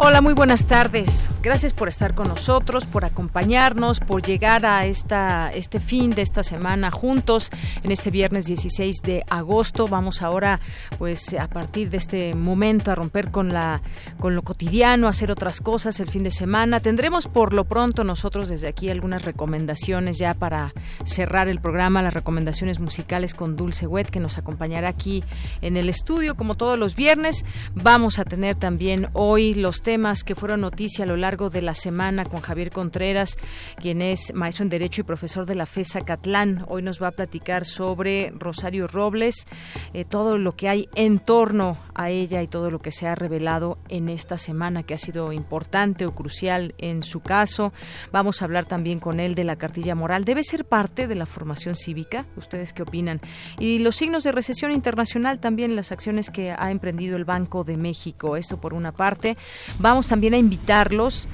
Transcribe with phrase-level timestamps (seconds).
[0.00, 1.28] Hola, muy buenas tardes.
[1.42, 6.44] Gracias por estar con nosotros, por acompañarnos, por llegar a esta, este fin de esta
[6.44, 7.50] semana juntos
[7.82, 9.88] en este viernes 16 de agosto.
[9.88, 10.60] Vamos ahora,
[10.98, 13.82] pues, a partir de este momento a romper con la,
[14.20, 16.78] con lo cotidiano, a hacer otras cosas el fin de semana.
[16.78, 22.14] Tendremos por lo pronto nosotros desde aquí algunas recomendaciones ya para cerrar el programa, las
[22.14, 25.24] recomendaciones musicales con Dulce Wet que nos acompañará aquí
[25.60, 27.44] en el estudio como todos los viernes.
[27.74, 31.72] Vamos a tener también hoy los temas que fueron noticia a lo largo de la
[31.72, 33.38] semana con Javier Contreras,
[33.80, 36.66] quien es maestro en Derecho y profesor de la FESA Catlán.
[36.68, 39.46] Hoy nos va a platicar sobre Rosario Robles,
[39.94, 43.14] eh, todo lo que hay en torno a ella y todo lo que se ha
[43.14, 47.72] revelado en esta semana que ha sido importante o crucial en su caso.
[48.12, 50.26] Vamos a hablar también con él de la cartilla moral.
[50.26, 52.26] ¿Debe ser parte de la formación cívica?
[52.36, 53.22] ¿Ustedes qué opinan?
[53.58, 57.78] Y los signos de recesión internacional también, las acciones que ha emprendido el Banco de
[57.78, 58.36] México.
[58.36, 59.38] Esto por una parte.
[59.80, 61.28] Vamos también a invitarlos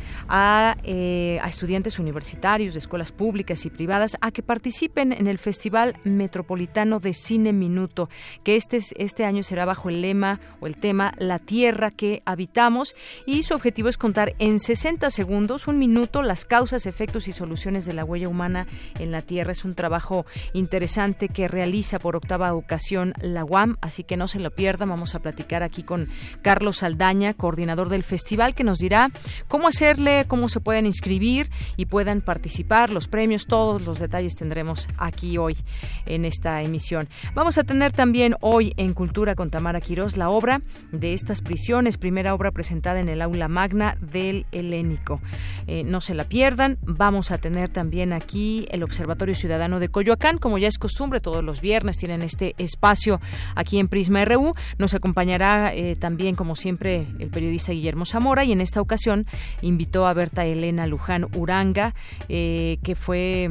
[0.85, 5.97] eh, a, estudiantes universitarios de escuelas públicas y privadas a que participen en el Festival
[6.05, 8.11] Metropolitano de Cine Minuto,
[8.43, 12.95] que este, este año será bajo el lema o el tema La Tierra que habitamos
[13.25, 17.87] y su objetivo es contar en 60 segundos, un minuto, las causas, efectos y soluciones
[17.87, 18.67] de la huella humana
[18.99, 19.53] en la Tierra.
[19.53, 24.41] Es un trabajo interesante que realiza por octava ocasión la UAM, así que no se
[24.41, 24.91] lo pierdan.
[24.91, 26.09] Vamos a platicar aquí con
[26.43, 29.11] Carlos Saldaña, coordinador del festival que nos dirá
[29.47, 34.89] cómo hacerle, cómo se pueden inscribir y puedan participar, los premios, todos los detalles tendremos
[34.99, 35.57] aquí hoy
[36.05, 37.09] en esta emisión.
[37.35, 41.97] Vamos a tener también hoy en Cultura con Tamara Quirós la obra de estas prisiones,
[41.97, 45.21] primera obra presentada en el aula magna del Helénico.
[45.69, 46.79] Eh, no se la pierdan.
[46.83, 51.45] Vamos a tener también aquí el Observatorio Ciudadano de Coyoacán, como ya es costumbre, todos
[51.45, 53.21] los viernes tienen este espacio
[53.55, 54.55] aquí en Prisma RU.
[54.77, 59.27] Nos acompañará eh, también, como siempre, el periodista Guillermo Zamora y en esta ocasión
[59.61, 61.93] invitó a Berta Elena Luján Uranga,
[62.31, 63.51] eh, que fue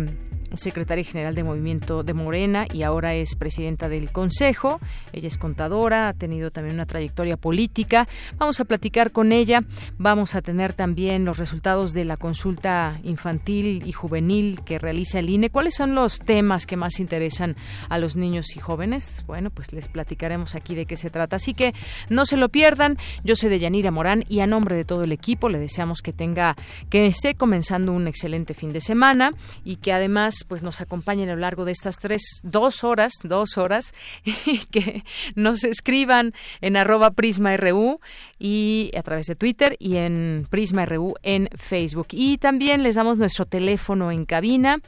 [0.54, 4.80] secretaria general de Movimiento de Morena y ahora es presidenta del Consejo.
[5.12, 8.08] Ella es contadora, ha tenido también una trayectoria política.
[8.38, 9.64] Vamos a platicar con ella.
[9.98, 15.30] Vamos a tener también los resultados de la consulta infantil y juvenil que realiza el
[15.30, 15.50] INE.
[15.50, 17.56] ¿Cuáles son los temas que más interesan
[17.90, 19.24] a los niños y jóvenes?
[19.28, 21.38] Bueno, pues les platicaremos aquí de qué se trata.
[21.38, 21.74] Así que
[22.10, 22.98] no se lo pierdan.
[23.24, 26.14] Yo soy de Yanira Morán y a nombre de todo el equipo le deseamos que
[26.14, 26.56] tenga,
[26.90, 29.34] que esté comenzando un excelente fin de semana
[29.64, 33.58] y que además pues nos acompañen a lo largo de estas tres, dos horas, dos
[33.58, 33.94] horas,
[34.24, 35.04] y que
[35.36, 38.00] nos escriban en arroba prisma.ru
[38.46, 42.08] y a través de Twitter y en Prisma RU en Facebook.
[42.12, 44.80] Y también les damos nuestro teléfono en cabina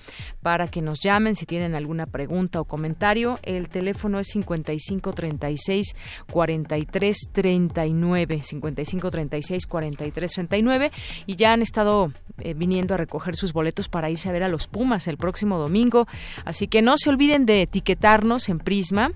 [0.42, 3.40] para que nos llamen si tienen alguna pregunta o comentario.
[3.44, 5.96] El teléfono es 5536
[6.30, 10.92] 4339 5536 4339
[11.26, 14.50] y ya han estado eh, viniendo a recoger sus boletos para irse a ver a
[14.50, 16.08] los Pumas el próximo domingo.
[16.44, 19.14] Así que no se olviden de etiquetarnos en Prisma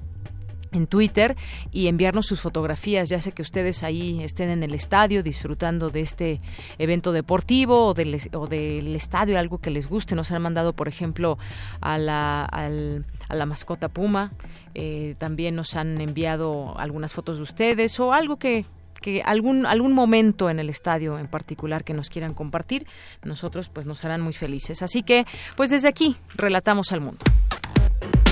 [0.72, 1.35] en Twitter
[1.72, 6.02] y enviarnos sus fotografías, ya sea que ustedes ahí estén en el estadio disfrutando de
[6.02, 6.40] este
[6.78, 10.16] evento deportivo o del, o del estadio, algo que les guste.
[10.16, 11.38] Nos han mandado, por ejemplo,
[11.81, 14.31] a la, a la mascota Puma.
[14.75, 18.66] Eh, también nos han enviado algunas fotos de ustedes o algo que,
[19.01, 22.86] que algún algún momento en el estadio en particular que nos quieran compartir,
[23.24, 24.83] nosotros pues nos harán muy felices.
[24.83, 25.25] Así que
[25.56, 27.19] pues desde aquí relatamos al mundo.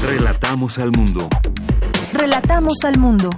[0.01, 1.27] Relatamos al mundo.
[2.17, 3.29] Relatamos al mundo.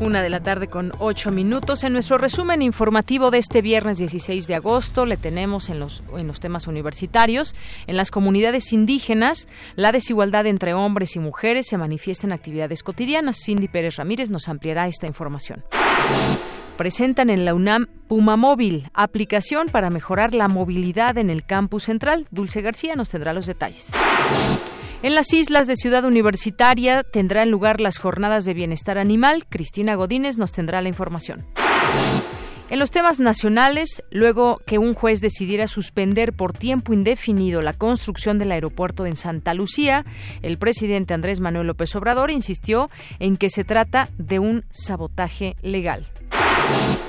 [0.00, 1.84] Una de la tarde con ocho minutos.
[1.84, 6.26] En nuestro resumen informativo de este viernes 16 de agosto le tenemos en los, en
[6.26, 7.54] los temas universitarios.
[7.86, 9.46] En las comunidades indígenas,
[9.76, 13.38] la desigualdad entre hombres y mujeres se manifiesta en actividades cotidianas.
[13.40, 15.62] Cindy Pérez Ramírez nos ampliará esta información
[16.78, 22.26] presentan en la UNAM Puma Móvil, aplicación para mejorar la movilidad en el campus central.
[22.30, 23.90] Dulce García nos tendrá los detalles.
[25.02, 29.44] En las islas de Ciudad Universitaria tendrán lugar las jornadas de bienestar animal.
[29.48, 31.44] Cristina Godínez nos tendrá la información.
[32.70, 38.38] En los temas nacionales, luego que un juez decidiera suspender por tiempo indefinido la construcción
[38.38, 40.04] del aeropuerto en Santa Lucía,
[40.42, 42.88] el presidente Andrés Manuel López Obrador insistió
[43.18, 46.06] en que se trata de un sabotaje legal.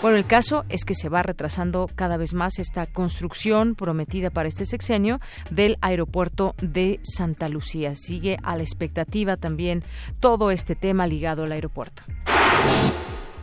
[0.02, 4.48] Bueno, el caso es que se va retrasando cada vez más esta construcción prometida para
[4.48, 5.20] este sexenio
[5.50, 7.96] del aeropuerto de Santa Lucía.
[7.96, 9.84] Sigue a la expectativa también
[10.22, 12.04] todo este tema ligado al aeropuerto.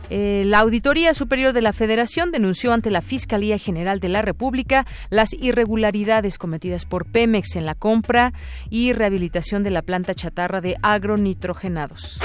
[0.09, 4.87] Eh, la Auditoría Superior de la Federación denunció ante la Fiscalía General de la República
[5.09, 8.33] las irregularidades cometidas por Pemex en la compra
[8.69, 12.19] y rehabilitación de la planta chatarra de agronitrogenados.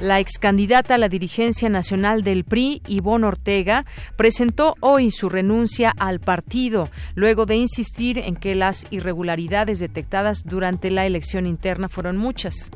[0.00, 3.84] La ex candidata a la dirigencia nacional del PRI, Ivonne Ortega,
[4.14, 10.92] presentó hoy su renuncia al partido, luego de insistir en que las irregularidades detectadas durante
[10.92, 12.70] la elección interna fueron muchas.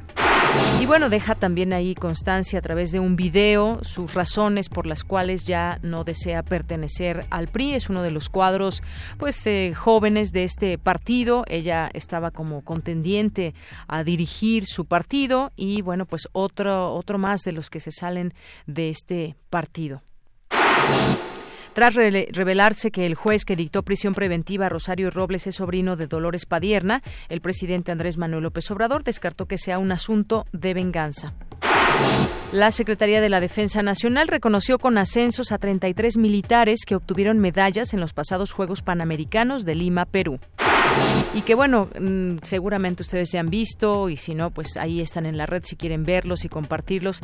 [0.80, 5.04] Y bueno, deja también ahí constancia a través de un video sus razones por las
[5.04, 7.74] cuales ya no desea pertenecer al PRI.
[7.74, 8.82] Es uno de los cuadros,
[9.16, 11.44] pues, eh, jóvenes de este partido.
[11.46, 13.54] Ella estaba como contendiente
[13.86, 18.34] a dirigir su partido y bueno, pues otro otro más de los que se salen
[18.66, 20.02] de este partido.
[21.74, 26.06] Tras revelarse que el juez que dictó prisión preventiva a Rosario Robles es sobrino de
[26.06, 31.32] Dolores Padierna, el presidente Andrés Manuel López Obrador descartó que sea un asunto de venganza.
[32.52, 37.94] La Secretaría de la Defensa Nacional reconoció con ascensos a 33 militares que obtuvieron medallas
[37.94, 40.38] en los pasados Juegos Panamericanos de Lima, Perú
[41.34, 45.24] y que bueno, mm, seguramente ustedes ya han visto y si no, pues ahí están
[45.24, 47.22] en la red si quieren verlos y compartirlos.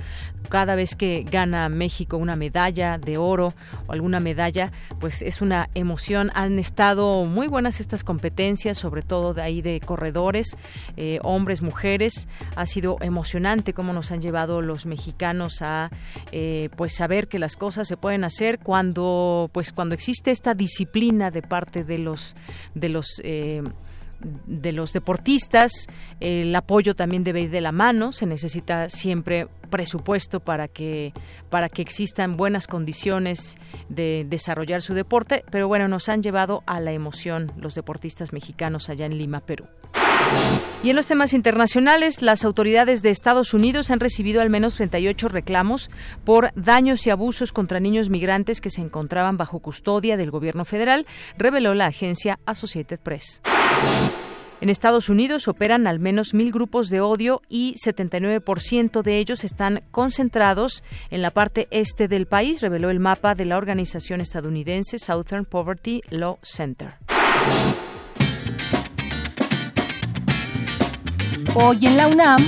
[0.49, 3.53] Cada vez que gana México una medalla de oro
[3.87, 6.31] o alguna medalla, pues es una emoción.
[6.35, 10.56] Han estado muy buenas estas competencias, sobre todo de ahí de corredores,
[10.97, 12.29] eh, hombres, mujeres.
[12.56, 15.91] Ha sido emocionante cómo nos han llevado los mexicanos a
[16.32, 21.31] eh, pues saber que las cosas se pueden hacer cuando pues cuando existe esta disciplina
[21.31, 22.35] de parte de los
[22.75, 23.57] de los eh,
[24.20, 25.87] de los deportistas,
[26.20, 31.12] el apoyo también debe ir de la mano, se necesita siempre presupuesto para que
[31.50, 36.81] para que existan buenas condiciones de desarrollar su deporte, pero bueno, nos han llevado a
[36.81, 39.67] la emoción los deportistas mexicanos allá en Lima, Perú.
[40.82, 45.28] Y en los temas internacionales, las autoridades de Estados Unidos han recibido al menos 38
[45.28, 45.90] reclamos
[46.25, 51.04] por daños y abusos contra niños migrantes que se encontraban bajo custodia del gobierno federal,
[51.36, 53.42] reveló la agencia Associated Press.
[54.60, 59.82] En Estados Unidos operan al menos mil grupos de odio y 79% de ellos están
[59.90, 65.44] concentrados en la parte este del país, reveló el mapa de la organización estadounidense Southern
[65.44, 66.94] Poverty Law Center.
[71.54, 72.46] Hoy en la UNAM,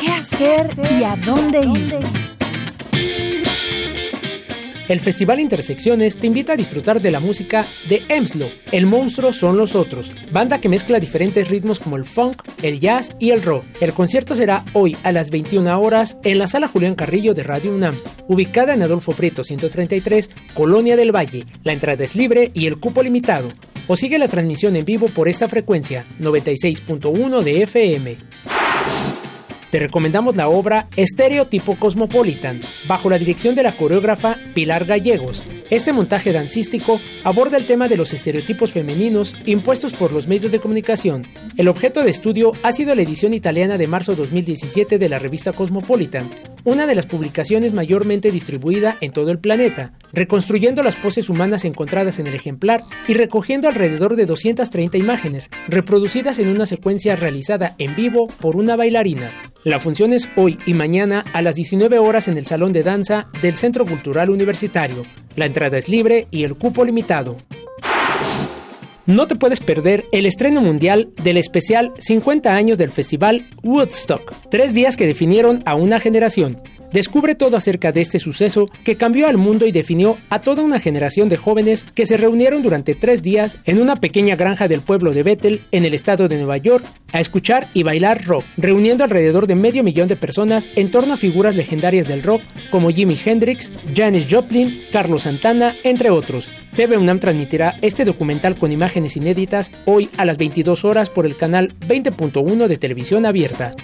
[0.00, 1.98] ¿qué hacer y a dónde ir?
[4.88, 9.56] El Festival Intersecciones te invita a disfrutar de la música de Emslo, El Monstruo Son
[9.56, 13.64] los Otros, banda que mezcla diferentes ritmos como el funk, el jazz y el rock.
[13.80, 17.74] El concierto será hoy a las 21 horas en la sala Julián Carrillo de Radio
[17.74, 21.46] UNAM, ubicada en Adolfo Prieto 133, Colonia del Valle.
[21.64, 23.48] La entrada es libre y el cupo limitado.
[23.88, 28.16] O sigue la transmisión en vivo por esta frecuencia, 96.1 de FM.
[29.70, 35.42] Te recomendamos la obra Estereotipo Cosmopolitan, bajo la dirección de la coreógrafa Pilar Gallegos.
[35.70, 40.60] Este montaje dancístico aborda el tema de los estereotipos femeninos impuestos por los medios de
[40.60, 41.26] comunicación.
[41.56, 45.52] El objeto de estudio ha sido la edición italiana de marzo 2017 de la revista
[45.52, 46.30] Cosmopolitan,
[46.62, 52.20] una de las publicaciones mayormente distribuida en todo el planeta, reconstruyendo las poses humanas encontradas
[52.20, 57.96] en el ejemplar y recogiendo alrededor de 230 imágenes, reproducidas en una secuencia realizada en
[57.96, 59.32] vivo por una bailarina.
[59.66, 63.26] La función es hoy y mañana a las 19 horas en el Salón de Danza
[63.42, 65.04] del Centro Cultural Universitario.
[65.34, 67.36] La entrada es libre y el cupo limitado.
[69.06, 74.72] No te puedes perder el estreno mundial del especial 50 años del festival Woodstock, tres
[74.72, 76.62] días que definieron a una generación.
[76.96, 80.80] Descubre todo acerca de este suceso que cambió al mundo y definió a toda una
[80.80, 85.12] generación de jóvenes que se reunieron durante tres días en una pequeña granja del pueblo
[85.12, 89.46] de Bethel, en el estado de Nueva York, a escuchar y bailar rock, reuniendo alrededor
[89.46, 93.70] de medio millón de personas en torno a figuras legendarias del rock como Jimi Hendrix,
[93.94, 96.50] Janis Joplin, Carlos Santana, entre otros.
[96.76, 101.36] TV UNAM transmitirá este documental con imágenes inéditas hoy a las 22 horas por el
[101.36, 103.74] canal 20.1 de televisión abierta.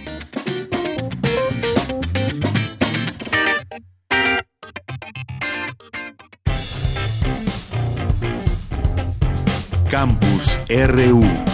[9.92, 11.51] Campus RU.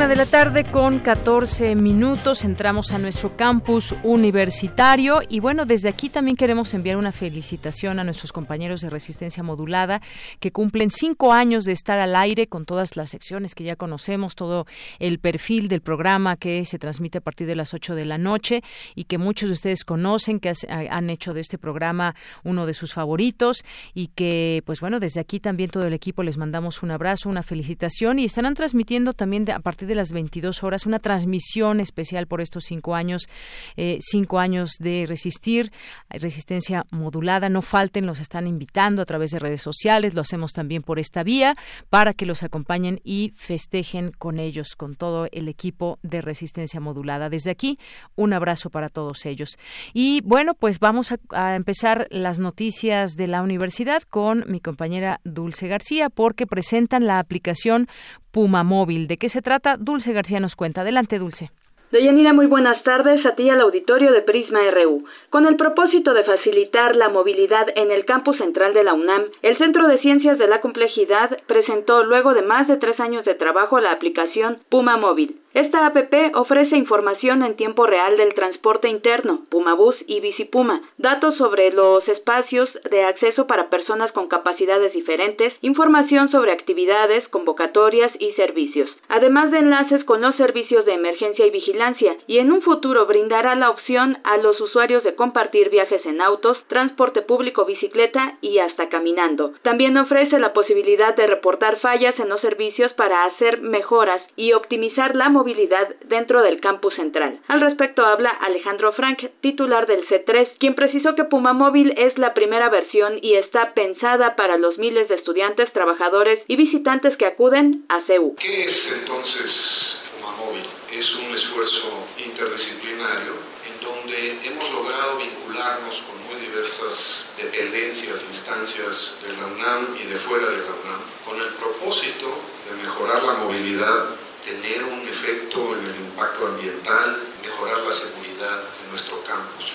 [0.00, 6.38] La tarde con 14 minutos entramos a nuestro campus universitario y bueno, desde aquí también
[6.38, 10.00] queremos enviar una felicitación a nuestros compañeros de Resistencia Modulada
[10.40, 14.34] que cumplen cinco años de estar al aire con todas las secciones que ya conocemos,
[14.34, 14.66] todo
[14.98, 18.62] el perfil del programa que se transmite a partir de las 8 de la noche
[18.94, 22.94] y que muchos de ustedes conocen, que han hecho de este programa uno de sus
[22.94, 23.64] favoritos
[23.94, 27.42] y que pues bueno, desde aquí también todo el equipo les mandamos un abrazo, una
[27.42, 32.40] felicitación y estarán transmitiendo también a partir de las 22 horas, una transmisión especial por
[32.40, 33.28] estos cinco años,
[33.76, 35.72] eh, cinco años de resistir,
[36.08, 37.48] resistencia modulada.
[37.48, 41.22] No falten, los están invitando a través de redes sociales, lo hacemos también por esta
[41.24, 41.56] vía
[41.90, 47.28] para que los acompañen y festejen con ellos, con todo el equipo de resistencia modulada.
[47.28, 47.78] Desde aquí,
[48.14, 49.58] un abrazo para todos ellos.
[49.92, 55.20] Y bueno, pues vamos a, a empezar las noticias de la universidad con mi compañera
[55.24, 57.88] Dulce García, porque presentan la aplicación
[58.30, 59.06] Puma Móvil.
[59.08, 59.76] ¿De qué se trata?
[59.76, 60.82] Dulce García nos cuenta.
[60.82, 61.50] Adelante, Dulce.
[61.90, 65.04] Deyanira, muy buenas tardes a ti al auditorio de Prisma RU.
[65.28, 69.58] Con el propósito de facilitar la movilidad en el campus central de la UNAM, el
[69.58, 73.80] Centro de Ciencias de la Complejidad presentó luego de más de tres años de trabajo
[73.80, 75.40] la aplicación Puma Móvil.
[75.52, 81.72] Esta APP ofrece información en tiempo real del transporte interno, Pumabús y Bicipuma, datos sobre
[81.72, 88.88] los espacios de acceso para personas con capacidades diferentes, información sobre actividades, convocatorias y servicios,
[89.08, 91.79] además de enlaces con los servicios de emergencia y vigilancia,
[92.26, 96.58] y en un futuro brindará la opción a los usuarios de compartir viajes en autos,
[96.68, 99.54] transporte público, bicicleta y hasta caminando.
[99.62, 105.16] También ofrece la posibilidad de reportar fallas en los servicios para hacer mejoras y optimizar
[105.16, 107.40] la movilidad dentro del campus central.
[107.48, 112.34] Al respecto habla Alejandro Frank, titular del C3, quien precisó que Puma Móvil es la
[112.34, 117.86] primera versión y está pensada para los miles de estudiantes, trabajadores y visitantes que acuden
[117.88, 118.34] a CEU.
[118.36, 120.64] ¿Qué es entonces Móvil?
[120.90, 123.32] Es un esfuerzo interdisciplinario
[123.66, 130.16] en donde hemos logrado vincularnos con muy diversas dependencias, instancias de la UNAM y de
[130.16, 132.26] fuera de la UNAM, con el propósito
[132.68, 138.90] de mejorar la movilidad tener un efecto en el impacto ambiental, mejorar la seguridad de
[138.90, 139.74] nuestro campus.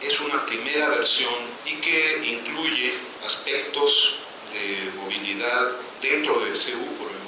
[0.00, 2.94] Es una primera versión y que incluye
[3.26, 4.18] aspectos
[4.52, 6.86] de movilidad dentro de CEU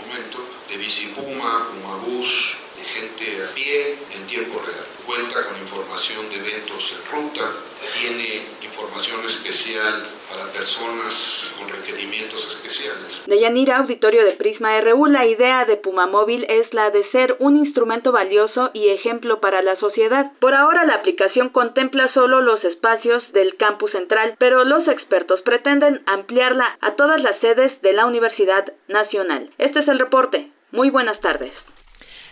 [0.09, 0.39] momento,
[0.69, 1.69] de bicipuma,
[2.07, 4.98] bus, de gente a pie en tiempo real.
[5.09, 7.41] Cuenta con información de eventos en ruta,
[7.97, 13.25] tiene información especial para personas con requerimientos especiales.
[13.27, 17.37] De Yanira, auditorio de Prisma RU, la idea de Puma Móvil es la de ser
[17.39, 20.31] un instrumento valioso y ejemplo para la sociedad.
[20.41, 26.03] Por ahora la aplicación contempla solo los espacios del campus central, pero los expertos pretenden
[26.05, 29.55] ampliarla a todas las sedes de la Universidad Nacional.
[29.57, 30.51] Este es el reporte.
[30.71, 31.55] Muy buenas tardes.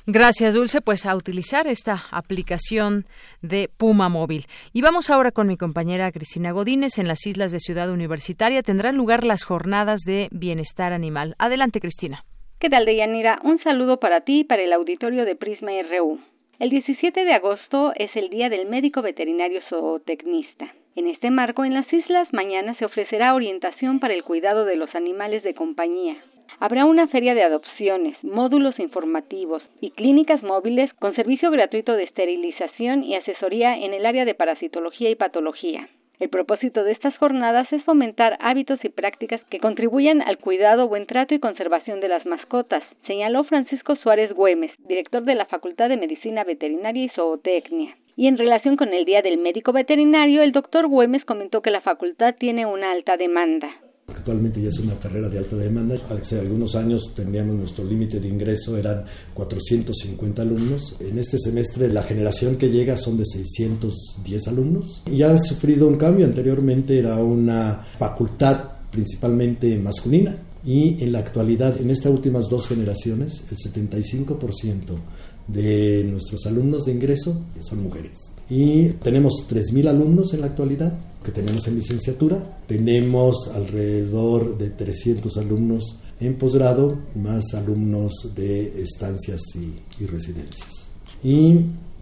[0.08, 0.80] Gracias, Dulce.
[0.80, 3.06] Pues a utilizar esta aplicación
[3.42, 4.44] de Puma Móvil.
[4.72, 6.98] Y vamos ahora con mi compañera Cristina Godínez.
[6.98, 11.34] En las islas de Ciudad Universitaria tendrán lugar las jornadas de bienestar animal.
[11.40, 12.22] Adelante, Cristina.
[12.60, 13.40] ¿Qué tal, Deyanira?
[13.42, 16.20] Un saludo para ti y para el auditorio de Prisma RU.
[16.60, 20.72] El 17 de agosto es el Día del Médico Veterinario Zootecnista.
[20.94, 24.94] En este marco, en las islas mañana se ofrecerá orientación para el cuidado de los
[24.94, 26.16] animales de compañía,
[26.58, 33.04] Habrá una feria de adopciones, módulos informativos y clínicas móviles con servicio gratuito de esterilización
[33.04, 35.88] y asesoría en el área de parasitología y patología.
[36.18, 41.04] El propósito de estas jornadas es fomentar hábitos y prácticas que contribuyan al cuidado, buen
[41.06, 45.98] trato y conservación de las mascotas, señaló Francisco Suárez Güemes, director de la Facultad de
[45.98, 47.96] Medicina Veterinaria y Zootecnia.
[48.16, 51.82] Y en relación con el Día del Médico Veterinario, el doctor Güemes comentó que la
[51.82, 53.68] facultad tiene una alta demanda.
[54.08, 55.96] Actualmente ya es una carrera de alta demanda.
[56.08, 60.96] Hace algunos años teníamos nuestro límite de ingreso, eran 450 alumnos.
[61.00, 65.02] En este semestre la generación que llega son de 610 alumnos.
[65.10, 66.24] Y ha sufrido un cambio.
[66.24, 68.60] Anteriormente era una facultad
[68.92, 70.36] principalmente masculina.
[70.64, 74.98] Y en la actualidad, en estas últimas dos generaciones, el 75%
[75.46, 78.35] de nuestros alumnos de ingreso son mujeres.
[78.48, 80.92] Y tenemos 3.000 alumnos en la actualidad
[81.24, 82.60] que tenemos en licenciatura.
[82.68, 90.92] Tenemos alrededor de 300 alumnos en posgrado, más alumnos de estancias y, residencias.
[91.22, 91.60] Y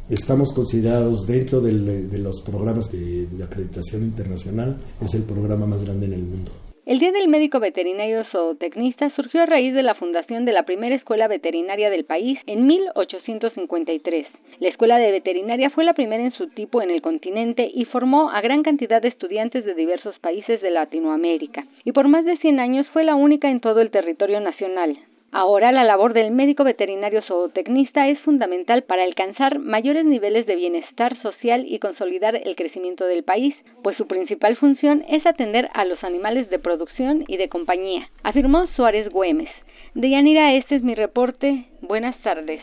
[0.08, 6.12] estamos considerados dentro de los programas de acreditación internacional, es el programa más grande en
[6.12, 6.52] el mundo.
[6.86, 10.94] El Día del Médico Veterinario Zootecnista surgió a raíz de la fundación de la primera
[10.94, 14.26] escuela veterinaria del país en 1853.
[14.60, 18.28] La escuela de veterinaria fue la primera en su tipo en el continente y formó
[18.28, 22.60] a gran cantidad de estudiantes de diversos países de Latinoamérica, y por más de 100
[22.60, 24.98] años fue la única en todo el territorio nacional.
[25.36, 31.20] Ahora la labor del médico veterinario zootecnista es fundamental para alcanzar mayores niveles de bienestar
[31.22, 36.04] social y consolidar el crecimiento del país, pues su principal función es atender a los
[36.04, 39.50] animales de producción y de compañía, afirmó Suárez Güemes.
[39.94, 41.64] Deyanira, este es mi reporte.
[41.80, 42.62] Buenas tardes.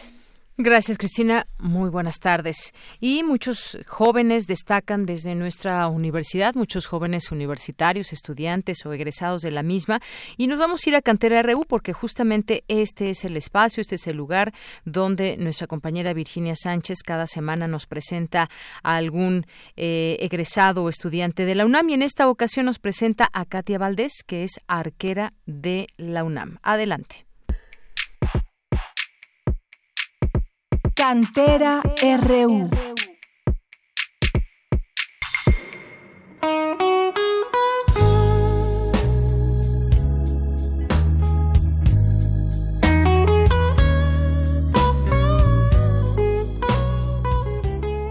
[0.63, 1.47] Gracias, Cristina.
[1.57, 2.71] Muy buenas tardes.
[2.99, 9.63] Y muchos jóvenes destacan desde nuestra universidad, muchos jóvenes universitarios, estudiantes o egresados de la
[9.63, 10.01] misma.
[10.37, 13.95] Y nos vamos a ir a Cantera RU porque justamente este es el espacio, este
[13.95, 14.53] es el lugar
[14.85, 18.47] donde nuestra compañera Virginia Sánchez cada semana nos presenta
[18.83, 21.89] a algún eh, egresado o estudiante de la UNAM.
[21.89, 26.59] Y en esta ocasión nos presenta a Katia Valdés, que es arquera de la UNAM.
[26.61, 27.30] Adelante.
[31.01, 31.81] Cantera
[32.27, 32.69] RU.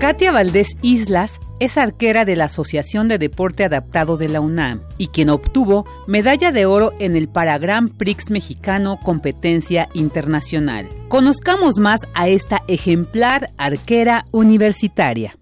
[0.00, 5.08] Katia Valdés Islas es arquera de la Asociación de Deporte Adaptado de la UNAM y
[5.08, 10.88] quien obtuvo medalla de oro en el Paragran Prix mexicano competencia internacional.
[11.08, 15.36] Conozcamos más a esta ejemplar arquera universitaria.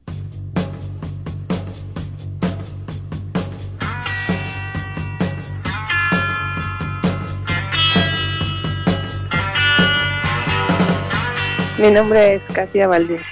[11.79, 13.23] Mi nombre es Katia Valdés.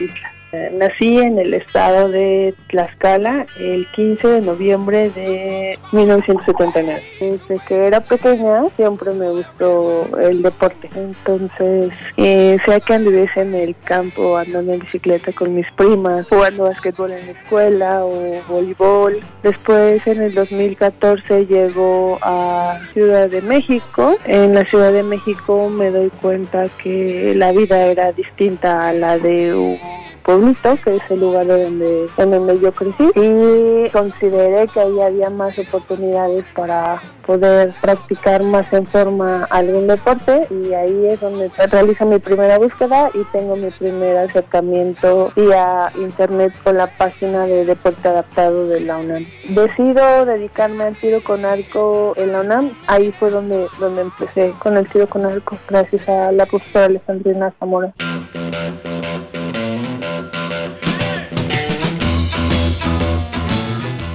[0.73, 7.03] Nací en el estado de Tlaxcala el 15 de noviembre de 1979.
[7.21, 10.91] Desde que era pequeña siempre me gustó el deporte.
[10.95, 16.65] Entonces, eh, sea que anduviese en el campo andando en bicicleta con mis primas, jugando
[16.65, 19.21] basquetbol en la escuela o voleibol.
[19.43, 24.19] Después, en el 2014, llego a Ciudad de México.
[24.25, 29.19] En la Ciudad de México me doy cuenta que la vida era distinta a la
[29.19, 34.81] de un pueblito, que es el lugar donde, en donde yo crecí, y consideré que
[34.81, 41.21] ahí había más oportunidades para poder practicar más en forma algún deporte y ahí es
[41.21, 47.47] donde realizo mi primera búsqueda y tengo mi primer acercamiento vía internet con la página
[47.47, 49.27] de deporte adaptado de la UNAM.
[49.49, 54.77] Decido dedicarme al tiro con arco en la UNAM, ahí fue donde, donde empecé con
[54.77, 57.93] el tiro con arco, gracias a la profesora Alejandrina Zamora.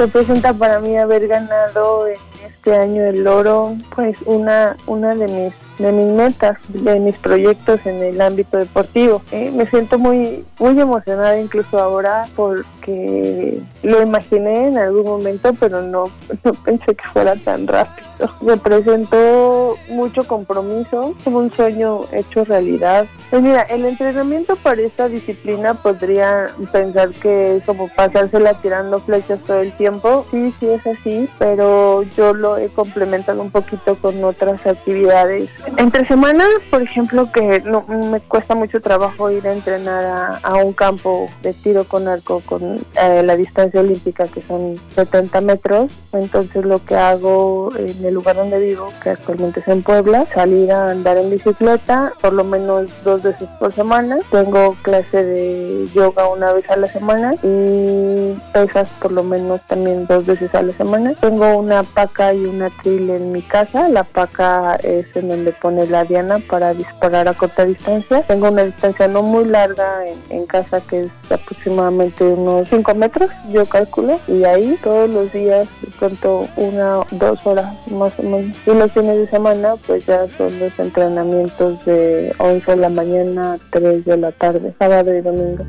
[0.02, 5.54] Representa para mí haber ganado en este año el oro, pues una, una de mis
[5.82, 9.22] de mis metas, de mis proyectos en el ámbito deportivo.
[9.32, 9.52] ¿eh?
[9.54, 16.12] Me siento muy, muy emocionada incluso ahora porque lo imaginé en algún momento, pero no,
[16.44, 18.08] no pensé que fuera tan rápido.
[18.42, 23.06] Representó mucho compromiso, como un sueño hecho realidad.
[23.30, 29.40] Pues mira, el entrenamiento para esta disciplina podría pensar que es como pasársela tirando flechas
[29.42, 30.26] todo el tiempo.
[30.32, 36.06] Sí, sí es así, pero yo lo he complementado un poquito con otras actividades entre
[36.06, 41.28] semanas, por ejemplo, que no me cuesta mucho trabajo ir a entrenar a, un campo
[41.42, 45.92] de tiro con arco con eh, la distancia olímpica que son 70 metros.
[46.12, 50.72] Entonces lo que hago en el lugar donde vivo, que actualmente es en Puebla, salir
[50.72, 54.18] a andar en bicicleta por lo menos dos veces por semana.
[54.30, 60.06] Tengo clase de yoga una vez a la semana y pesas por lo menos también
[60.08, 61.14] dos veces a la semana.
[61.20, 63.90] Tengo una paca y una tril en mi casa.
[63.90, 68.24] La paca es en donde pone la diana para disparar a corta distancia.
[68.24, 73.66] Tengo una distancia no muy larga en, casa que es aproximadamente unos 5 metros, yo
[73.66, 78.58] calculo, y ahí todos los días pronto una dos horas más o menos.
[78.66, 83.54] Y los fines de semana pues ya son los entrenamientos de 11 de la mañana
[83.54, 85.64] a 3 de la tarde, sábado y domingo.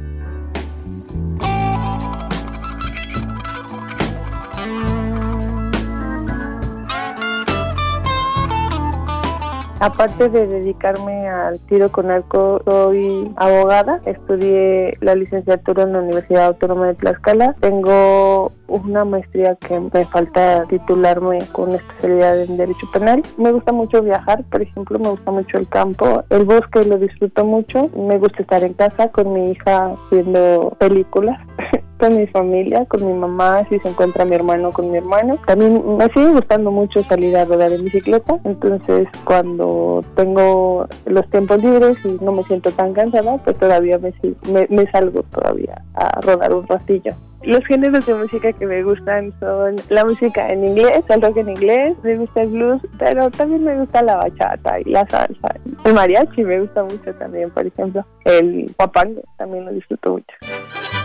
[9.83, 14.01] Aparte de dedicarme al tiro con arco, soy abogada.
[14.07, 17.57] Estudié la licenciatura en la Universidad Autónoma de Tlaxcala.
[17.59, 23.23] Tengo una maestría que me falta titularme con especialidad en Derecho Penal.
[23.39, 27.45] Me gusta mucho viajar, por ejemplo, me gusta mucho el campo, el bosque lo disfruto
[27.45, 27.91] mucho.
[27.97, 31.41] Me gusta estar en casa con mi hija viendo películas.
[32.03, 35.39] con mi familia, con mi mamá, si se encuentra mi hermano, con mi hermano.
[35.47, 41.63] También me sigue gustando mucho salir a rodar en bicicleta, entonces cuando tengo los tiempos
[41.63, 44.13] libres y no me siento tan cansada, pues todavía me,
[44.51, 47.15] me, me salgo todavía a rodar un ratillo.
[47.45, 51.51] Los géneros de música que me gustan son la música en inglés, el rock en
[51.51, 55.55] inglés, me gusta el blues, pero también me gusta la bachata y la salsa.
[55.85, 58.05] El mariachi me gusta mucho también, por ejemplo.
[58.25, 61.02] El papango también lo disfruto mucho.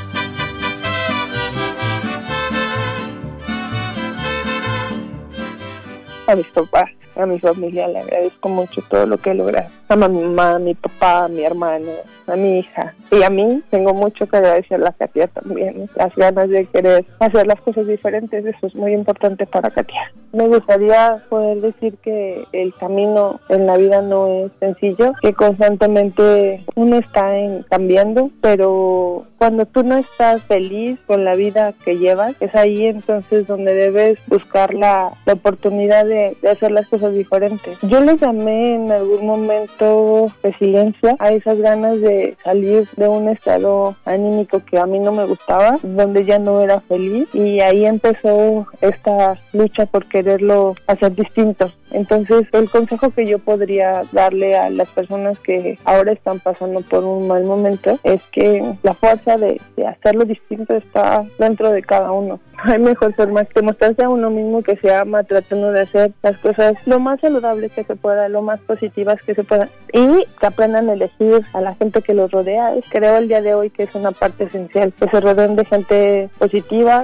[6.27, 9.69] A mis papás a mi familia le agradezco mucho todo lo que he logrado.
[9.89, 11.91] A mi mamá, a mi papá, a mi hermano,
[12.27, 12.93] a mi hija.
[13.11, 15.89] Y a mí tengo mucho que agradecer a Katia también.
[15.95, 20.11] Las ganas de querer hacer las cosas diferentes, eso es muy importante para Katia.
[20.31, 26.63] Me gustaría poder decir que el camino en la vida no es sencillo, que constantemente
[26.75, 32.35] uno está en, cambiando, pero cuando tú no estás feliz con la vida que llevas,
[32.39, 37.77] es ahí entonces donde debes buscar la, oportunidad de hacer las cosas diferentes.
[37.83, 43.95] Yo les llamé en algún momento resiliencia a esas ganas de salir de un estado
[44.05, 48.67] anímico que a mí no me gustaba, donde ya no era feliz y ahí empezó
[48.81, 51.71] esta lucha por quererlo hacer distinto.
[51.91, 57.03] Entonces, el consejo que yo podría darle a las personas que ahora están pasando por
[57.03, 62.39] un mal momento es que la fuerza de, hacerlo distinto está dentro de cada uno.
[62.63, 66.37] Hay mejor forma que mostrarse a uno mismo que se ama tratando de hacer las
[66.37, 70.45] cosas lo más saludables que se pueda, lo más positivas que se pueda y que
[70.45, 72.73] aprendan a elegir a la gente que los rodea.
[72.89, 76.29] Creo el día de hoy que es una parte esencial, que se rodeen de gente
[76.39, 77.03] positiva.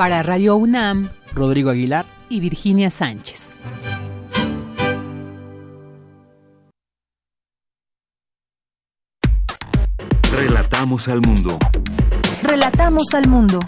[0.00, 3.60] Para Radio UNAM, Rodrigo Aguilar y Virginia Sánchez.
[10.34, 11.58] Relatamos al mundo.
[12.42, 13.60] Relatamos al mundo.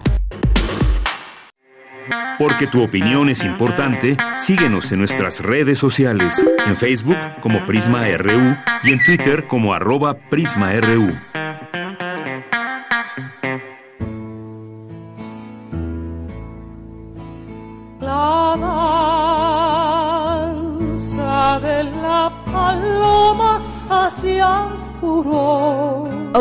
[2.38, 8.57] Porque tu opinión es importante, síguenos en nuestras redes sociales, en Facebook como Prisma RU
[8.85, 11.12] y en Twitter como arroba PrismaRU.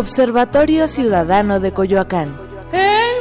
[0.02, 2.36] Observatorio Ciudadano de Coyoacán.
[2.72, 3.14] En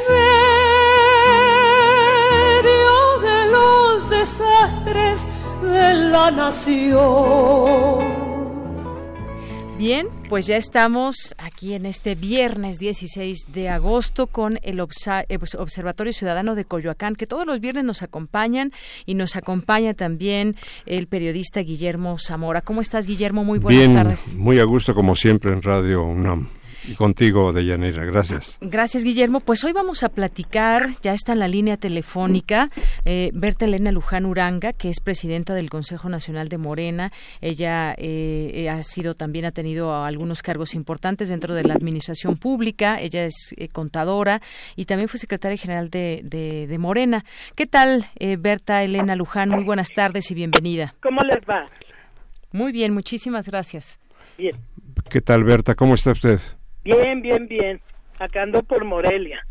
[2.49, 5.29] medio de los desastres
[5.61, 7.99] de la nación.
[9.77, 15.55] Bien, pues ya estamos aquí en este viernes 16 de agosto con el eh, pues,
[15.57, 18.73] Observatorio Ciudadano de Coyoacán, que todos los viernes nos acompañan
[19.05, 22.63] y nos acompaña también el periodista Guillermo Zamora.
[22.63, 23.45] ¿Cómo estás, Guillermo?
[23.45, 24.35] Muy buenas Bien, tardes.
[24.35, 26.60] Muy a gusto, como siempre, en Radio UNAM.
[26.87, 28.59] Y contigo, Deyanira, gracias.
[28.61, 29.41] Gracias, Guillermo.
[29.41, 32.69] Pues hoy vamos a platicar, ya está en la línea telefónica,
[33.05, 37.13] eh, Berta Elena Luján Uranga, que es presidenta del Consejo Nacional de Morena.
[37.41, 43.01] Ella eh, ha sido también, ha tenido algunos cargos importantes dentro de la administración pública.
[43.01, 44.41] Ella es eh, contadora
[44.77, 47.25] y también fue secretaria general de, de, Morena.
[47.55, 49.51] ¿Qué tal, eh, Berta Elena Luján?
[49.51, 50.95] Muy buenas tardes y bienvenida.
[51.03, 51.67] ¿Cómo les va?
[52.53, 54.01] Muy bien, muchísimas gracias.
[54.39, 54.57] Bien.
[55.11, 55.75] ¿Qué tal, Berta?
[55.75, 56.41] ¿Cómo está usted?
[56.85, 57.81] Bien, bien, bien.
[58.19, 59.45] Acá ando por Morelia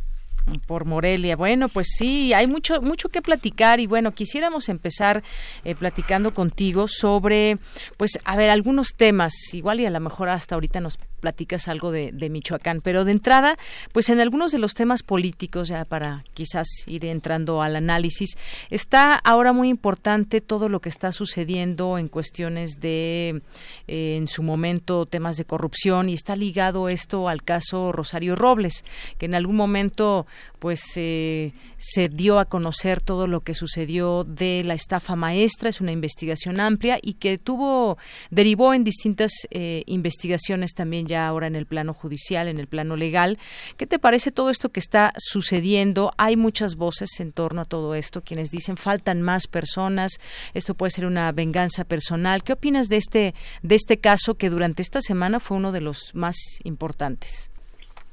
[0.57, 1.35] por Morelia.
[1.35, 5.23] Bueno, pues sí, hay mucho mucho que platicar y bueno, quisiéramos empezar
[5.63, 7.57] eh, platicando contigo sobre,
[7.97, 11.91] pues, a ver, algunos temas, igual y a lo mejor hasta ahorita nos platicas algo
[11.91, 13.57] de, Michoacán, pero de entrada,
[13.91, 18.37] pues en algunos de los temas políticos, ya para quizás ir entrando al análisis,
[18.69, 23.41] está ahora muy importante todo lo que está sucediendo en cuestiones de,
[23.87, 28.85] eh, en su momento, temas de corrupción y está ligado esto al caso Rosario Robles,
[29.17, 30.25] que en algún momento
[30.59, 35.93] pues se dio a conocer todo lo que sucedió de la estafa maestra, es una
[35.93, 37.97] investigación amplia y que tuvo,
[38.29, 42.95] derivó en distintas eh, investigaciones también ya ahora en el plano judicial, en el plano
[42.95, 43.37] legal.
[43.75, 46.11] ¿Qué te parece todo esto que está sucediendo?
[46.17, 50.21] Hay muchas voces en torno a todo esto, quienes dicen faltan más personas,
[50.53, 52.43] esto puede ser una venganza personal.
[52.43, 56.15] ¿Qué opinas de este, de este caso que durante esta semana fue uno de los
[56.15, 57.51] más importantes?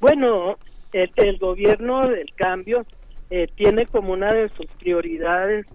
[0.01, 0.57] Bueno,
[0.93, 2.85] el, gobierno del cambio
[3.31, 5.67] eh, tiene como una de sus prioridades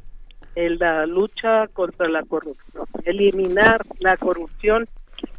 [0.56, 4.86] la lucha contra la corrupción, eliminar la corrupción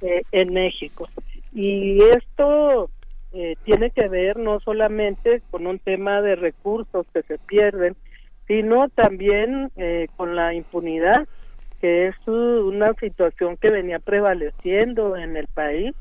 [0.00, 1.08] eh, en México.
[1.52, 2.90] Y esto
[3.32, 7.96] eh, tiene que ver no solamente con un tema de recursos que se pierden,
[8.46, 9.70] sino también
[10.16, 11.26] con la impunidad,
[11.80, 15.94] que es una situación que venía prevaleciendo en el país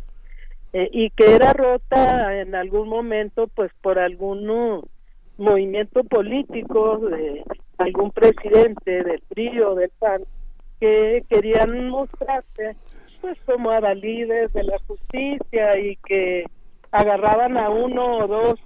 [0.74, 4.86] eh, y que era rota en algún momento pues por algún
[5.38, 7.44] movimiento político de
[7.78, 10.22] algún presidente del PRI o del PAN
[10.80, 12.76] que querían mostrarse
[13.22, 16.46] pues como avalides de la justicia y que
[16.92, 18.60] agarraban a uno o dos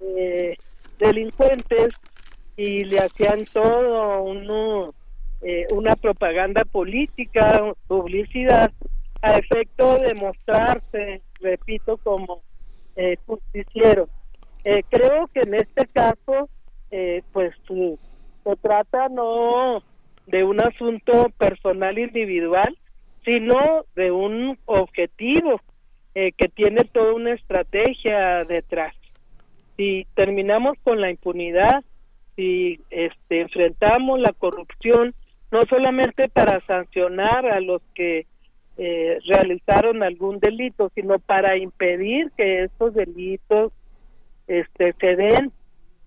[0.00, 0.56] eh,
[0.98, 1.92] delincuentes
[2.56, 4.94] y le hacían todo uno,
[5.42, 8.72] eh, una propaganda política, publicidad,
[9.22, 12.42] a efecto de mostrarse, repito, como
[12.96, 14.08] eh, justiciero.
[14.64, 16.48] Eh, creo que en este caso,
[16.90, 19.82] eh, pues se trata no
[20.26, 22.76] de un asunto personal individual,
[23.26, 25.60] sino de un objetivo
[26.14, 28.94] eh, que tiene toda una estrategia detrás.
[29.76, 31.84] Si terminamos con la impunidad,
[32.36, 35.12] si este, enfrentamos la corrupción,
[35.50, 38.26] no solamente para sancionar a los que
[38.78, 43.72] eh, realizaron algún delito, sino para impedir que estos delitos
[44.46, 45.52] este, se den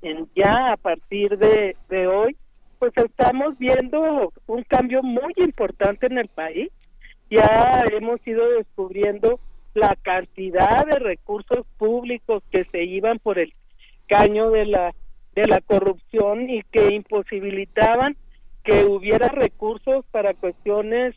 [0.02, 1.76] en, ya a partir de
[2.08, 2.38] hoy,
[2.80, 6.72] pues estamos viendo un cambio muy importante en el país.
[7.30, 9.40] Ya hemos ido descubriendo
[9.74, 13.54] la cantidad de recursos públicos que se iban por el
[14.08, 14.94] caño de la
[15.36, 18.18] de la corrupción y que imposibilitaban
[18.64, 21.16] que hubiera recursos para cuestiones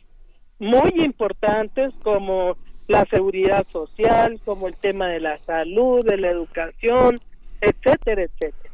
[0.59, 7.19] muy importantes como la seguridad social, como el tema de la salud, de la educación,
[7.59, 8.73] etcétera, etcétera.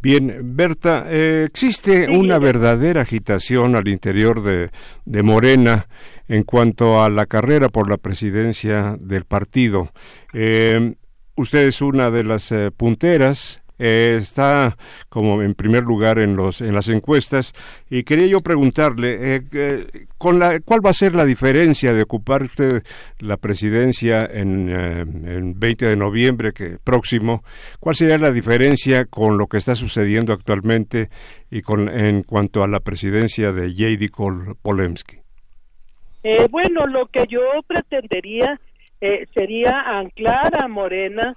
[0.00, 4.70] Bien, Berta, eh, existe una verdadera agitación al interior de,
[5.04, 5.88] de Morena
[6.28, 9.90] en cuanto a la carrera por la presidencia del partido.
[10.32, 10.94] Eh,
[11.34, 14.76] usted es una de las eh, punteras eh, está
[15.08, 17.54] como en primer lugar en los en las encuestas.
[17.90, 22.42] Y quería yo preguntarle eh, con la cuál va a ser la diferencia de ocupar
[22.42, 22.82] usted
[23.20, 27.42] la presidencia en, eh, en 20 de noviembre que próximo
[27.80, 31.08] cuál sería la diferencia con lo que está sucediendo actualmente
[31.50, 34.10] y con en cuanto a la presidencia de J.D.
[34.60, 35.18] Polemski
[36.24, 38.60] eh, bueno lo que yo pretendería
[39.00, 41.36] eh, sería anclar a Morena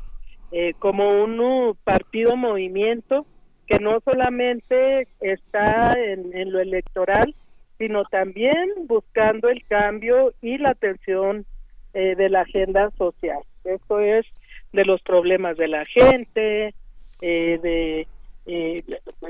[0.51, 3.25] eh, como un partido movimiento
[3.67, 7.33] que no solamente está en, en, lo electoral,
[7.77, 11.45] sino también buscando el cambio y la atención
[11.93, 13.39] eh, de la agenda social.
[13.63, 14.25] Esto es
[14.71, 16.73] de los problemas de la gente,
[17.21, 18.07] eh, de,
[18.45, 18.83] eh,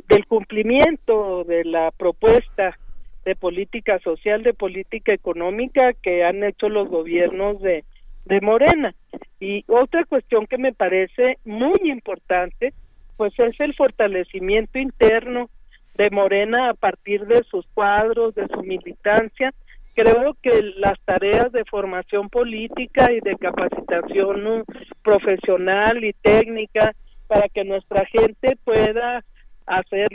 [0.10, 2.78] del cumplimiento de la propuesta
[3.26, 7.84] de política social, de política económica que han hecho los gobiernos de,
[8.32, 8.96] de Morena.
[9.42, 12.74] Y otra cuestión que me parece muy importante,
[13.18, 15.50] pues es el fortalecimiento interno
[15.98, 19.52] de Morena a partir de sus cuadros, de su militancia.
[19.96, 24.64] Creo que las tareas de formación política y de capacitación
[25.04, 26.96] profesional y técnica
[27.28, 29.26] para que nuestra gente pueda
[29.66, 30.08] hacer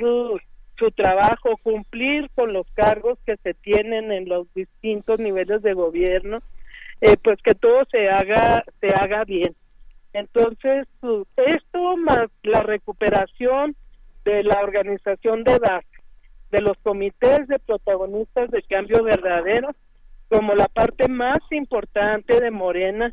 [0.79, 6.41] su trabajo, cumplir con los cargos que se tienen en los distintos niveles de gobierno,
[7.01, 9.55] eh, pues que todo se haga se haga bien.
[10.13, 10.87] Entonces
[11.37, 13.77] esto más la recuperación
[14.25, 15.87] de la organización de base
[16.51, 19.75] de los comités de protagonistas de cambio verdadero
[20.29, 23.13] como la parte más importante de Morena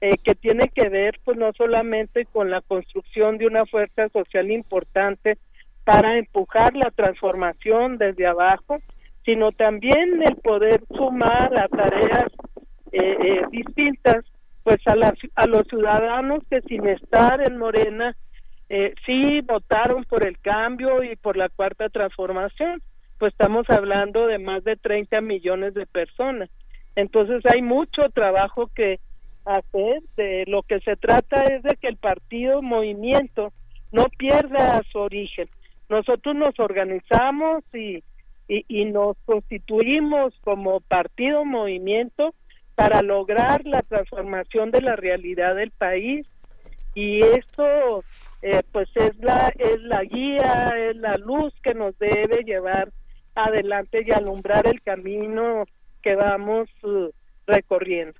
[0.00, 4.50] eh, que tiene que ver pues no solamente con la construcción de una fuerza social
[4.50, 5.38] importante
[5.84, 8.78] para empujar la transformación desde abajo,
[9.24, 12.32] sino también el poder sumar a tareas
[12.94, 14.24] eh, eh, distintas,
[14.62, 14.94] pues a,
[15.34, 18.16] a los ciudadanos que sin estar en Morena
[18.68, 22.80] eh, sí votaron por el cambio y por la cuarta transformación,
[23.18, 26.48] pues estamos hablando de más de 30 millones de personas.
[26.96, 29.00] Entonces hay mucho trabajo que
[29.44, 30.02] hacer.
[30.16, 33.52] De lo que se trata es de que el partido movimiento
[33.92, 35.48] no pierda su origen.
[35.88, 38.02] Nosotros nos organizamos y,
[38.48, 42.34] y, y nos constituimos como partido movimiento
[42.74, 46.30] para lograr la transformación de la realidad del país.
[46.94, 48.04] Y esto
[48.42, 52.92] eh, pues es la es la guía es la luz que nos debe llevar
[53.34, 55.64] adelante y alumbrar el camino
[56.02, 57.10] que vamos uh,
[57.46, 58.18] recorriendo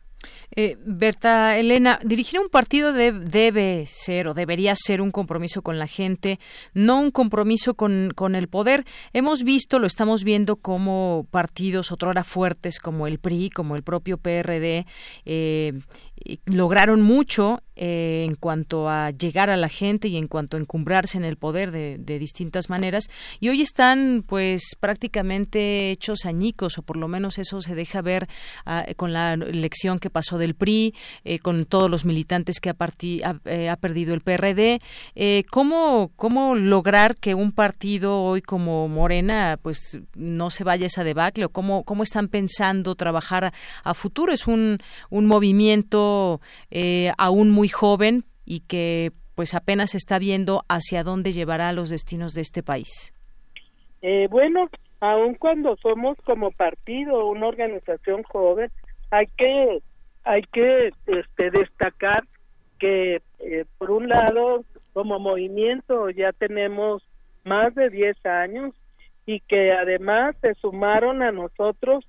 [0.56, 5.86] eh, Berta Elena, dirigir un partido debe ser o debería ser un compromiso con la
[5.86, 6.38] gente,
[6.72, 8.84] no un compromiso con, con el poder.
[9.12, 14.18] Hemos visto, lo estamos viendo como partidos otrora fuertes como el PRI, como el propio
[14.18, 14.86] PRD,
[15.24, 15.72] eh,
[16.46, 21.18] lograron mucho eh, en cuanto a llegar a la gente y en cuanto a encumbrarse
[21.18, 23.06] en el poder de, distintas maneras.
[23.40, 28.28] Y hoy están pues prácticamente hechos añicos o por lo menos eso se deja ver
[28.64, 32.76] ah, con la elección que pasó del PRI eh, con todos los militantes que ha,
[33.46, 34.80] eh, ha, perdido el PRD
[35.50, 41.46] ¿cómo, cómo lograr que un partido hoy como Morena pues no se vaya esa debacle
[41.46, 44.78] o cómo, cómo están pensando trabajar a, futuro es un,
[45.10, 46.40] un movimiento
[47.18, 52.42] aún muy joven y que pues apenas está viendo hacia dónde llevará los destinos de
[52.42, 53.12] este país.
[54.02, 54.68] Eh, bueno,
[55.00, 58.70] aun cuando somos como partido una organización joven,
[59.10, 59.80] hay que
[60.24, 62.24] hay que este, destacar
[62.78, 67.02] que eh, por un lado como movimiento ya tenemos
[67.44, 68.74] más de 10 años
[69.26, 72.04] y que además se sumaron a nosotros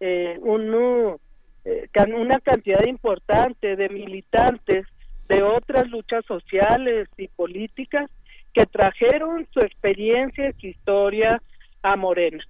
[0.00, 1.18] eh, un,
[1.64, 4.86] eh, una cantidad importante de militantes
[5.28, 8.10] de otras luchas sociales y políticas
[8.52, 11.40] que trajeron su experiencia y su historia
[11.82, 12.42] a Morena.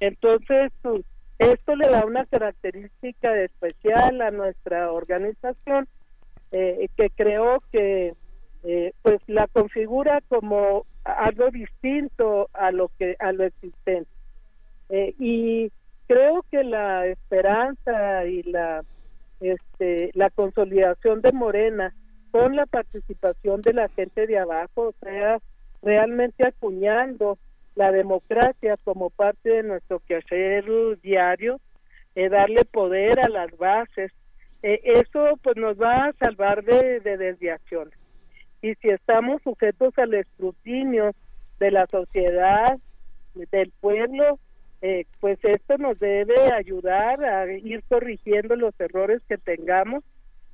[0.00, 0.70] Entonces,
[1.38, 5.88] esto le da una característica especial a nuestra organización
[6.52, 8.14] eh, que creo que
[8.64, 14.10] eh, pues la configura como algo distinto a lo que a lo existente
[14.90, 15.70] y
[16.08, 18.82] creo que la esperanza y la
[19.40, 21.94] este la consolidación de Morena
[22.32, 25.38] con la participación de la gente de abajo, o sea,
[25.82, 27.38] realmente acuñando
[27.74, 30.64] la democracia como parte de nuestro quehacer
[31.00, 31.60] diario,
[32.16, 34.10] eh, darle poder a las bases,
[34.62, 37.94] eh, eso pues nos va a salvar de, de desviaciones.
[38.60, 41.12] Y si estamos sujetos al escrutinio
[41.60, 42.76] de la sociedad,
[43.52, 44.38] del pueblo,
[44.80, 50.04] eh, pues esto nos debe ayudar a ir corrigiendo los errores que tengamos.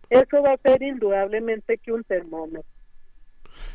[0.09, 2.65] Eso va a ser indudablemente que un termómetro.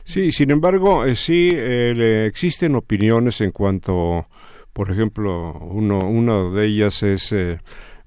[0.03, 4.27] Sí, sin embargo, eh, sí eh, existen opiniones en cuanto,
[4.73, 7.57] por ejemplo, uno, una de ellas es de,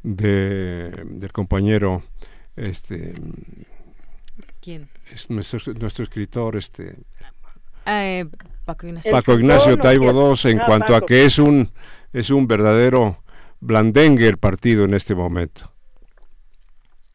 [0.02, 2.02] del compañero,
[2.57, 3.14] este,
[4.61, 4.88] ¿quién?
[5.12, 6.96] Es nuestro, nuestro escritor, este,
[8.64, 11.70] Paco Ignacio, Paco Ignacio Taibo II, en ah, cuanto a que es un
[12.12, 13.18] es un verdadero
[13.61, 15.70] blandengue el partido en este momento.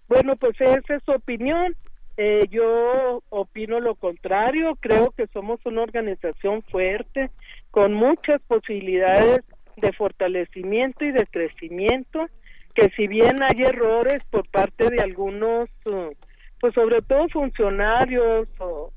[0.07, 1.75] Bueno, pues esa es su opinión.
[2.15, 4.75] Eh, yo opino lo contrario.
[4.79, 7.29] Creo que somos una organización fuerte,
[7.71, 9.43] con muchas posibilidades
[9.75, 12.27] de fortalecimiento y de crecimiento,
[12.73, 16.13] que si bien hay errores por parte de algunos, uh,
[16.59, 18.91] pues sobre todo funcionarios o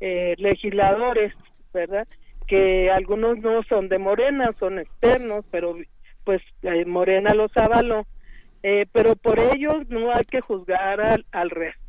[0.00, 1.34] eh, legisladores,
[1.74, 2.08] ¿verdad?
[2.52, 5.74] Que algunos no son de Morena, son externos, pero
[6.22, 6.42] pues
[6.84, 8.06] Morena los avaló,
[8.62, 11.80] eh, pero por ellos no hay que juzgar al, al resto.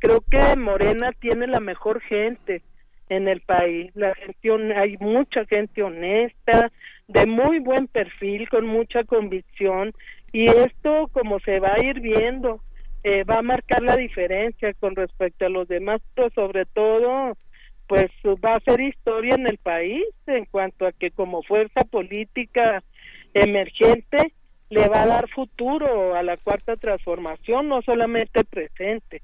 [0.00, 2.62] Creo que Morena tiene la mejor gente
[3.08, 6.72] en el país, la gente, hay mucha gente honesta,
[7.06, 9.92] de muy buen perfil, con mucha convicción,
[10.32, 12.60] y esto como se va a ir viendo,
[13.04, 17.36] eh, va a marcar la diferencia con respecto a los demás, pero sobre todo
[17.88, 18.10] pues
[18.44, 22.84] va a ser historia en el país en cuanto a que como fuerza política
[23.34, 24.32] emergente
[24.68, 29.22] le va a dar futuro a la cuarta transformación, no solamente presente.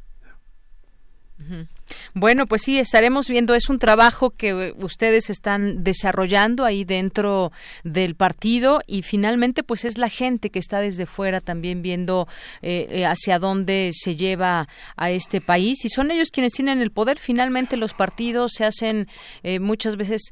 [2.15, 7.53] Bueno, pues sí, estaremos viendo, es un trabajo que ustedes están desarrollando ahí dentro
[7.83, 12.29] del partido y finalmente pues es la gente que está desde fuera también viendo
[12.63, 15.85] eh, eh, hacia dónde se lleva a este país.
[15.85, 17.19] Y son ellos quienes tienen el poder.
[17.19, 19.09] Finalmente los partidos se hacen
[19.43, 20.23] eh, muchas veces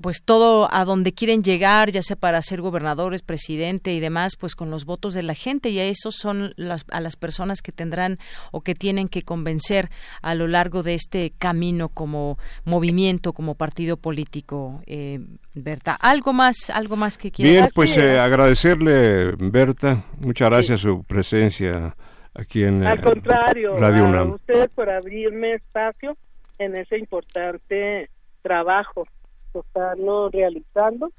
[0.00, 4.54] pues todo a donde quieren llegar, ya sea para ser gobernadores, presidente y demás, pues
[4.54, 5.70] con los votos de la gente.
[5.70, 8.18] Y a esos son las, a las personas que tendrán
[8.52, 9.90] o que tienen que convencer
[10.22, 15.20] a lo largo de este camino como movimiento, como partido político, eh,
[15.54, 15.96] Berta.
[16.00, 17.54] ¿Algo más, algo más que quieras?
[17.54, 21.94] Bien, pues eh, agradecerle, Berta, muchas gracias su presencia
[22.34, 24.30] aquí en Al contrario, Radio UNAM.
[24.32, 26.16] a usted por abrirme espacio
[26.58, 28.10] en ese importante
[28.42, 29.06] trabajo
[29.52, 29.98] que están
[30.32, 31.12] realizando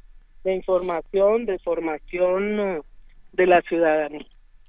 [0.44, 2.84] de información, de formación
[3.34, 4.26] de la ciudadanía.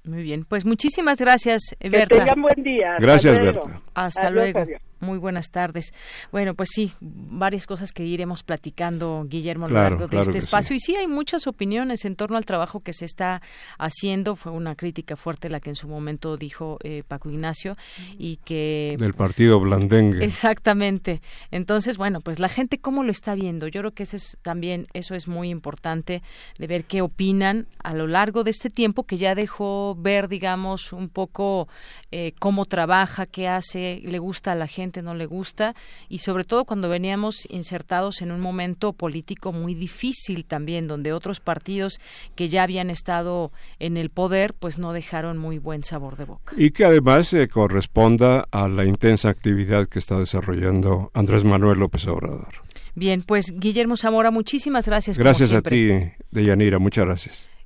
[0.07, 2.07] Muy bien, pues muchísimas gracias, Berta.
[2.07, 2.97] Que tengan buen día.
[3.01, 3.81] Gracias, Berta.
[3.95, 4.65] Hasta luego.
[5.07, 5.95] Muy buenas tardes.
[6.33, 10.75] Bueno, pues sí, varias cosas que iremos platicando, Guillermo, a lo largo de este espacio.
[10.75, 13.41] Y sí, hay muchas opiniones en torno al trabajo que se está
[13.79, 14.35] haciendo.
[14.35, 17.77] Fue una crítica fuerte la que en su momento dijo eh, Paco Ignacio
[18.19, 18.97] y que...
[18.99, 20.25] Del pues, partido blandengue.
[20.25, 21.23] Exactamente.
[21.53, 23.69] Entonces, bueno, pues la gente cómo lo está viendo.
[23.69, 26.23] Yo creo que eso es también, eso es muy importante
[26.59, 30.93] de ver qué opinan a lo largo de este tiempo que ya dejó ver, digamos,
[30.93, 31.69] un poco
[32.11, 35.75] eh, cómo trabaja, qué hace, le gusta a la gente, no le gusta,
[36.09, 41.41] y sobre todo cuando veníamos insertados en un momento político muy difícil también, donde otros
[41.41, 42.01] partidos
[42.35, 46.55] que ya habían estado en el poder, pues no dejaron muy buen sabor de boca.
[46.57, 52.07] Y que además se corresponda a la intensa actividad que está desarrollando Andrés Manuel López
[52.07, 52.67] Obrador.
[52.95, 55.19] Bien, pues Guillermo Zamora, muchísimas gracias.
[55.19, 55.91] Gracias a ti,
[56.31, 57.56] Deyanira, muchas gracias.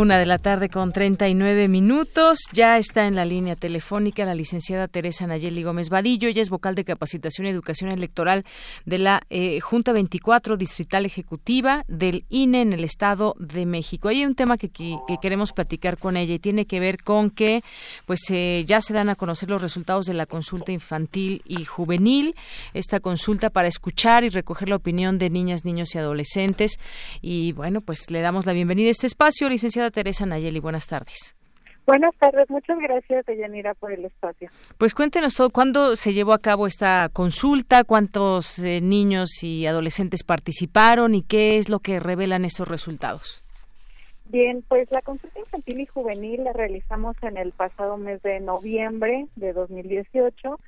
[0.00, 2.38] Una de la tarde con 39 minutos.
[2.54, 6.26] Ya está en la línea telefónica la licenciada Teresa Nayeli Gómez Vadillo.
[6.26, 8.46] Ella es vocal de capacitación y educación electoral
[8.86, 14.08] de la eh, Junta 24 Distrital Ejecutiva del INE en el Estado de México.
[14.08, 14.70] Hay un tema que,
[15.20, 17.62] queremos platicar con ella y tiene que ver con que
[18.06, 22.34] pues eh, ya se dan a conocer los resultados de la consulta infantil y juvenil.
[22.72, 26.78] Esta consulta para escuchar y recoger la opinión de niñas, niños y adolescentes.
[27.20, 31.36] Y bueno, pues le damos la bienvenida a este espacio, licenciada Teresa Nayeli, buenas tardes.
[31.86, 34.48] Buenas tardes, muchas gracias, Deyanira, por el espacio.
[34.78, 37.82] Pues cuéntenos todo, ¿cuándo se llevó a cabo esta consulta?
[37.84, 43.42] ¿Cuántos eh, niños y adolescentes participaron y qué es lo que revelan estos resultados?
[44.26, 49.26] Bien, pues la consulta infantil y juvenil la realizamos en el pasado mes de noviembre
[49.34, 50.60] de 2018.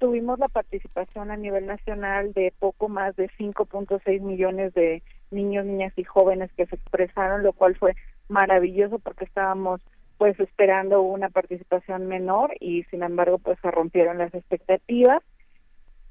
[0.00, 5.92] Tuvimos la participación a nivel nacional de poco más de 5.6 millones de niños, niñas
[5.96, 7.94] y jóvenes que se expresaron, lo cual fue
[8.28, 9.80] maravilloso porque estábamos
[10.18, 15.22] pues esperando una participación menor y sin embargo pues se rompieron las expectativas.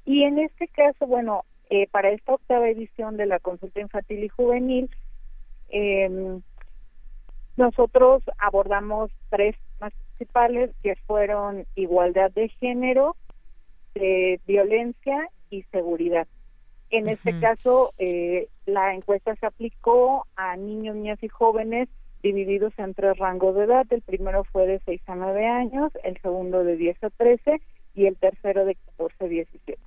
[0.04, 4.28] Y en este caso bueno eh, para esta octava edición de la consulta infantil y
[4.28, 4.90] juvenil
[5.70, 6.38] eh,
[7.56, 13.16] nosotros abordamos tres temas principales que fueron igualdad de género
[13.94, 16.26] de violencia y seguridad.
[16.90, 21.88] En este caso eh, la encuesta se aplicó a niños niñas y jóvenes
[22.24, 23.86] divididos en tres rangos de edad.
[23.90, 27.60] El primero fue de 6 a 9 años, el segundo de 10 a 13
[27.94, 29.78] y el tercero de 14 a 17.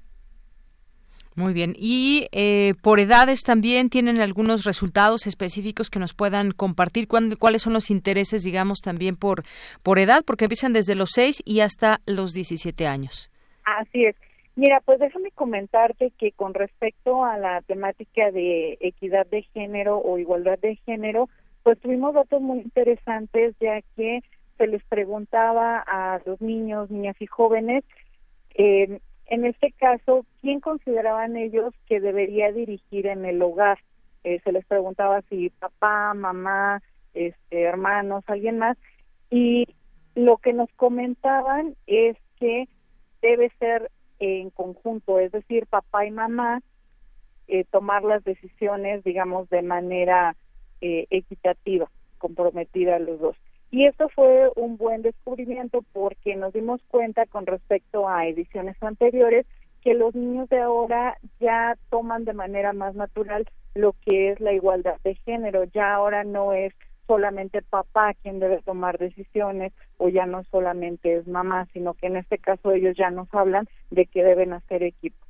[1.36, 1.74] Muy bien.
[1.78, 7.08] ¿Y eh, por edades también tienen algunos resultados específicos que nos puedan compartir?
[7.08, 9.44] ¿Cuáles son los intereses, digamos, también por,
[9.84, 10.24] por edad?
[10.26, 13.32] Porque empiezan desde los 6 y hasta los 17 años.
[13.66, 14.16] Así es.
[14.56, 20.18] Mira, pues déjame comentarte que con respecto a la temática de equidad de género o
[20.18, 21.30] igualdad de género,
[21.68, 24.22] pues tuvimos datos muy interesantes ya que
[24.58, 27.84] se les preguntaba a los niños, niñas y jóvenes,
[28.56, 33.80] eh, en este caso, ¿quién consideraban ellos que debería dirigir en el hogar?
[34.24, 36.82] Eh, se les preguntaba si papá, mamá,
[37.14, 38.78] este, hermanos, alguien más,
[39.30, 39.68] y
[40.16, 42.70] lo que nos comentaban es que
[43.22, 46.62] debe ser en conjunto, es decir, papá y mamá
[47.50, 50.38] eh, tomar las decisiones, digamos, de manera
[50.82, 53.38] eh, equitativa, comprometida a los dos.
[53.70, 59.46] Y esto fue un buen descubrimiento porque nos dimos cuenta con respecto a ediciones anteriores
[59.82, 64.54] que los niños de ahora ya toman de manera más natural lo que es la
[64.54, 65.66] igualdad de género.
[65.66, 66.74] Ya ahora no es
[67.08, 72.18] solamente papá quien debe tomar decisiones o ya no solamente es mamá, sino que en
[72.18, 75.26] este caso ellos ya nos hablan de que deben hacer equipo.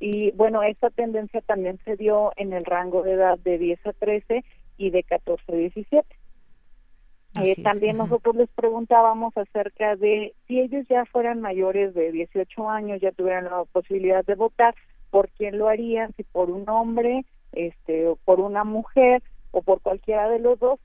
[0.00, 3.92] Y bueno, esta tendencia también se dio en el rango de edad de 10 a
[3.92, 4.44] 13
[4.76, 6.06] y de 14 a 17.
[7.42, 13.00] Eh, también nosotros les preguntábamos acerca de si ellos ya fueran mayores de 18 años,
[13.00, 14.74] ya tuvieran la posibilidad de votar,
[15.10, 16.12] ¿por quién lo harían?
[16.16, 20.78] Si por un hombre, este, o por una mujer, o por cualquiera de los dos.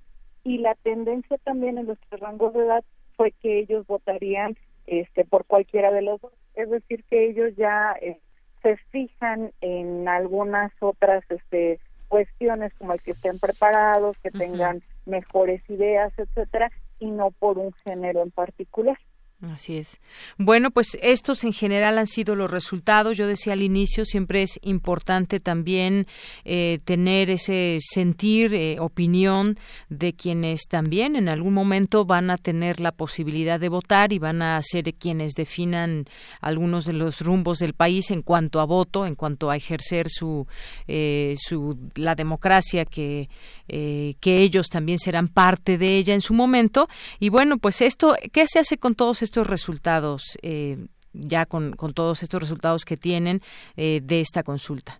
[0.43, 2.83] Y la tendencia también en los rangos de edad
[3.15, 6.31] fue que ellos votarían este, por cualquiera de los dos.
[6.55, 8.19] Es decir, que ellos ya eh,
[8.63, 11.79] se fijan en algunas otras este,
[12.09, 17.71] cuestiones como el que estén preparados, que tengan mejores ideas, etcétera, y no por un
[17.85, 18.97] género en particular.
[19.41, 20.01] Así es.
[20.37, 23.15] Bueno, pues estos en general han sido los resultados.
[23.15, 26.07] Yo decía al inicio, siempre es importante también
[26.43, 32.81] eh, tener ese sentir, eh, opinión de quienes también en algún momento van a tener
[32.81, 36.03] la posibilidad de votar y van a ser quienes definan
[36.41, 40.47] algunos de los rumbos del país en cuanto a voto, en cuanto a ejercer su,
[40.85, 43.29] eh, su la democracia que,
[43.69, 46.89] que ellos también serán parte de ella en su momento.
[47.19, 50.77] Y bueno, pues esto, ¿qué se hace con todos estos resultados, eh,
[51.13, 53.41] ya con, con, todos estos resultados que tienen
[53.77, 54.99] eh, de esta consulta?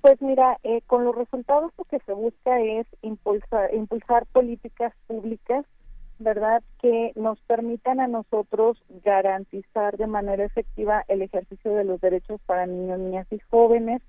[0.00, 5.64] Pues mira, eh, con los resultados lo que se busca es impulsar, impulsar políticas públicas,
[6.18, 12.40] ¿verdad?, que nos permitan a nosotros garantizar de manera efectiva el ejercicio de los derechos
[12.46, 14.02] para niños, niñas y jóvenes,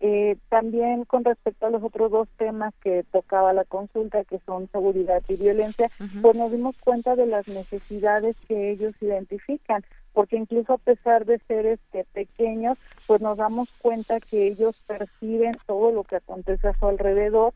[0.00, 4.68] eh, también con respecto a los otros dos temas que tocaba la consulta, que son
[4.70, 5.90] seguridad y violencia,
[6.22, 11.38] pues nos dimos cuenta de las necesidades que ellos identifican, porque incluso a pesar de
[11.48, 16.78] ser este, pequeños, pues nos damos cuenta que ellos perciben todo lo que acontece a
[16.78, 17.52] su alrededor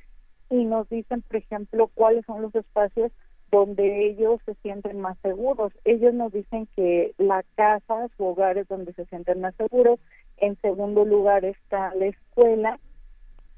[0.50, 3.12] y nos dicen, por ejemplo, cuáles son los espacios
[3.52, 5.72] donde ellos se sienten más seguros.
[5.84, 10.00] Ellos nos dicen que la casa, su hogar es donde se sienten más seguros.
[10.38, 12.80] En segundo lugar está la escuela,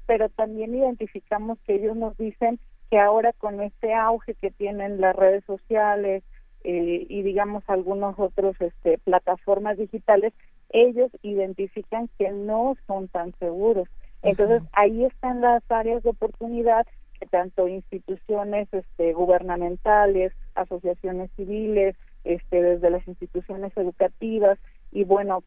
[0.05, 2.59] pero también identificamos que ellos nos dicen
[2.91, 6.23] que ahora con este auge que tienen las redes sociales
[6.65, 10.33] eh, y digamos algunos otros este, plataformas digitales,
[10.71, 13.87] ellos identifican que no son tan seguros.
[14.23, 16.85] Entonces ahí están las áreas de oportunidad
[17.25, 24.57] tanto instituciones este, gubernamentales, asociaciones civiles, este, desde las instituciones educativas
[24.91, 25.43] y bueno,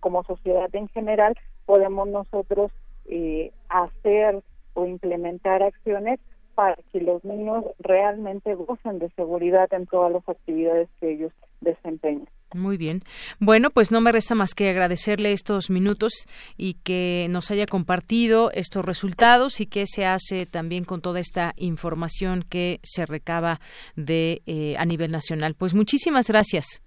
[0.00, 2.72] como sociedad en general, podemos nosotros
[3.06, 4.42] eh, hacer
[4.74, 6.18] o implementar acciones
[6.54, 12.28] para que los niños realmente gocen de seguridad en todas las actividades que ellos desempeñan.
[12.54, 13.02] Muy bien.
[13.40, 16.26] Bueno, pues no me resta más que agradecerle estos minutos
[16.56, 21.54] y que nos haya compartido estos resultados y qué se hace también con toda esta
[21.56, 23.58] información que se recaba
[23.96, 25.54] de eh, a nivel nacional.
[25.54, 26.82] Pues muchísimas gracias.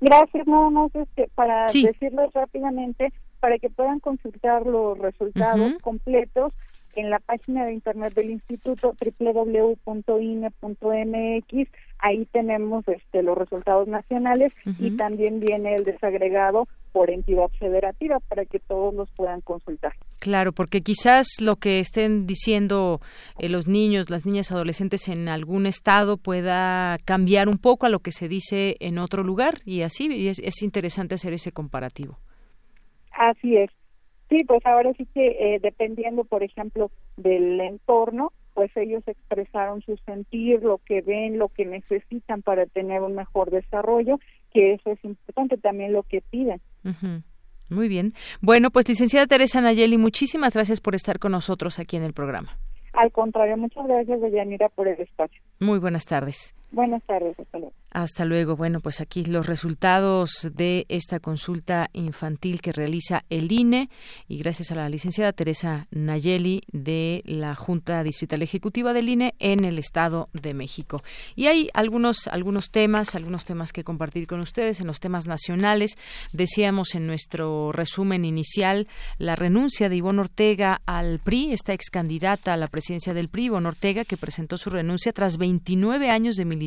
[0.00, 6.52] Gracias, nada más este, para decirles rápidamente, para que puedan consultar los resultados completos
[6.96, 9.84] en la página de internet del instituto www.ine.mx
[12.04, 18.44] ahí tenemos este los resultados nacionales y también viene el desagregado por entidad federativa para
[18.44, 19.94] que todos los puedan consultar.
[20.20, 23.00] Claro, porque quizás lo que estén diciendo
[23.38, 28.00] eh, los niños, las niñas, adolescentes en algún estado pueda cambiar un poco a lo
[28.00, 32.18] que se dice en otro lugar y así es, es interesante hacer ese comparativo.
[33.12, 33.70] Así es.
[34.34, 39.96] Sí, pues ahora sí que eh, dependiendo, por ejemplo, del entorno, pues ellos expresaron su
[39.98, 44.18] sentir, lo que ven, lo que necesitan para tener un mejor desarrollo,
[44.52, 46.60] que eso es importante, también lo que piden.
[47.70, 48.10] Muy bien.
[48.40, 52.58] Bueno, pues licenciada Teresa Nayeli, muchísimas gracias por estar con nosotros aquí en el programa.
[52.92, 55.40] Al contrario, muchas gracias, Deyanira, por el espacio.
[55.60, 56.56] Muy buenas tardes.
[56.74, 57.72] Buenas tardes, hasta luego.
[57.90, 58.56] Hasta luego.
[58.56, 63.88] Bueno, pues aquí los resultados de esta consulta infantil que realiza el INE
[64.26, 69.64] y gracias a la licenciada Teresa Nayeli de la Junta Distrital Ejecutiva del INE en
[69.64, 71.00] el Estado de México.
[71.36, 75.92] Y hay algunos algunos temas, algunos temas que compartir con ustedes en los temas nacionales.
[76.32, 82.54] Decíamos en nuestro resumen inicial la renuncia de Ivonne Ortega al PRI, esta ex candidata
[82.54, 86.44] a la presidencia del PRI, Ivonne Ortega, que presentó su renuncia tras 29 años de
[86.44, 86.63] militancia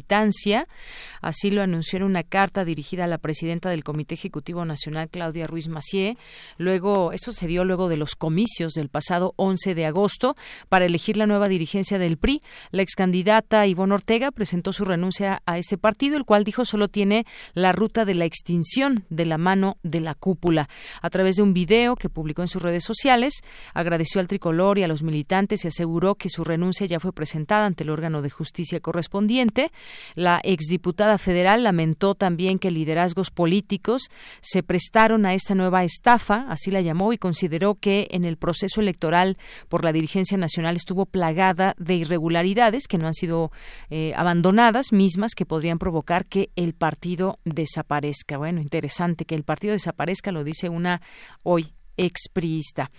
[1.21, 5.47] Así lo anunció en una carta dirigida a la presidenta del Comité Ejecutivo Nacional, Claudia
[5.47, 6.17] Ruiz Macié.
[6.57, 10.35] Luego, esto se dio luego de los comicios del pasado 11 de agosto
[10.69, 12.41] para elegir la nueva dirigencia del PRI.
[12.71, 16.87] La ex candidata Ivonne Ortega presentó su renuncia a este partido, el cual dijo solo
[16.87, 20.69] tiene la ruta de la extinción de la mano de la cúpula.
[21.01, 23.41] A través de un video que publicó en sus redes sociales,
[23.73, 27.65] agradeció al tricolor y a los militantes y aseguró que su renuncia ya fue presentada
[27.65, 29.71] ante el órgano de justicia correspondiente.
[30.15, 34.09] La exdiputada federal lamentó también que liderazgos políticos
[34.41, 38.81] se prestaron a esta nueva estafa, así la llamó, y consideró que en el proceso
[38.81, 39.37] electoral
[39.69, 43.51] por la dirigencia nacional estuvo plagada de irregularidades que no han sido
[43.89, 48.37] eh, abandonadas, mismas que podrían provocar que el partido desaparezca.
[48.37, 51.01] Bueno, interesante que el partido desaparezca, lo dice una
[51.43, 52.89] hoy expriista.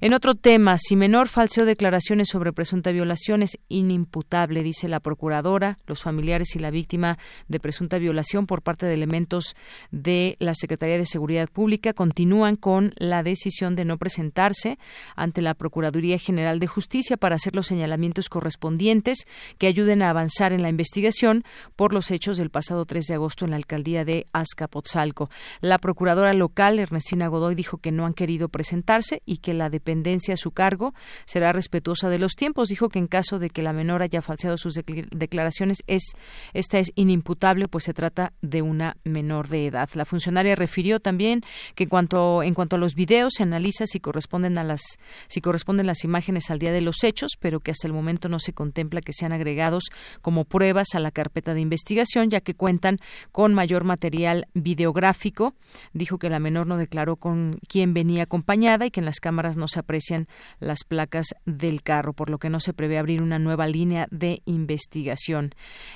[0.00, 5.78] En otro tema, si menor falseó declaraciones sobre presunta violación es inimputable, dice la procuradora,
[5.86, 9.56] los familiares y la víctima de presunta violación por parte de elementos
[9.90, 14.78] de la Secretaría de Seguridad Pública continúan con la decisión de no presentarse
[15.16, 19.26] ante la Procuraduría General de Justicia para hacer los señalamientos correspondientes
[19.58, 21.44] que ayuden a avanzar en la investigación
[21.76, 25.30] por los hechos del pasado 3 de agosto en la alcaldía de Azcapotzalco.
[25.60, 30.34] La procuradora local, Ernestina Godoy, dijo que no han querido presentarse y que la dependencia
[30.34, 30.94] a su cargo
[31.26, 32.68] será respetuosa de los tiempos.
[32.68, 36.12] Dijo que en caso de que la menor haya falseado sus declaraciones, es,
[36.52, 39.88] esta es inimputable, pues se trata de una menor de edad.
[39.94, 41.42] La funcionaria refirió también
[41.74, 44.82] que en cuanto, en cuanto a los videos se analiza si corresponden a las
[45.28, 48.38] si corresponden las imágenes al día de los hechos, pero que hasta el momento no
[48.38, 49.84] se contempla que sean agregados
[50.22, 52.98] como pruebas a la carpeta de investigación, ya que cuentan
[53.32, 55.54] con mayor material videográfico.
[55.92, 59.56] Dijo que la menor no declaró con quién venía acompañada y que en las cámaras
[59.56, 60.26] no se aprecian
[60.58, 64.42] las placas del carro, por lo que no se prevé abrir una nueva línea de
[64.44, 65.54] investigación.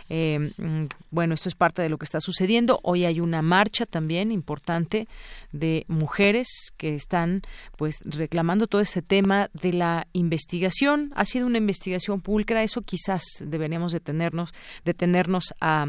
[0.08, 2.78] Eh, mm, bueno, esto es parte de lo que está sucediendo.
[2.84, 5.08] Hoy hay una marcha también importante
[5.50, 7.40] de mujeres que están
[7.76, 11.10] pues reclamando todo ese tema de la investigación.
[11.16, 15.88] Ha sido una investigación pulcra, eso quizás deberíamos detenernos, detenernos a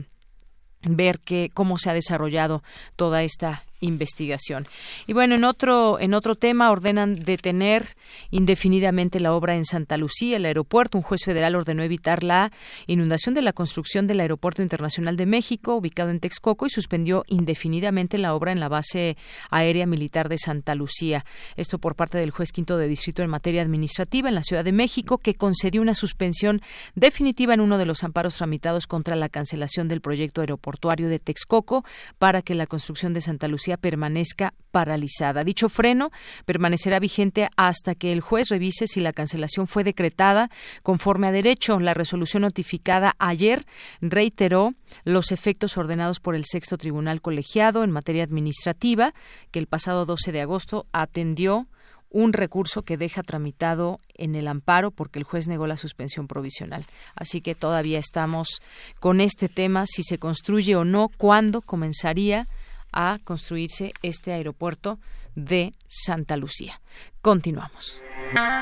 [0.82, 2.64] ver que, cómo se ha desarrollado
[2.96, 4.68] toda esta investigación.
[5.08, 7.96] Y bueno, en otro, en otro tema ordenan detener
[8.32, 10.98] indefinidamente la obra en Santa Lucía, el aeropuerto.
[10.98, 12.52] Un juez federal ordenó evitar la
[12.88, 18.18] inundación de la construcción del Aeropuerto Internacional de México, ubicado en Texcoco, y suspendió indefinidamente
[18.18, 19.18] la obra en la base
[19.50, 21.26] aérea militar de Santa Lucía.
[21.56, 24.72] Esto por parte del juez quinto de distrito en materia administrativa en la Ciudad de
[24.72, 26.62] México, que concedió una suspensión
[26.96, 31.86] definitiva en uno de los amparos tramitados contra la cancelación del proyecto aeroportuario de Texcoco
[32.18, 35.44] para que la construcción de Santa Lucía permanezca paralizada.
[35.44, 36.12] Dicho freno
[36.46, 40.50] permanecerá vigente hasta que el juez revise si la cancelación fue decretada
[40.84, 41.80] conforme a derecho.
[41.80, 43.66] La resolución notificada ayer
[44.02, 49.14] reiteró los efectos ordenados por el sexto tribunal colegiado en materia administrativa,
[49.52, 51.68] que el pasado 12 de agosto atendió
[52.12, 56.86] un recurso que deja tramitado en el amparo porque el juez negó la suspensión provisional.
[57.16, 58.62] Así que todavía estamos
[59.00, 62.48] con este tema, si se construye o no, cuándo comenzaría
[62.92, 65.00] a construirse este aeropuerto
[65.36, 66.82] de Santa Lucía.
[67.22, 68.02] Continuamos.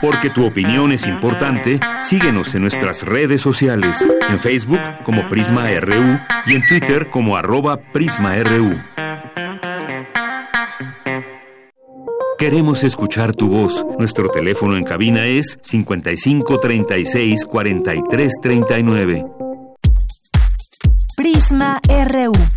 [0.02, 6.20] Porque tu opinión es importante, síguenos en nuestras redes sociales, en Facebook como Prisma RU
[6.46, 8.82] y en Twitter como arroba PrismaRU.
[12.38, 13.84] Queremos escuchar tu voz.
[13.98, 19.26] Nuestro teléfono en cabina es 55 36 43 39.
[21.16, 22.57] Prisma RU.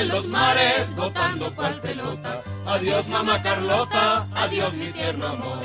[0.00, 2.42] En los mares botando cual pelota.
[2.66, 5.62] Adiós mamá Carlota, adiós mi tierno amor.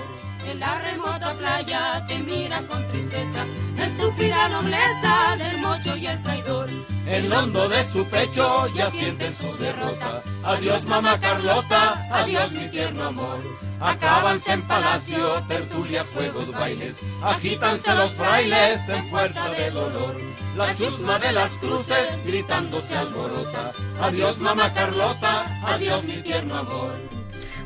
[0.49, 3.45] En la remota playa te miran con tristeza,
[3.77, 6.69] la estúpida nobleza del mocho y el traidor.
[7.05, 10.21] En lo hondo de su pecho ya sienten su derrota.
[10.43, 13.39] Adiós mamá Carlota, adiós mi tierno amor.
[13.79, 20.15] Acábanse en palacio, tertulias, juegos, bailes, agítanse los frailes en fuerza de dolor.
[20.55, 23.71] La chusma de las cruces gritando se alborota.
[24.01, 27.12] Adiós mamá Carlota, adiós mi tierno amor.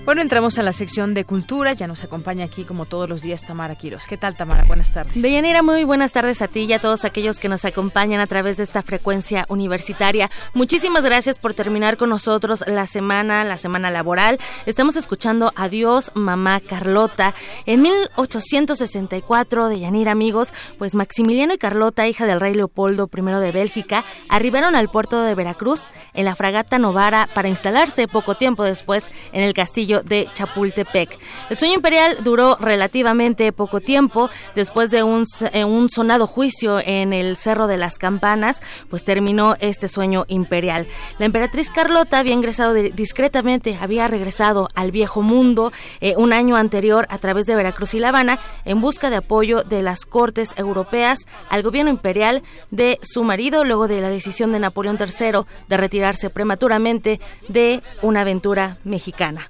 [0.07, 1.73] Bueno, entramos a la sección de cultura.
[1.73, 4.07] Ya nos acompaña aquí, como todos los días, Tamara Quiros.
[4.07, 4.63] ¿Qué tal, Tamara?
[4.63, 5.21] Buenas tardes.
[5.21, 8.55] Deyanira, muy buenas tardes a ti y a todos aquellos que nos acompañan a través
[8.55, 10.31] de esta frecuencia universitaria.
[10.53, 14.39] Muchísimas gracias por terminar con nosotros la semana, la semana laboral.
[14.65, 17.35] Estamos escuchando Adiós, mamá Carlota.
[17.65, 24.05] En 1864, Deyanira, amigos, pues Maximiliano y Carlota, hija del rey Leopoldo I de Bélgica,
[24.29, 29.41] arribaron al puerto de Veracruz en la fragata Novara para instalarse poco tiempo después en
[29.43, 31.17] el castillo de Chapultepec.
[31.49, 34.29] El sueño imperial duró relativamente poco tiempo.
[34.55, 39.55] Después de un, eh, un sonado juicio en el Cerro de las Campanas, pues terminó
[39.59, 40.87] este sueño imperial.
[41.19, 45.71] La emperatriz Carlota había ingresado discretamente, había regresado al viejo mundo
[46.01, 49.63] eh, un año anterior a través de Veracruz y La Habana en busca de apoyo
[49.63, 51.19] de las cortes europeas
[51.49, 56.29] al gobierno imperial de su marido luego de la decisión de Napoleón III de retirarse
[56.29, 59.49] prematuramente de una aventura mexicana.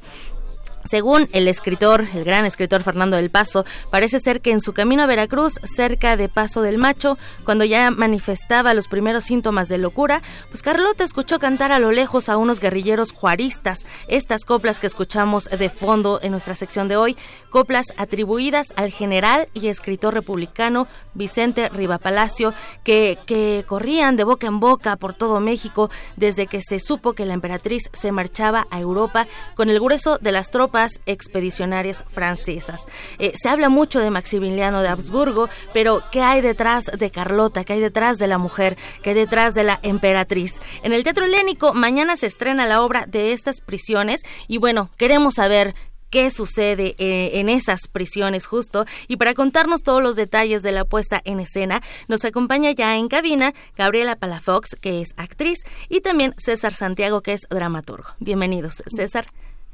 [0.88, 5.04] Según el escritor, el gran escritor Fernando del Paso, parece ser que en su camino
[5.04, 10.22] a Veracruz, cerca de Paso del Macho, cuando ya manifestaba los primeros síntomas de locura,
[10.50, 13.86] pues Carlota escuchó cantar a lo lejos a unos guerrilleros juaristas.
[14.08, 17.18] Estas coplas que escuchamos de fondo en nuestra sección de hoy,
[17.50, 22.54] coplas atribuidas al general y escritor republicano Vicente Rivapalacio,
[22.86, 27.26] que, que corrían de boca en boca por todo México desde que se supo que
[27.26, 32.86] la emperatriz se marchaba a Europa con el grueso de las tropas expedicionarias francesas.
[33.20, 37.64] Eh, se habla mucho de Maximiliano de Habsburgo, pero ¿qué hay detrás de Carlota?
[37.64, 38.78] ¿Qué hay detrás de la mujer?
[39.02, 40.60] ¿Qué hay detrás de la emperatriz?
[40.84, 45.36] En el Teatro Helénico mañana se estrena la obra de estas prisiones y bueno, queremos
[45.36, 45.74] saber
[46.10, 48.86] qué sucede eh, en esas prisiones justo.
[49.08, 53.08] Y para contarnos todos los detalles de la puesta en escena, nos acompaña ya en
[53.08, 55.60] cabina Gabriela Palafox, que es actriz,
[55.90, 58.10] y también César Santiago, que es dramaturgo.
[58.20, 59.26] Bienvenidos, César.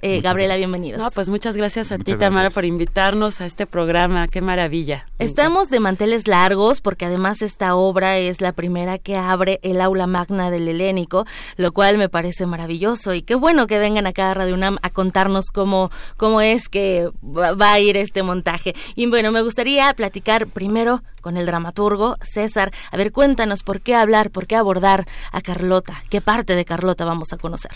[0.06, 1.02] Eh, Gabriela, bienvenidos.
[1.02, 4.28] No, pues muchas gracias a ti, Tamara, por invitarnos a este programa.
[4.28, 5.08] Qué maravilla.
[5.18, 10.06] Estamos de manteles largos porque además esta obra es la primera que abre el aula
[10.06, 11.26] magna del helénico,
[11.56, 14.90] lo cual me parece maravilloso y qué bueno que vengan acá a Radio UNAM a
[14.90, 18.76] contarnos cómo, cómo es que va a ir este montaje.
[18.96, 22.74] Y bueno, me gustaría platicar primero con el dramaturgo César.
[22.92, 27.06] A ver, cuéntanos por qué hablar, por qué abordar a Carlota, qué parte de Carlota
[27.06, 27.72] vamos a conocer.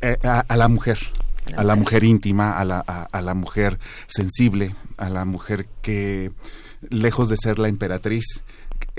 [0.00, 0.98] Eh, a la mujer
[1.56, 6.32] a la mujer íntima, a la, a, la mujer sensible, a la mujer que,
[6.88, 8.24] lejos de ser la emperatriz,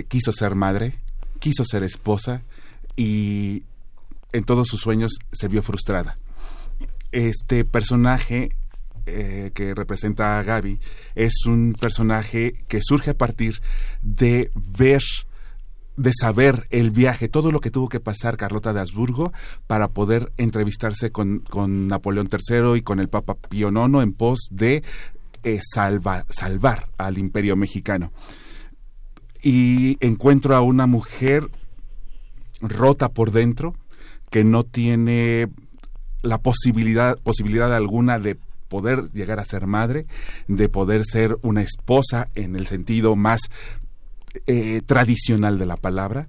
[0.08, 1.00] quiso ser madre,
[1.40, 2.42] quiso ser esposa
[2.96, 3.64] y
[4.34, 6.18] en todos sus sueños se vio frustrada.
[7.12, 8.52] Este personaje
[9.06, 10.80] eh, que representa a Gaby
[11.16, 13.62] es un personaje que surge a partir
[14.02, 15.02] de ver
[15.98, 19.32] de saber el viaje, todo lo que tuvo que pasar Carlota de Habsburgo
[19.68, 21.44] para poder entrevistarse con,
[21.88, 24.84] Napoleón III y con el Papa Pío IX en pos de
[25.44, 28.12] eh, salvar al imperio mexicano.
[29.44, 31.50] Y encuentro a una mujer
[32.62, 33.76] rota por dentro,
[34.30, 35.50] que no tiene
[36.22, 38.38] la posibilidad, posibilidad alguna de
[38.72, 40.06] poder llegar a ser madre,
[40.48, 43.42] de poder ser una esposa en el sentido más
[44.48, 46.28] eh, tradicional de la palabra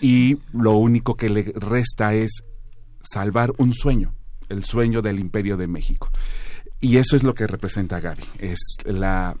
[0.00, 2.42] y lo único que le resta es
[3.02, 4.14] salvar un sueño,
[4.48, 6.10] el sueño del imperio de México.
[6.80, 9.36] Y eso es lo que representa Gaby, es la,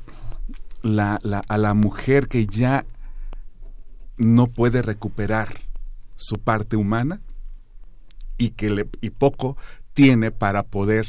[0.82, 2.86] la, a la mujer que ya
[4.16, 5.60] no puede recuperar
[6.16, 7.20] su parte humana
[8.38, 9.56] y que le, y poco
[9.94, 11.06] tiene para poder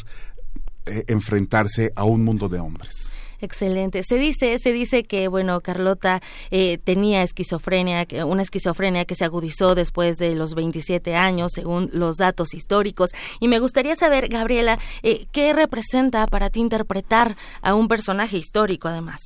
[0.86, 3.14] eh, enfrentarse a un mundo de hombres.
[3.44, 4.04] Excelente.
[4.04, 9.76] Se dice, se dice que bueno, Carlota eh, tenía esquizofrenia, una esquizofrenia que se agudizó
[9.76, 13.10] después de los 27 años, según los datos históricos.
[13.42, 18.88] Y me gustaría saber, Gabriela, eh, qué representa para ti interpretar a un personaje histórico,
[18.88, 19.20] además.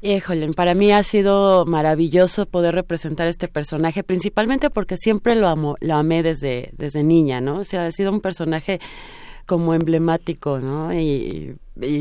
[0.00, 5.76] Híjole, para mí ha sido maravilloso poder representar este personaje, principalmente porque siempre lo amo,
[5.80, 7.58] lo amé desde, desde niña, ¿no?
[7.58, 8.80] O sea, ha sido un personaje
[9.46, 10.92] como emblemático, ¿no?
[10.92, 11.56] Y,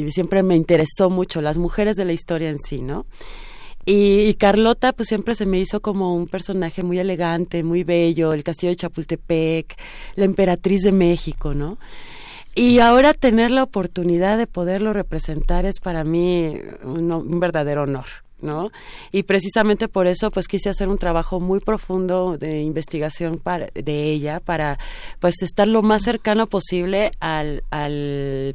[0.10, 3.06] siempre me interesó mucho las mujeres de la historia en sí, ¿no?
[3.86, 8.44] Y, Carlota, pues siempre se me hizo como un personaje muy elegante, muy bello, el
[8.44, 9.76] castillo de Chapultepec,
[10.16, 11.78] la emperatriz de México, ¿no?
[12.56, 18.06] Y ahora tener la oportunidad de poderlo representar es para mí un verdadero honor.
[18.44, 18.70] ¿No?
[19.12, 24.12] Y precisamente por eso pues quise hacer un trabajo muy profundo de investigación para, de
[24.12, 24.78] ella para
[25.20, 27.64] pues estar lo más cercano posible al,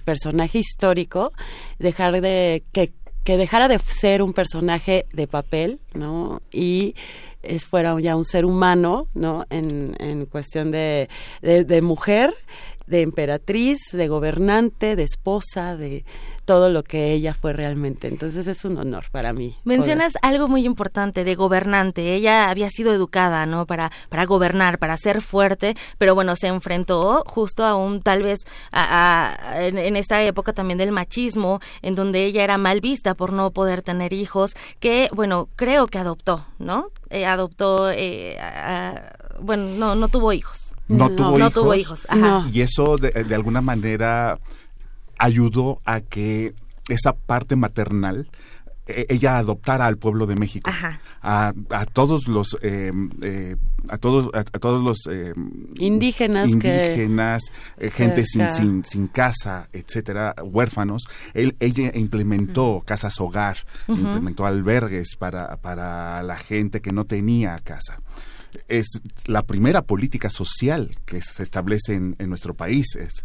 [0.04, 1.32] personaje histórico,
[1.78, 2.92] dejar de que,
[3.24, 6.42] que dejara de ser un personaje de papel, ¿no?
[6.52, 6.94] Y
[7.68, 9.44] fuera ya un ser humano, ¿no?
[9.50, 11.08] En, en cuestión de,
[11.42, 12.34] de mujer,
[12.86, 16.04] de emperatriz, de gobernante, de esposa, de
[16.48, 18.08] todo lo que ella fue realmente.
[18.08, 19.58] Entonces es un honor para mí.
[19.64, 22.14] Mencionas algo muy importante de gobernante.
[22.14, 23.66] Ella había sido educada, ¿no?
[23.66, 28.46] Para, para gobernar, para ser fuerte, pero bueno, se enfrentó justo a un tal vez
[28.72, 33.50] a, en, esta época también del machismo, en donde ella era mal vista por no
[33.50, 36.86] poder tener hijos, que bueno, creo que adoptó, ¿no?
[37.10, 38.38] Eh, adoptó, eh,
[39.38, 40.72] bueno, no, no tuvo hijos.
[40.88, 41.52] No, tuvo hijos.
[41.52, 42.06] tuvo hijos.
[42.50, 44.38] Y eso de, de alguna manera
[45.18, 46.54] ayudó a que
[46.88, 48.28] esa parte maternal
[48.88, 50.70] e, ella adoptara al pueblo de México.
[51.20, 52.90] A, a, todos los eh,
[53.22, 53.56] eh,
[53.88, 55.34] a todos a, todos los eh,
[55.76, 57.42] indígenas indígenas
[57.92, 61.04] gente sin, sin, sin casa etcétera huérfanos.
[61.34, 63.58] Él, ella implementó casas hogar
[63.88, 68.00] implementó albergues para para la gente que no tenía casa.
[68.66, 68.86] Es
[69.26, 72.96] la primera política social que se establece en, nuestro país.
[72.96, 73.22] Es, eh,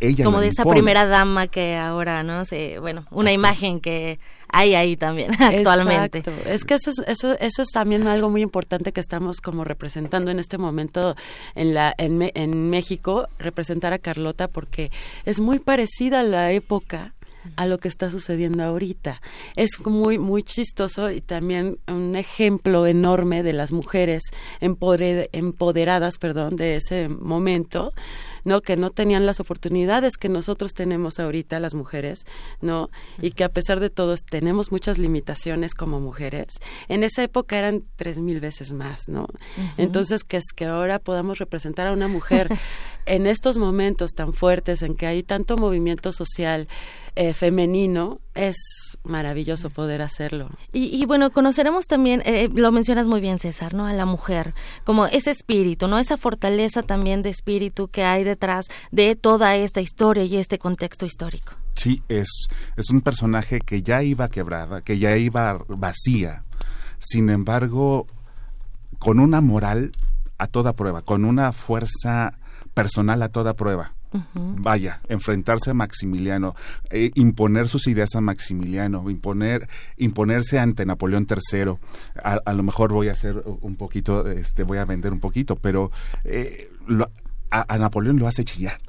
[0.00, 2.44] ella Como de esa primera dama que ahora, ¿no?
[2.44, 6.22] sé bueno, una imagen que hay ahí también actualmente.
[6.46, 10.30] Es que eso es, eso, eso es también algo muy importante que estamos como representando
[10.30, 11.16] en este momento
[11.54, 14.90] en, la, en, en México, representar a Carlota porque
[15.24, 17.14] es muy parecida a la época
[17.56, 19.20] a lo que está sucediendo ahorita.
[19.56, 24.22] Es muy, muy chistoso y también un ejemplo enorme de las mujeres
[24.60, 27.92] empoderadas, perdón, de ese momento,
[28.44, 28.60] ¿no?
[28.60, 32.26] Que no tenían las oportunidades que nosotros tenemos ahorita las mujeres,
[32.60, 32.90] ¿no?
[33.20, 36.46] Y que a pesar de todo tenemos muchas limitaciones como mujeres.
[36.88, 39.26] En esa época eran tres mil veces más, ¿no?
[39.76, 42.48] Entonces, que es que ahora podamos representar a una mujer
[43.06, 46.68] en estos momentos tan fuertes en que hay tanto movimiento social,
[47.20, 50.50] eh, femenino, es maravilloso poder hacerlo.
[50.72, 53.86] Y, bueno, conoceremos también, eh, lo mencionas muy bien César, ¿no?
[53.86, 54.54] A la mujer,
[54.84, 55.98] como ese espíritu, ¿no?
[55.98, 61.06] Esa fortaleza también de espíritu que hay detrás de toda esta historia y este contexto
[61.06, 61.54] histórico.
[61.74, 62.28] Sí, es,
[62.76, 66.44] es un personaje que ya iba quebrada, que ya iba vacía.
[67.00, 68.06] Sin embargo,
[69.00, 69.90] con una moral
[70.38, 72.38] a toda prueba, con una fuerza
[72.74, 73.97] personal a toda prueba
[74.32, 76.54] Vaya, enfrentarse a Maximiliano,
[76.90, 81.74] eh, imponer sus ideas a Maximiliano, imponer, imponerse ante Napoleón III.
[82.22, 85.90] A, lo mejor voy a hacer un poquito, este, voy a vender un poquito, pero
[86.24, 86.70] eh,
[87.50, 88.80] a, Napoleón lo hace chillar,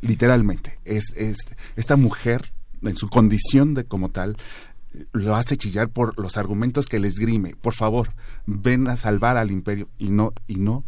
[0.00, 0.78] literalmente.
[0.84, 1.38] Es, es,
[1.76, 2.52] esta mujer,
[2.82, 4.36] en su condición de como tal,
[5.12, 7.56] lo hace chillar por los argumentos que les grime.
[7.60, 8.14] Por favor,
[8.46, 9.88] ven a salvar al imperio.
[9.98, 10.84] Y no, y no,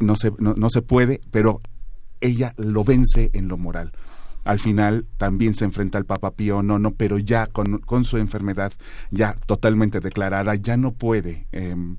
[0.00, 1.60] no se, no se puede, pero
[2.26, 3.92] ella lo vence en lo moral.
[4.46, 8.72] Al final también se enfrenta al Papa Pío no, pero ya con, con, su enfermedad
[9.10, 11.96] ya totalmente declarada, ya no puede em,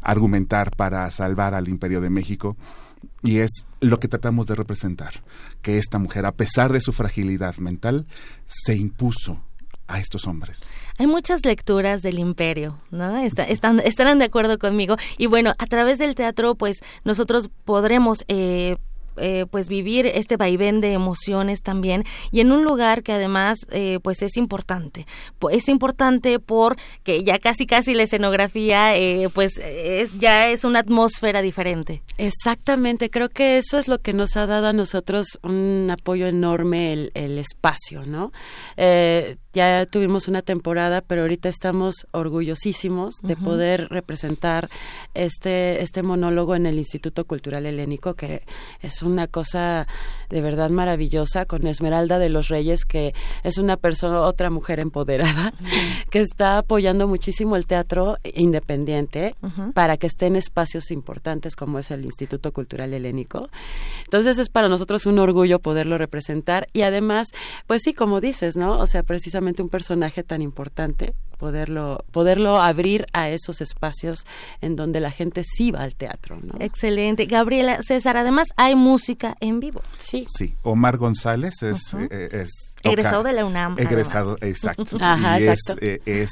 [0.00, 2.56] argumentar para salvar al Imperio de México.
[3.22, 5.12] Y es lo que tratamos de representar,
[5.60, 8.06] que esta mujer, a pesar de su fragilidad mental,
[8.46, 9.38] se impuso
[9.88, 10.62] a estos hombres.
[10.98, 13.18] Hay muchas lecturas del imperio, ¿no?
[13.18, 14.96] están, estarán de acuerdo conmigo.
[15.18, 18.76] Y bueno, a través del teatro, pues nosotros podremos eh,
[19.16, 23.98] eh, pues vivir este vaivén de emociones también y en un lugar que además eh,
[24.02, 25.06] pues es importante.
[25.50, 31.42] Es importante porque ya casi casi la escenografía eh, pues es ya es una atmósfera
[31.42, 32.02] diferente.
[32.18, 36.92] Exactamente creo que eso es lo que nos ha dado a nosotros un apoyo enorme
[36.92, 38.32] el, el espacio no
[39.52, 44.70] ya tuvimos una temporada, pero ahorita estamos orgullosísimos de poder representar
[45.12, 48.42] este, este monólogo en el Instituto Cultural Helénico, que
[48.80, 49.86] es una cosa
[50.28, 55.52] de verdad maravillosa, con Esmeralda de los Reyes, que es una persona, otra mujer empoderada,
[56.10, 59.34] que está apoyando muchísimo el teatro independiente
[59.74, 63.48] para que esté en espacios importantes como es el Instituto Cultural Helénico.
[64.04, 67.28] Entonces es para nosotros un orgullo poderlo representar y además,
[67.66, 68.78] pues sí, como dices, ¿no?
[68.78, 74.26] O sea, precisamente un personaje tan importante, poderlo, poderlo abrir a esos espacios
[74.60, 76.38] en donde la gente sí va al teatro.
[76.40, 76.54] ¿no?
[76.60, 77.26] Excelente.
[77.26, 79.82] Gabriela, César, además hay música en vivo.
[79.98, 80.24] Sí.
[80.28, 81.96] Sí, Omar González es...
[82.12, 82.46] Eh,
[82.84, 83.76] egresado de la UNAM.
[83.76, 84.96] Egresado, exacto.
[85.00, 85.82] Ajá, y exacto.
[85.84, 86.30] es, eh, es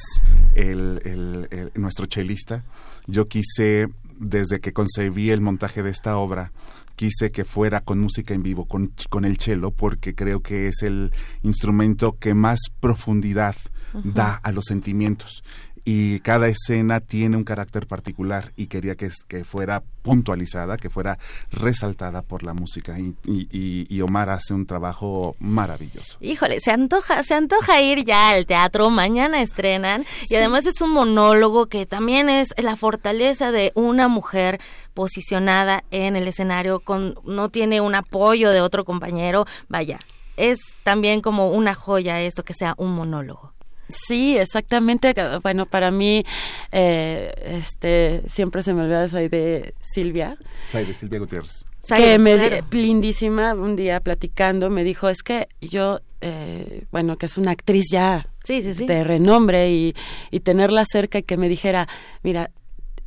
[0.54, 2.62] el, el, nuestro chelista.
[3.08, 6.52] Yo quise, desde que concebí el montaje de esta obra,
[6.94, 10.82] quise que fuera con música en vivo, con, con el cello, porque creo que es
[10.82, 11.10] el
[11.42, 13.56] instrumento que más profundidad
[13.92, 15.42] da a los sentimientos.
[15.84, 21.18] Y cada escena tiene un carácter particular y quería que, que fuera puntualizada, que fuera
[21.50, 22.98] resaltada por la música.
[22.98, 26.18] Y, y, Omar hace un trabajo maravilloso.
[26.20, 30.90] Híjole, se antoja, se antoja ir ya al teatro, mañana estrenan y además es un
[30.90, 34.60] monólogo que también es la fortaleza de una mujer
[34.94, 39.98] posicionada en el escenario con no tiene un apoyo de otro compañero, vaya,
[40.36, 43.52] es también como una joya esto que sea un monólogo.
[43.90, 45.14] Sí, exactamente.
[45.42, 46.24] Bueno, para mí,
[46.72, 50.36] eh, este, siempre se me olvida esa de Silvia.
[50.72, 51.66] de Silvia Gutiérrez.
[51.96, 57.38] que me lindísima un día platicando me dijo es que yo eh, bueno que es
[57.38, 58.86] una actriz ya sí, sí, sí.
[58.86, 59.94] de renombre y,
[60.30, 61.88] y tenerla cerca y que me dijera
[62.22, 62.50] mira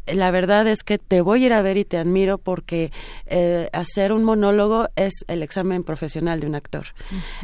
[0.05, 2.91] la verdad es que te voy a ir a ver y te admiro porque
[3.25, 6.87] eh, hacer un monólogo es el examen profesional de un actor.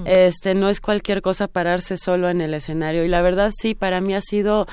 [0.05, 4.01] Este no es cualquier cosa pararse solo en el escenario y la verdad sí para
[4.01, 4.67] mí ha sido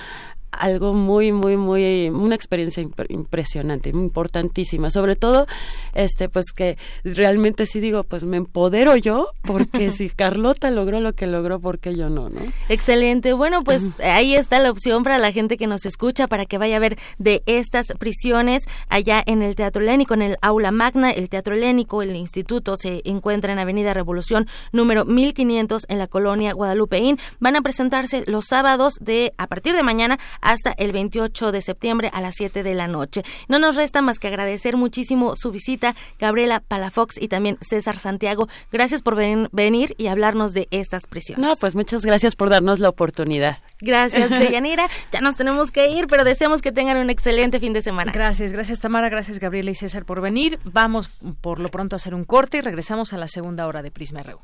[0.59, 4.91] algo muy muy muy una experiencia impresionante importantísima.
[4.91, 5.47] Sobre todo
[5.95, 11.13] este pues que realmente sí digo pues me empodero yo porque si Carlota logró lo
[11.15, 13.33] que logró porque yo no no excelente.
[13.33, 16.77] Bueno pues ahí está la opción para la gente que nos escucha para que vaya
[16.77, 21.29] a ver de estas prisiones allá en el Teatro Lénico en el Aula Magna el
[21.29, 27.19] Teatro Lénico el instituto se encuentra en Avenida Revolución número 1500 en la colonia Guadalupeín.
[27.41, 32.11] Van a presentarse los sábados de a partir de mañana hasta el 28 de septiembre
[32.13, 33.25] a las 7 de la noche.
[33.49, 38.49] No nos resta más que agradecer muchísimo su visita, Gabriela Palafox y también César Santiago.
[38.71, 41.45] Gracias por venir y hablarnos de estas prisiones.
[41.45, 43.59] No, pues muchas gracias por darnos la oportunidad.
[43.81, 44.89] Gracias, Deyanira.
[45.13, 48.13] ya nos tenemos que ir, pero deseamos que tengan un excelente fin de semana.
[48.13, 50.61] Gracias, gracias Tamara, gracias Gabriela y César por venir.
[50.65, 53.91] Vamos por lo pronto a hacer un corte y regresamos a la segunda hora de
[53.91, 54.39] Prisma RU.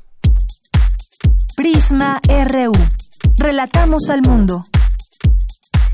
[1.55, 2.73] Prisma RU.
[3.37, 4.65] Relatamos al mundo.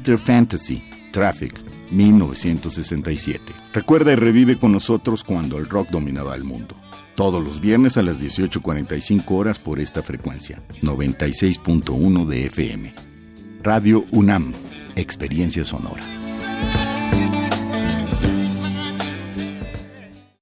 [0.00, 0.18] Mr.
[0.18, 0.82] Fantasy,
[1.12, 3.52] Traffic, 1967.
[3.74, 6.74] Recuerda y revive con nosotros cuando el rock dominaba el mundo.
[7.14, 12.94] Todos los viernes a las 18.45 horas por esta frecuencia, 96.1 de FM.
[13.62, 14.54] Radio UNAM,
[14.96, 16.19] Experiencia Sonora.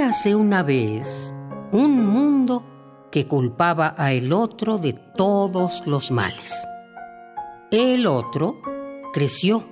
[0.00, 1.34] Érase una vez
[1.72, 2.64] un mundo
[3.12, 6.66] que culpaba a el otro de todos los males.
[7.70, 8.62] El otro
[9.12, 9.62] creció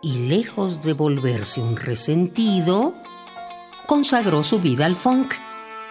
[0.00, 2.94] y lejos de volverse un resentido,
[3.86, 5.34] consagró su vida al funk,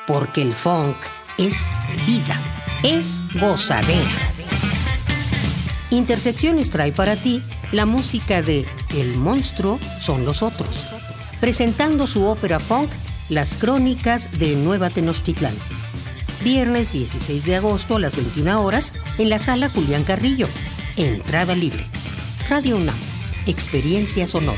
[0.08, 0.98] porque el funk
[1.38, 1.72] es
[2.08, 2.42] vida,
[2.82, 4.34] es gozadera.
[5.92, 8.66] Intersecciones trae para ti la música de
[8.96, 10.88] El monstruo son los otros,
[11.40, 12.90] presentando su ópera funk
[13.30, 15.54] las Crónicas de Nueva Tenochtitlán.
[16.44, 20.48] Viernes 16 de agosto a las 21 horas en la sala Julián Carrillo.
[20.96, 21.86] Entrada libre.
[22.50, 22.96] Radio UNAM.
[23.46, 24.58] Experiencia sonora.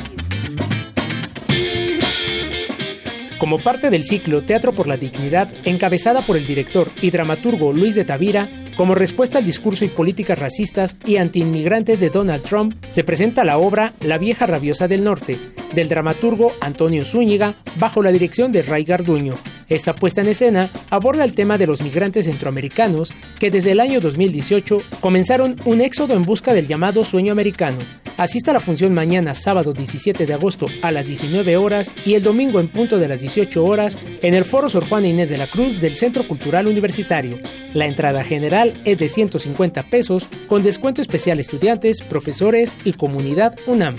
[3.41, 7.95] Como parte del ciclo Teatro por la Dignidad, encabezada por el director y dramaturgo Luis
[7.95, 13.03] de Tavira, como respuesta al discurso y políticas racistas y antiinmigrantes de Donald Trump, se
[13.03, 15.39] presenta la obra La vieja rabiosa del norte,
[15.73, 19.33] del dramaturgo Antonio Zúñiga, bajo la dirección de Ray Garduño.
[19.69, 24.01] Esta puesta en escena aborda el tema de los migrantes centroamericanos que desde el año
[24.01, 27.77] 2018 comenzaron un éxodo en busca del llamado sueño americano,
[28.17, 32.23] Asista a la función mañana, sábado 17 de agosto a las 19 horas y el
[32.23, 35.47] domingo en punto de las 18 horas en el Foro Sor Juana Inés de la
[35.47, 37.39] Cruz del Centro Cultural Universitario.
[37.73, 43.95] La entrada general es de 150 pesos con descuento especial estudiantes, profesores y comunidad UNAM.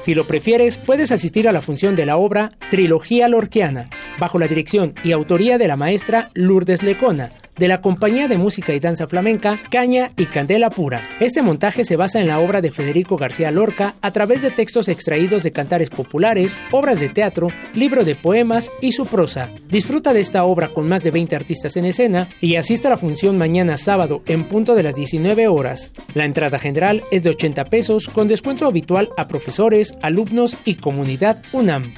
[0.00, 3.88] Si lo prefieres, puedes asistir a la función de la obra Trilogía Lorquiana,
[4.18, 8.74] bajo la dirección y autoría de la maestra Lourdes Lecona, de la compañía de música
[8.74, 11.02] y danza flamenca Caña y Candela Pura.
[11.20, 14.88] Este montaje se basa en la obra de Federico García Lorca a través de textos
[14.88, 19.50] extraídos de cantares populares, obras de teatro, libro de poemas y su prosa.
[19.68, 22.96] Disfruta de esta obra con más de 20 artistas en escena y asista a la
[22.96, 25.92] función mañana sábado en punto de las 19 horas.
[26.14, 31.42] La entrada general es de 80 pesos con descuento habitual a profesores, alumnos y comunidad
[31.52, 31.94] UNAM.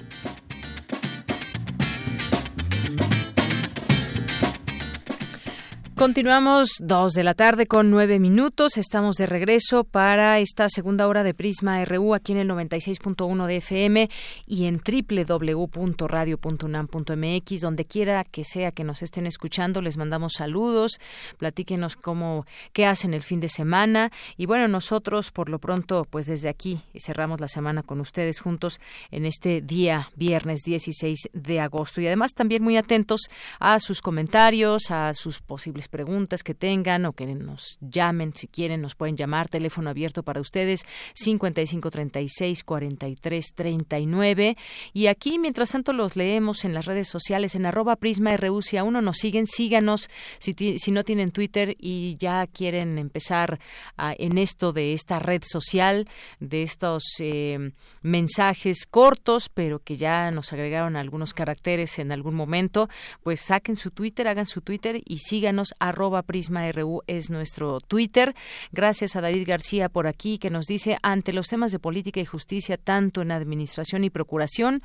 [6.01, 8.79] Continuamos dos de la tarde con nueve minutos.
[8.79, 13.57] Estamos de regreso para esta segunda hora de Prisma RU aquí en el 96.1 de
[13.57, 14.09] FM
[14.47, 17.61] y en www.radio.unam.mx.
[17.61, 20.99] Donde quiera que sea que nos estén escuchando, les mandamos saludos.
[21.37, 24.11] Platíquenos cómo, qué hacen el fin de semana.
[24.37, 28.81] Y bueno, nosotros por lo pronto, pues desde aquí cerramos la semana con ustedes juntos
[29.11, 32.01] en este día viernes 16 de agosto.
[32.01, 33.21] Y además también muy atentos
[33.59, 38.81] a sus comentarios, a sus posibles preguntas que tengan o que nos llamen si quieren,
[38.81, 39.49] nos pueden llamar.
[39.49, 44.57] Teléfono abierto para ustedes 55 36 43 39.
[44.93, 48.63] Y aquí, mientras tanto, los leemos en las redes sociales en arroba Prisma RU.
[48.63, 50.09] Si aún no nos siguen, síganos.
[50.39, 53.59] Si, si no tienen Twitter y ya quieren empezar
[53.97, 56.07] en esto de esta red social,
[56.39, 57.71] de estos eh,
[58.01, 62.89] mensajes cortos, pero que ya nos agregaron algunos caracteres en algún momento,
[63.23, 68.35] pues saquen su Twitter, hagan su Twitter y síganos arroba Prisma RU es nuestro Twitter.
[68.71, 72.25] Gracias a David García por aquí que nos dice, ante los temas de política y
[72.25, 74.81] justicia, tanto en administración y procuración,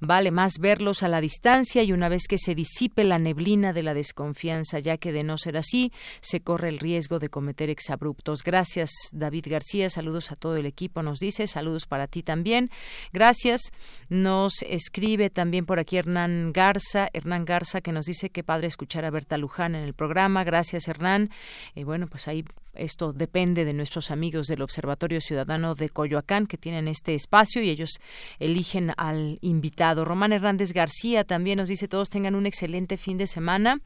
[0.00, 3.82] vale más verlos a la distancia y una vez que se disipe la neblina de
[3.82, 8.42] la desconfianza, ya que de no ser así, se corre el riesgo de cometer exabruptos.
[8.42, 9.88] Gracias, David García.
[9.90, 11.46] Saludos a todo el equipo, nos dice.
[11.46, 12.70] Saludos para ti también.
[13.12, 13.70] Gracias.
[14.08, 19.04] Nos escribe también por aquí Hernán Garza, Hernán Garza, que nos dice que padre escuchar
[19.04, 21.30] a Berta Luján en el programa Gracias, Hernán.
[21.74, 26.56] Y bueno, pues ahí esto depende de nuestros amigos del Observatorio Ciudadano de Coyoacán que
[26.56, 28.00] tienen este espacio y ellos
[28.38, 30.04] eligen al invitado.
[30.04, 33.80] Román Hernández García también nos dice todos tengan un excelente fin de semana.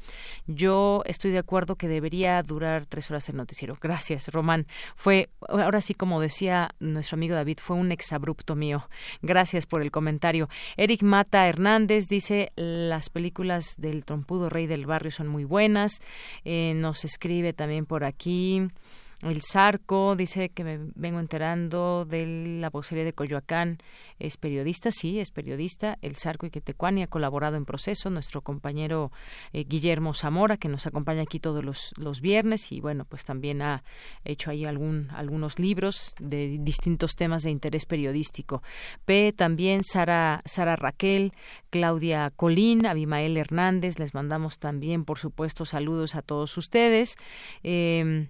[0.47, 3.78] Yo estoy de acuerdo que debería durar tres horas el noticiero.
[3.80, 4.66] Gracias, Román.
[4.97, 8.89] Fue, ahora sí, como decía nuestro amigo David, fue un exabrupto mío.
[9.22, 10.49] Gracias por el comentario.
[10.76, 16.01] Eric Mata Hernández dice las películas del trompudo rey del barrio son muy buenas.
[16.45, 18.68] Eh, nos escribe también por aquí.
[19.23, 23.79] El Zarco dice que me vengo enterando de la vocería de Coyoacán.
[24.19, 25.99] Es periodista, sí, es periodista.
[26.03, 28.11] El Zarco y Quetecuani ha colaborado en proceso.
[28.11, 29.12] Nuestro compañero
[29.53, 33.62] eh, Guillermo Zamora, que nos acompaña aquí todos los, los viernes y bueno, pues también
[33.62, 33.83] ha
[34.25, 38.62] hecho ahí algún, algunos libros de distintos temas de interés periodístico.
[39.05, 41.33] P también Sara, Sara Raquel,
[41.71, 43.99] Claudia Colín, Abimael Hernández.
[43.99, 47.17] Les mandamos también, por supuesto, saludos a todos ustedes.
[47.62, 48.29] Eh,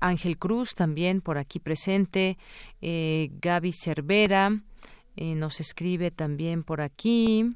[0.00, 2.38] Ángel Cruz también por aquí presente,
[2.80, 4.52] eh, Gaby Cervera
[5.16, 7.50] eh, nos escribe también por aquí.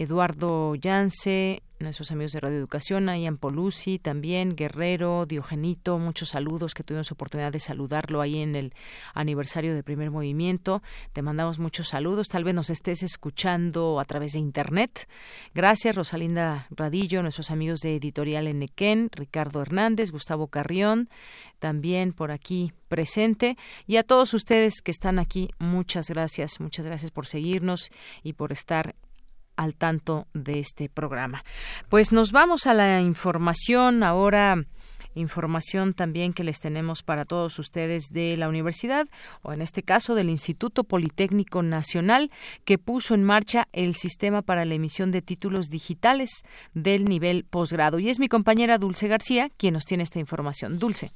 [0.00, 6.82] Eduardo Yance, nuestros amigos de Radio Educación, Ian Polusi, también Guerrero, Diogenito, muchos saludos que
[6.82, 8.72] tuvimos oportunidad de saludarlo ahí en el
[9.12, 10.82] aniversario de Primer Movimiento.
[11.12, 15.06] Te mandamos muchos saludos, tal vez nos estés escuchando a través de Internet.
[15.52, 21.10] Gracias, Rosalinda Radillo, nuestros amigos de Editorial Enequén, Ricardo Hernández, Gustavo Carrión,
[21.58, 23.58] también por aquí presente.
[23.86, 27.90] Y a todos ustedes que están aquí, muchas gracias, muchas gracias por seguirnos
[28.22, 28.94] y por estar
[29.60, 31.44] al tanto de este programa.
[31.90, 34.64] Pues nos vamos a la información ahora
[35.14, 39.08] información también que les tenemos para todos ustedes de la universidad
[39.42, 42.30] o en este caso del Instituto Politécnico Nacional
[42.64, 46.30] que puso en marcha el sistema para la emisión de títulos digitales
[46.74, 47.98] del nivel posgrado.
[47.98, 50.78] Y es mi compañera Dulce García quien nos tiene esta información.
[50.78, 51.12] Dulce.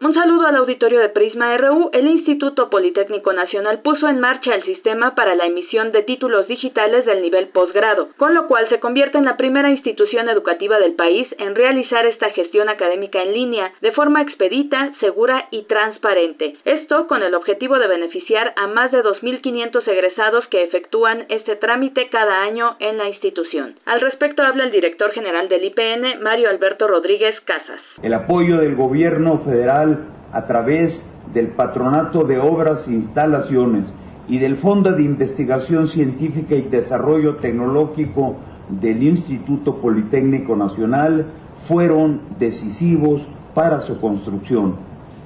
[0.00, 1.90] Un saludo al auditorio de Prisma RU.
[1.92, 7.06] El Instituto Politécnico Nacional puso en marcha el sistema para la emisión de títulos digitales
[7.06, 11.28] del nivel posgrado, con lo cual se convierte en la primera institución educativa del país
[11.38, 16.56] en realizar esta gestión académica en línea de forma expedita, segura y transparente.
[16.64, 22.08] Esto con el objetivo de beneficiar a más de 2.500 egresados que efectúan este trámite
[22.08, 23.76] cada año en la institución.
[23.84, 27.80] Al respecto habla el director general del IPN, Mario Alberto Rodríguez Casas.
[28.02, 29.83] El apoyo del gobierno federal
[30.32, 33.92] a través del Patronato de Obras e Instalaciones
[34.28, 38.36] y del Fondo de Investigación Científica y Desarrollo Tecnológico
[38.68, 41.26] del Instituto Politécnico Nacional
[41.68, 43.22] fueron decisivos
[43.54, 44.76] para su construcción.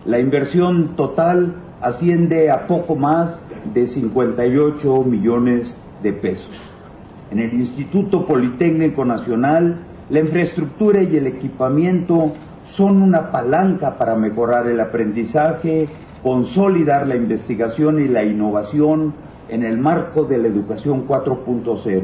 [0.05, 6.51] La inversión total asciende a poco más de 58 millones de pesos.
[7.31, 9.79] En el Instituto Politécnico Nacional,
[10.11, 12.33] la infraestructura y el equipamiento
[12.79, 15.89] son una palanca para mejorar el aprendizaje,
[16.23, 19.15] consolidar la investigación y la innovación
[19.49, 22.03] en el marco de la educación 4.0.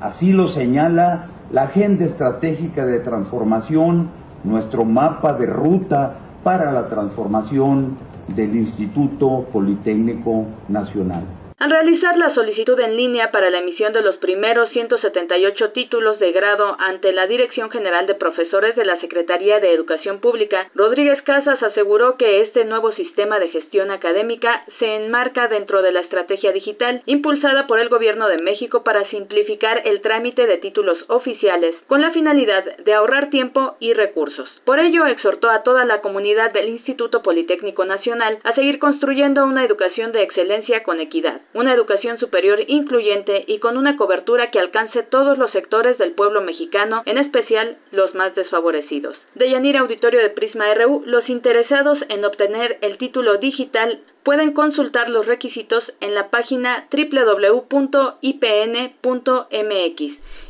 [0.00, 4.08] Así lo señala la Agenda Estratégica de Transformación,
[4.42, 7.96] nuestro mapa de ruta para la transformación
[8.34, 11.22] del Instituto Politécnico Nacional.
[11.60, 16.32] Al realizar la solicitud en línea para la emisión de los primeros 178 títulos de
[16.32, 21.62] grado ante la Dirección General de Profesores de la Secretaría de Educación Pública, Rodríguez Casas
[21.62, 27.02] aseguró que este nuevo sistema de gestión académica se enmarca dentro de la estrategia digital
[27.04, 32.10] impulsada por el Gobierno de México para simplificar el trámite de títulos oficiales con la
[32.12, 34.48] finalidad de ahorrar tiempo y recursos.
[34.64, 39.66] Por ello, exhortó a toda la comunidad del Instituto Politécnico Nacional a seguir construyendo una
[39.66, 45.02] educación de excelencia con equidad una educación superior incluyente y con una cobertura que alcance
[45.02, 49.16] todos los sectores del pueblo mexicano, en especial los más desfavorecidos.
[49.34, 55.08] De Yanira Auditorio de Prisma RU, los interesados en obtener el título digital pueden consultar
[55.08, 57.70] los requisitos en la página www.ipn.mx.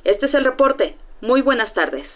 [0.05, 0.97] Este es el reporte.
[1.20, 2.06] Muy buenas tardes.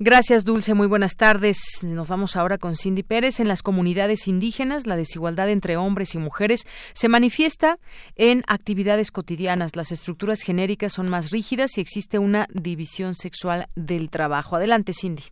[0.00, 0.74] Gracias, Dulce.
[0.74, 1.58] Muy buenas tardes.
[1.82, 3.38] Nos vamos ahora con Cindy Pérez.
[3.38, 6.64] En las comunidades indígenas, la desigualdad entre hombres y mujeres
[6.94, 7.78] se manifiesta
[8.16, 9.76] en actividades cotidianas.
[9.76, 14.56] Las estructuras genéricas son más rígidas y existe una división sexual del trabajo.
[14.56, 15.22] Adelante, Cindy.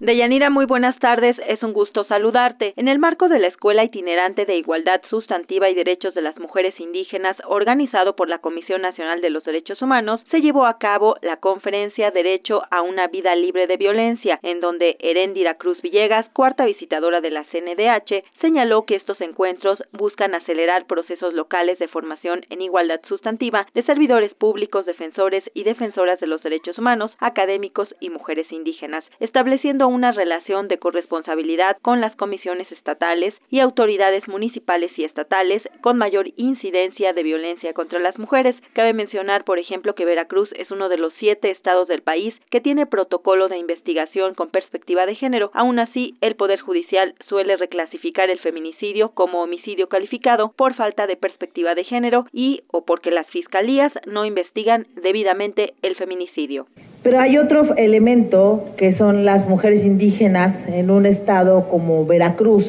[0.00, 1.36] Deyanira, muy buenas tardes.
[1.46, 2.74] Es un gusto saludarte.
[2.74, 6.80] En el marco de la Escuela Itinerante de Igualdad Sustantiva y Derechos de las Mujeres
[6.80, 11.36] Indígenas, organizado por la Comisión Nacional de los Derechos Humanos, se llevó a cabo la
[11.36, 17.20] conferencia Derecho a una vida libre de violencia, en donde Heréndira Cruz Villegas, cuarta visitadora
[17.20, 23.00] de la CNDH, señaló que estos encuentros buscan acelerar procesos locales de formación en igualdad
[23.06, 29.04] sustantiva de servidores públicos, defensores y defensoras de los derechos humanos, académicos y mujeres indígenas,
[29.20, 35.98] estableciendo una relación de corresponsabilidad con las comisiones estatales y autoridades municipales y estatales con
[35.98, 38.56] mayor incidencia de violencia contra las mujeres.
[38.72, 42.60] Cabe mencionar, por ejemplo, que Veracruz es uno de los siete estados del país que
[42.60, 45.50] tiene protocolo de investigación con perspectiva de género.
[45.54, 51.16] Aún así, el Poder Judicial suele reclasificar el feminicidio como homicidio calificado por falta de
[51.16, 56.66] perspectiva de género y o porque las fiscalías no investigan debidamente el feminicidio.
[57.04, 62.66] Pero hay otro elemento que son las mujeres indígenas en un estado como Veracruz,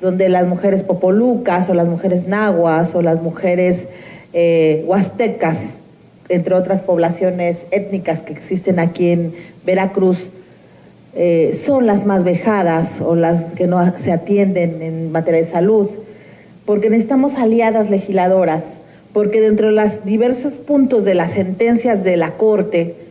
[0.00, 3.88] donde las mujeres popolucas o las mujeres nahuas o las mujeres
[4.32, 5.58] eh, huastecas,
[6.30, 9.34] entre otras poblaciones étnicas que existen aquí en
[9.66, 10.30] Veracruz,
[11.14, 15.90] eh, son las más vejadas o las que no se atienden en materia de salud,
[16.64, 18.64] porque necesitamos aliadas legisladoras,
[19.12, 23.02] porque dentro de los diversos puntos de las sentencias de la Corte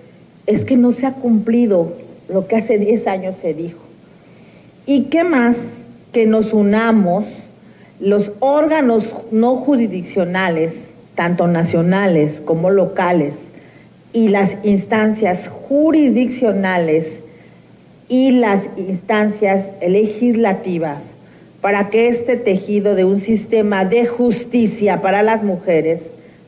[0.45, 1.93] es que no se ha cumplido
[2.29, 3.79] lo que hace 10 años se dijo.
[4.85, 5.57] ¿Y qué más
[6.11, 7.25] que nos unamos
[7.99, 10.73] los órganos no jurisdiccionales
[11.15, 13.33] tanto nacionales como locales,
[14.13, 17.07] y las instancias jurisdiccionales
[18.09, 21.03] y las instancias legislativas
[21.61, 26.01] para que este tejido de un sistema de justicia para las mujeres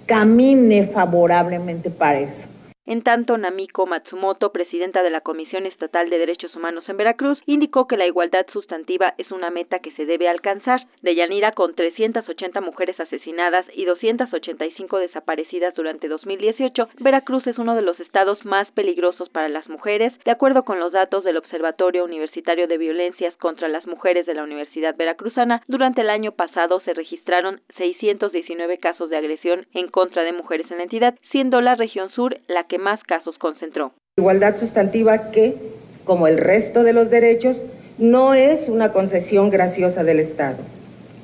[0.06, 2.53] camine favorablemente para eso.
[2.86, 7.88] En tanto, Namiko Matsumoto, presidenta de la Comisión Estatal de Derechos Humanos en Veracruz, indicó
[7.88, 10.82] que la igualdad sustantiva es una meta que se debe alcanzar.
[11.02, 17.84] De Yanira, con 380 mujeres asesinadas y 285 desaparecidas durante 2018, Veracruz es uno de
[17.84, 22.68] los estados más peligrosos para las mujeres, de acuerdo con los datos del Observatorio Universitario
[22.68, 25.62] de Violencias contra las Mujeres de la Universidad Veracruzana.
[25.68, 30.78] Durante el año pasado se registraron 619 casos de agresión en contra de mujeres en
[30.78, 33.94] la entidad, siendo la región sur la que más casos concentró.
[34.18, 35.56] Igualdad sustantiva que,
[36.04, 37.58] como el resto de los derechos,
[37.98, 40.58] no es una concesión graciosa del Estado.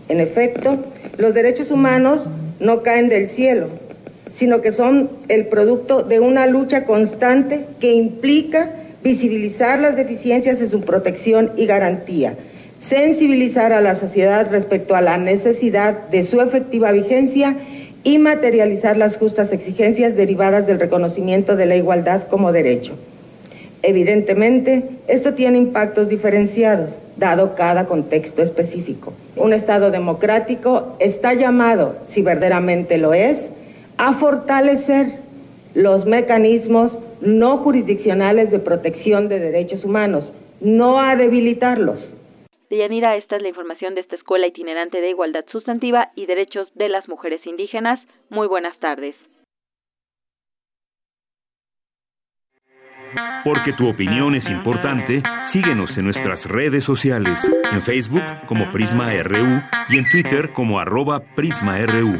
[0.07, 0.77] En efecto,
[1.17, 2.21] los derechos humanos
[2.59, 3.67] no caen del cielo,
[4.34, 8.71] sino que son el producto de una lucha constante que implica
[9.03, 12.35] visibilizar las deficiencias en su protección y garantía,
[12.80, 17.55] sensibilizar a la sociedad respecto a la necesidad de su efectiva vigencia
[18.03, 22.93] y materializar las justas exigencias derivadas del reconocimiento de la igualdad como derecho.
[23.81, 29.13] Evidentemente, esto tiene impactos diferenciados, dado cada contexto específico.
[29.35, 33.45] Un Estado democrático está llamado, si verdaderamente lo es,
[33.97, 35.13] a fortalecer
[35.73, 40.31] los mecanismos no jurisdiccionales de protección de derechos humanos,
[40.61, 41.99] no a debilitarlos.
[42.69, 46.87] Deyanira, esta es la información de esta Escuela Itinerante de Igualdad Sustantiva y Derechos de
[46.87, 47.99] las Mujeres Indígenas.
[48.29, 49.15] Muy buenas tardes.
[53.43, 59.63] Porque tu opinión es importante, síguenos en nuestras redes sociales, en Facebook como Prisma RU
[59.89, 62.19] y en Twitter como arroba PrismaRU.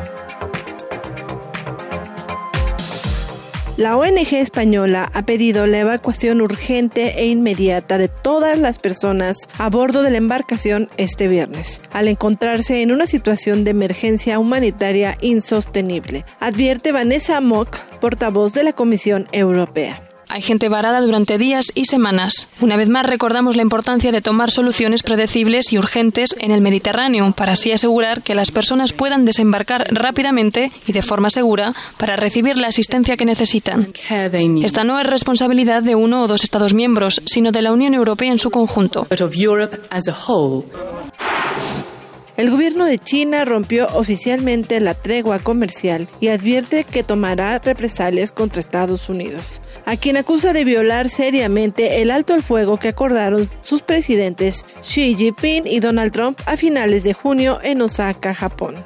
[3.77, 9.69] La ONG española ha pedido la evacuación urgente e inmediata de todas las personas a
[9.69, 16.25] bordo de la embarcación este viernes, al encontrarse en una situación de emergencia humanitaria insostenible,
[16.39, 20.10] advierte Vanessa Mock, portavoz de la Comisión Europea.
[20.33, 22.47] Hay gente varada durante días y semanas.
[22.61, 27.33] Una vez más recordamos la importancia de tomar soluciones predecibles y urgentes en el Mediterráneo
[27.33, 32.57] para así asegurar que las personas puedan desembarcar rápidamente y de forma segura para recibir
[32.57, 33.89] la asistencia que necesitan.
[34.63, 38.31] Esta no es responsabilidad de uno o dos Estados miembros, sino de la Unión Europea
[38.31, 39.07] en su conjunto.
[42.41, 48.59] El gobierno de China rompió oficialmente la tregua comercial y advierte que tomará represalias contra
[48.59, 53.83] Estados Unidos, a quien acusa de violar seriamente el alto al fuego que acordaron sus
[53.83, 58.83] presidentes Xi Jinping y Donald Trump a finales de junio en Osaka, Japón.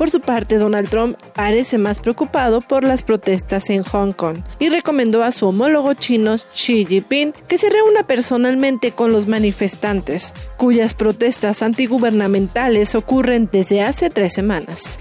[0.00, 4.70] Por su parte, Donald Trump parece más preocupado por las protestas en Hong Kong y
[4.70, 10.94] recomendó a su homólogo chino Xi Jinping que se reúna personalmente con los manifestantes, cuyas
[10.94, 15.00] protestas antigubernamentales ocurren desde hace tres semanas.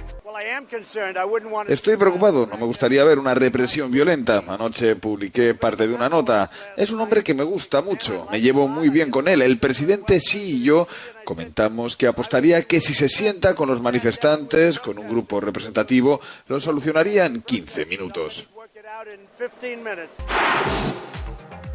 [1.72, 4.44] Estoy preocupado, no me gustaría ver una represión violenta.
[4.48, 6.49] Anoche publiqué parte de una nota.
[6.78, 9.41] Es un hombre que me gusta mucho, me llevo muy bien con él.
[9.41, 10.88] El presidente sí y yo
[11.24, 16.60] comentamos que apostaría que si se sienta con los manifestantes, con un grupo representativo, lo
[16.60, 18.48] solucionaría en 15 minutos.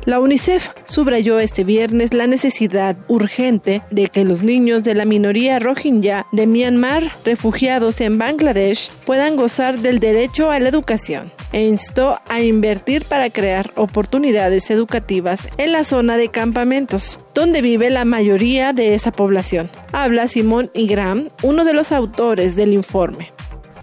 [0.06, 5.58] La UNICEF subrayó este viernes la necesidad urgente de que los niños de la minoría
[5.58, 12.18] rohingya de Myanmar, refugiados en Bangladesh, puedan gozar del derecho a la educación e instó
[12.28, 18.74] a invertir para crear oportunidades educativas en la zona de campamentos, donde vive la mayoría
[18.74, 19.70] de esa población.
[19.92, 23.32] Habla Simón Igram, uno de los autores del informe.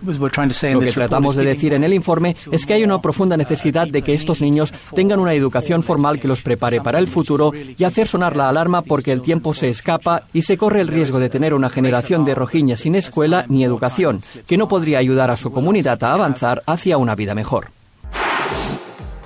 [0.01, 4.01] Lo que tratamos de decir en el informe es que hay una profunda necesidad de
[4.01, 8.07] que estos niños tengan una educación formal que los prepare para el futuro y hacer
[8.07, 11.53] sonar la alarma porque el tiempo se escapa y se corre el riesgo de tener
[11.53, 16.03] una generación de rojiñas sin escuela ni educación, que no podría ayudar a su comunidad
[16.03, 17.80] a avanzar hacia una vida mejor.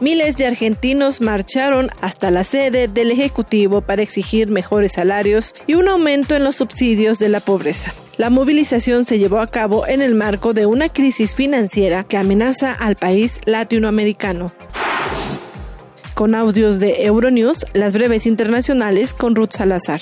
[0.02, 5.88] Miles de argentinos marcharon hasta la sede del Ejecutivo para exigir mejores salarios y un
[5.88, 7.94] aumento en los subsidios de la pobreza.
[8.18, 12.74] La movilización se llevó a cabo en el marco de una crisis financiera que amenaza
[12.74, 14.52] al país latinoamericano.
[16.14, 20.02] Con audios de Euronews, las breves internacionales con Ruth Salazar.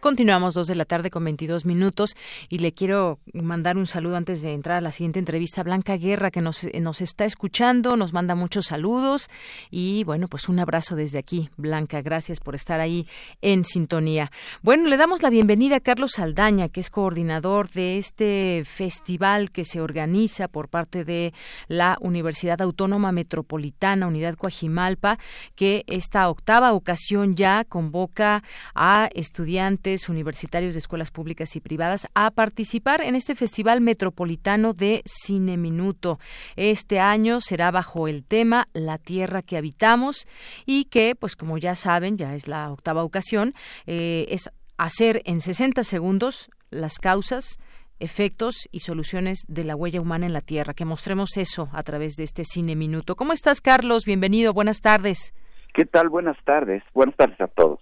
[0.00, 2.16] Continuamos dos de la tarde con 22 minutos
[2.48, 5.62] y le quiero mandar un saludo antes de entrar a la siguiente entrevista.
[5.62, 9.28] Blanca Guerra, que nos, nos está escuchando, nos manda muchos saludos
[9.70, 11.50] y bueno, pues un abrazo desde aquí.
[11.58, 13.06] Blanca, gracias por estar ahí
[13.42, 14.30] en sintonía.
[14.62, 19.66] Bueno, le damos la bienvenida a Carlos Saldaña, que es coordinador de este festival que
[19.66, 21.34] se organiza por parte de
[21.68, 25.18] la Universidad Autónoma Metropolitana, Unidad Coajimalpa,
[25.56, 28.42] que esta octava ocasión ya convoca
[28.74, 35.02] a estudiantes universitarios de escuelas públicas y privadas a participar en este Festival Metropolitano de
[35.04, 36.18] Cine Minuto.
[36.56, 40.26] Este año será bajo el tema La tierra que habitamos
[40.66, 43.54] y que, pues como ya saben, ya es la octava ocasión,
[43.86, 47.58] eh, es hacer en 60 segundos las causas,
[47.98, 52.14] efectos y soluciones de la huella humana en la Tierra, que mostremos eso a través
[52.14, 53.16] de este cine minuto.
[53.16, 54.04] ¿Cómo estás, Carlos?
[54.04, 55.34] Bienvenido, buenas tardes.
[55.74, 56.08] ¿Qué tal?
[56.08, 56.82] Buenas tardes.
[56.94, 57.80] Buenas tardes a todos.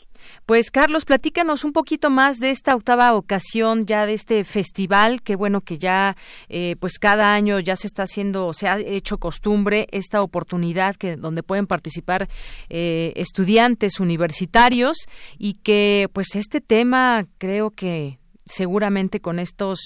[0.49, 5.37] Pues Carlos, platícanos un poquito más de esta octava ocasión ya de este festival, que
[5.37, 6.17] bueno que ya
[6.49, 11.17] eh, pues cada año ya se está haciendo, se ha hecho costumbre esta oportunidad que
[11.17, 12.31] donde pueden participar
[12.71, 14.97] eh, estudiantes universitarios
[15.37, 19.79] y que pues este tema creo que seguramente con estos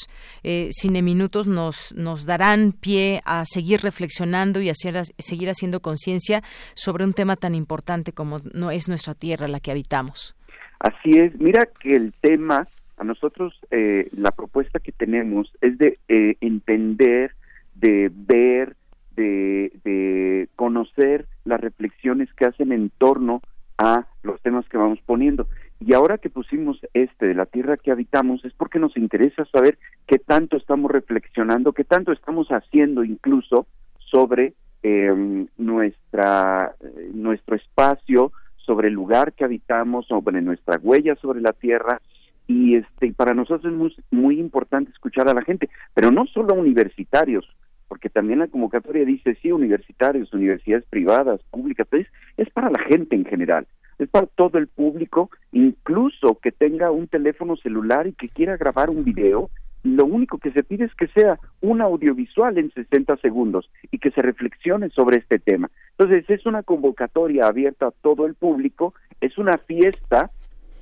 [0.44, 6.44] eh, cine minutos nos, nos darán pie a seguir reflexionando y a seguir haciendo conciencia
[6.76, 10.36] sobre un tema tan importante como no es nuestra tierra la que habitamos.
[10.82, 16.00] Así es, mira que el tema, a nosotros eh, la propuesta que tenemos es de
[16.08, 17.36] eh, entender,
[17.76, 18.74] de ver,
[19.14, 23.42] de, de conocer las reflexiones que hacen en torno
[23.78, 25.46] a los temas que vamos poniendo.
[25.78, 29.78] Y ahora que pusimos este de la tierra que habitamos es porque nos interesa saber
[30.08, 33.68] qué tanto estamos reflexionando, qué tanto estamos haciendo incluso
[33.98, 38.32] sobre em, nuestra eh, nuestro espacio,
[38.64, 42.00] sobre el lugar que habitamos, sobre nuestra huella sobre la tierra
[42.46, 46.54] y este para nosotros es muy, muy importante escuchar a la gente, pero no solo
[46.54, 47.46] universitarios,
[47.88, 52.06] porque también la convocatoria dice sí universitarios, universidades privadas, públicas, es,
[52.36, 53.66] es para la gente en general
[54.02, 58.90] es para todo el público, incluso que tenga un teléfono celular y que quiera grabar
[58.90, 59.50] un video,
[59.82, 64.10] lo único que se pide es que sea un audiovisual en 60 segundos y que
[64.12, 65.70] se reflexione sobre este tema.
[65.98, 70.30] Entonces, es una convocatoria abierta a todo el público, es una fiesta,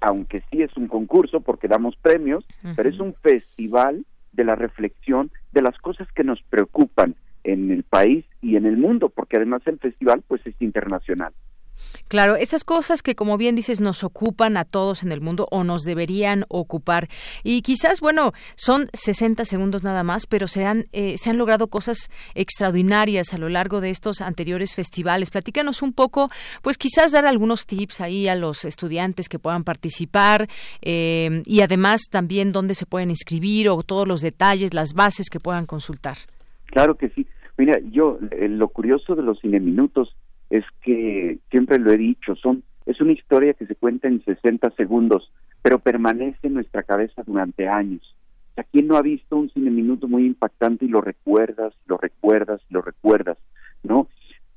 [0.01, 2.47] aunque sí es un concurso porque damos premios,
[2.77, 7.83] pero es un festival de la reflexión de las cosas que nos preocupan en el
[7.85, 11.33] país y en el mundo, porque además el festival pues es internacional.
[12.09, 15.65] Claro, estas cosas que como bien dices nos ocupan a todos en el mundo o
[15.65, 17.09] nos deberían ocupar
[17.45, 21.69] y quizás bueno son 60 segundos nada más, pero se han eh, se han logrado
[21.69, 25.31] cosas extraordinarias a lo largo de estos anteriores festivales.
[25.31, 26.31] Platícanos un poco,
[26.63, 30.49] pues quizás dar algunos tips ahí a los estudiantes que puedan participar
[30.83, 35.41] eh, y además también dónde se pueden inscribir o todos los detalles, las bases que
[35.41, 36.17] puedan consultar.
[36.67, 37.27] Claro que sí.
[37.57, 40.17] Mira, yo eh, lo curioso de los cine minutos
[40.51, 44.71] es que siempre lo he dicho, son es una historia que se cuenta en 60
[44.71, 45.31] segundos,
[45.63, 48.17] pero permanece en nuestra cabeza durante años.
[48.57, 52.61] O ¿quién no ha visto un cine minuto muy impactante y lo recuerdas, lo recuerdas,
[52.69, 53.39] lo recuerdas,
[53.83, 54.09] no?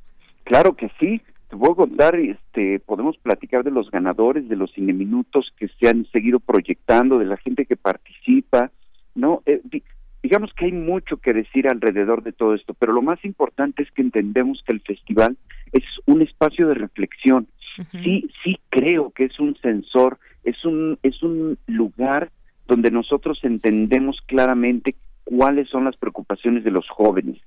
[0.45, 1.21] Claro que sí
[1.57, 6.05] te puedo contar, este, podemos platicar de los ganadores, de los cineminutos que se han
[6.13, 8.71] seguido proyectando, de la gente que participa,
[9.15, 9.43] ¿no?
[9.47, 9.63] Eh,
[10.23, 13.91] digamos que hay mucho que decir alrededor de todo esto, pero lo más importante es
[13.93, 15.39] que entendemos que el festival
[15.73, 17.47] es un espacio de reflexión.
[17.93, 22.31] Sí, sí creo que es un sensor, es un, es un lugar
[22.67, 27.39] donde nosotros entendemos claramente cuáles son las preocupaciones de los jóvenes,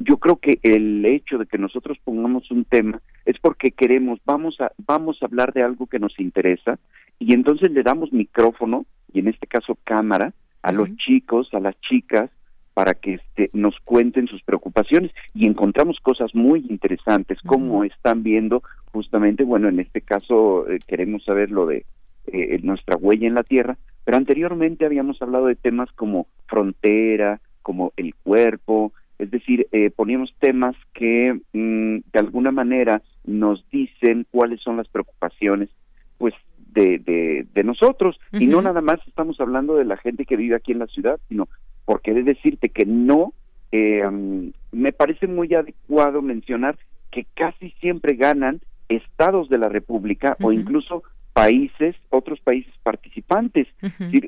[0.00, 4.60] yo creo que el hecho de que nosotros pongamos un tema es porque queremos, vamos
[4.60, 6.78] a, vamos a hablar de algo que nos interesa
[7.18, 10.32] y entonces le damos micrófono y en este caso cámara
[10.62, 12.30] a los chicos, a las chicas
[12.72, 18.62] para que este, nos cuenten sus preocupaciones y encontramos cosas muy interesantes como están viendo
[18.92, 21.84] justamente, bueno, en este caso eh, queremos saber lo de
[22.26, 27.92] eh, nuestra huella en la tierra, pero anteriormente habíamos hablado de temas como frontera, como
[27.96, 34.60] el cuerpo, es decir, eh, poníamos temas que mm, de alguna manera nos dicen cuáles
[34.60, 35.70] son las preocupaciones
[36.18, 36.34] pues
[36.74, 38.18] de, de, nosotros.
[38.32, 41.20] Y no nada más estamos hablando de la gente que vive aquí en la ciudad,
[41.28, 41.48] sino
[41.84, 43.32] porque he de decirte que no,
[43.70, 46.76] eh, mm, me parece muy adecuado mencionar
[47.10, 53.66] que casi siempre ganan estados de la República o incluso países, otros países participantes,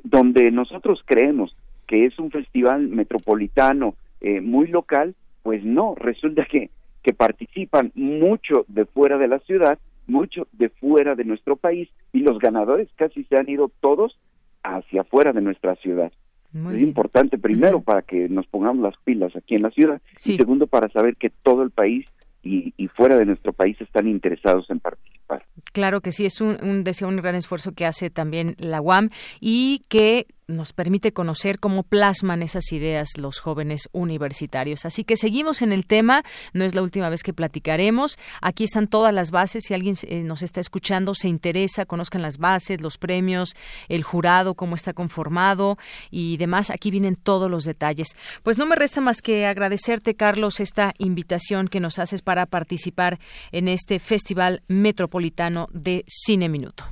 [0.04, 1.56] donde nosotros creemos
[1.86, 6.70] que es un festival metropolitano eh, muy local, pues no, resulta que,
[7.02, 12.20] que participan mucho de fuera de la ciudad, mucho de fuera de nuestro país y
[12.20, 14.18] los ganadores casi se han ido todos
[14.62, 16.12] hacia afuera de nuestra ciudad.
[16.52, 20.66] es importante primero para que nos pongamos las pilas aquí en la ciudad y segundo
[20.66, 22.06] para saber que todo el país
[22.42, 25.44] y, y, fuera de nuestro país están interesados en participar.
[25.72, 29.08] Claro que sí, es un, un deseo, un gran esfuerzo que hace también la UAM
[29.40, 34.86] y que nos permite conocer cómo plasman esas ideas los jóvenes universitarios.
[34.86, 38.16] Así que seguimos en el tema, no es la última vez que platicaremos.
[38.40, 42.38] Aquí están todas las bases, si alguien eh, nos está escuchando, se interesa, conozcan las
[42.38, 43.56] bases, los premios,
[43.88, 45.78] el jurado, cómo está conformado
[46.12, 46.70] y demás.
[46.70, 48.16] Aquí vienen todos los detalles.
[48.44, 53.18] Pues no me resta más que agradecerte, Carlos, esta invitación que nos haces para participar
[53.50, 56.84] en este Festival Metropolitano de Cine Minuto.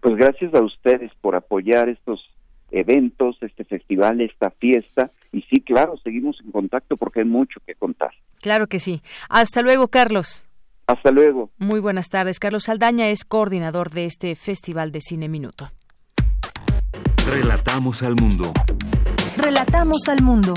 [0.00, 2.29] Pues gracias a ustedes por apoyar estos
[2.72, 5.10] eventos, este festival, esta fiesta.
[5.32, 8.10] Y sí, claro, seguimos en contacto porque hay mucho que contar.
[8.40, 9.02] Claro que sí.
[9.28, 10.46] Hasta luego, Carlos.
[10.86, 11.50] Hasta luego.
[11.58, 12.40] Muy buenas tardes.
[12.40, 15.70] Carlos Saldaña es coordinador de este Festival de Cine Minuto.
[17.30, 18.52] Relatamos al mundo.
[19.36, 20.54] Relatamos al mundo.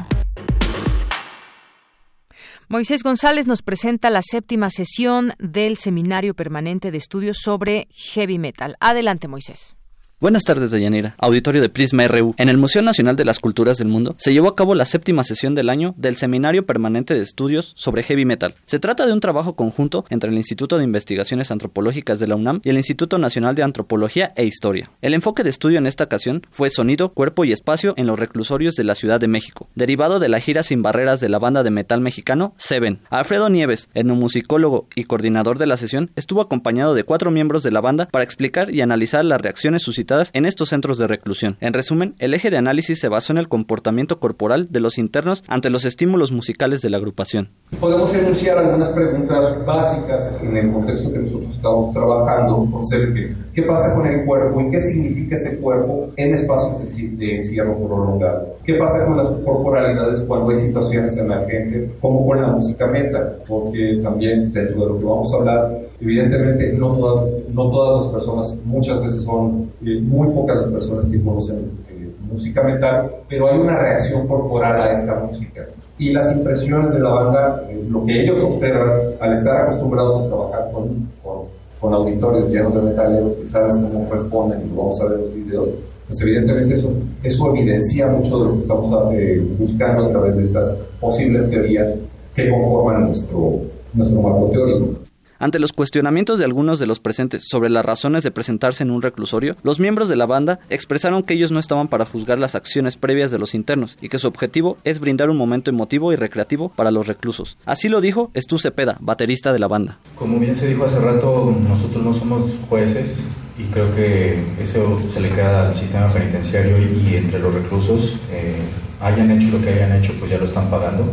[2.68, 8.76] Moisés González nos presenta la séptima sesión del Seminario Permanente de Estudios sobre Heavy Metal.
[8.80, 9.76] Adelante, Moisés.
[10.24, 11.16] Buenas tardes, Deyanira.
[11.18, 12.34] Auditorio de Prisma RU.
[12.38, 15.26] En el Museo Nacional de las Culturas del Mundo se llevó a cabo la séptima
[15.26, 18.56] sesión del año del Seminario Permanente de Estudios sobre Heavy Metal.
[18.66, 22.62] Se trata de un trabajo conjunto entre el Instituto de Investigaciones Antropológicas de la UNAM
[22.64, 24.90] y el Instituto Nacional de Antropología e Historia.
[25.02, 28.76] El enfoque de estudio en esta ocasión fue sonido, cuerpo y espacio en los reclusorios
[28.76, 31.72] de la Ciudad de México, derivado de la gira sin barreras de la banda de
[31.72, 33.02] metal mexicano Seven.
[33.10, 37.82] Alfredo Nieves, etnomusicólogo y coordinador de la sesión, estuvo acompañado de cuatro miembros de la
[37.82, 41.58] banda para explicar y analizar las reacciones suscitadas en estos centros de reclusión.
[41.60, 45.44] En resumen, el eje de análisis se basó en el comportamiento corporal de los internos
[45.48, 47.50] ante los estímulos musicales de la agrupación.
[47.80, 53.64] Podemos enunciar algunas preguntas básicas en el contexto que nosotros estamos trabajando, ser que, ¿qué
[53.64, 58.56] pasa con el cuerpo y qué significa ese cuerpo en espacios de, encierro prolongado?
[58.64, 63.38] ¿Qué pasa con las corporalidades cuando hay situaciones emergentes, como con la música metal?
[63.48, 68.14] Porque también dentro de lo que vamos a hablar, evidentemente no todas, no todas las
[68.14, 71.60] personas, muchas veces son eh, muy pocas las personas que conocen
[71.90, 75.66] eh, música metal, pero hay una reacción corporal a esta música.
[75.98, 80.28] Y las impresiones de la banda, eh, lo que ellos observan al estar acostumbrados a
[80.28, 81.44] trabajar con, con,
[81.80, 85.70] con auditorios llenos de metalero, que sabes cómo responden y vamos a ver los videos,
[86.08, 86.92] pues evidentemente eso,
[87.24, 89.14] eso evidencia mucho de lo que estamos
[89.58, 91.96] buscando a través de estas posibles teorías
[92.36, 93.62] que conforman nuestro,
[93.94, 95.03] nuestro marco teórico.
[95.44, 99.02] Ante los cuestionamientos de algunos de los presentes sobre las razones de presentarse en un
[99.02, 102.96] reclusorio, los miembros de la banda expresaron que ellos no estaban para juzgar las acciones
[102.96, 106.70] previas de los internos y que su objetivo es brindar un momento emotivo y recreativo
[106.70, 107.58] para los reclusos.
[107.66, 110.00] Así lo dijo Estu Cepeda, baterista de la banda.
[110.16, 113.28] Como bien se dijo hace rato, nosotros no somos jueces
[113.60, 118.56] y creo que eso se le queda al sistema penitenciario y, entre los reclusos, eh,
[119.02, 121.04] hayan hecho lo que hayan hecho, pues ya lo están pagando.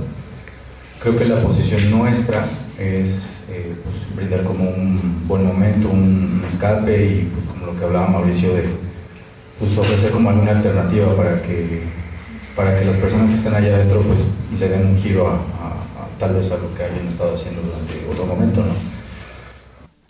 [1.00, 2.44] Creo que la posición nuestra
[2.78, 7.84] es eh, pues, brindar como un buen momento, un, escape y pues como lo que
[7.84, 8.64] hablaba Mauricio de
[9.58, 11.84] pues, ofrecer como alguna alternativa para que,
[12.54, 14.20] para que las personas que están allá adentro pues
[14.58, 15.40] le den un giro a,
[16.18, 18.99] tal vez a lo que hayan estado haciendo durante otro momento, ¿no?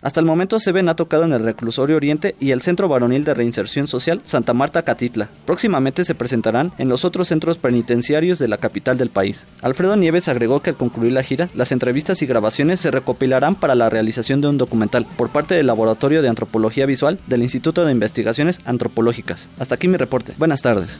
[0.01, 3.35] Hasta el momento Seven ha tocado en el Reclusorio Oriente y el Centro Varonil de
[3.35, 5.29] Reinserción Social Santa Marta Catitla.
[5.45, 9.45] Próximamente se presentarán en los otros centros penitenciarios de la capital del país.
[9.61, 13.75] Alfredo Nieves agregó que al concluir la gira, las entrevistas y grabaciones se recopilarán para
[13.75, 17.91] la realización de un documental por parte del Laboratorio de Antropología Visual del Instituto de
[17.91, 19.49] Investigaciones Antropológicas.
[19.59, 20.33] Hasta aquí mi reporte.
[20.39, 20.99] Buenas tardes.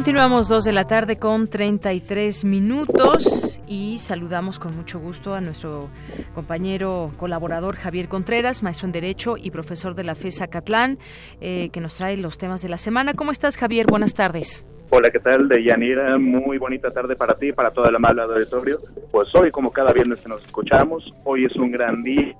[0.00, 5.90] Continuamos dos de la tarde con 33 minutos y saludamos con mucho gusto a nuestro
[6.34, 10.98] compañero colaborador Javier Contreras, maestro en Derecho y profesor de la FESA Catlán,
[11.42, 13.12] eh, que nos trae los temas de la semana.
[13.12, 13.88] ¿Cómo estás, Javier?
[13.88, 14.66] Buenas tardes.
[14.88, 15.48] Hola, ¿qué tal?
[15.50, 18.80] De Yanira, muy bonita tarde para ti, para toda la mala auditorio.
[19.12, 22.34] Pues hoy, como cada viernes que nos escuchamos, hoy es un gran día.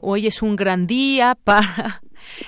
[0.00, 2.00] hoy es un gran día para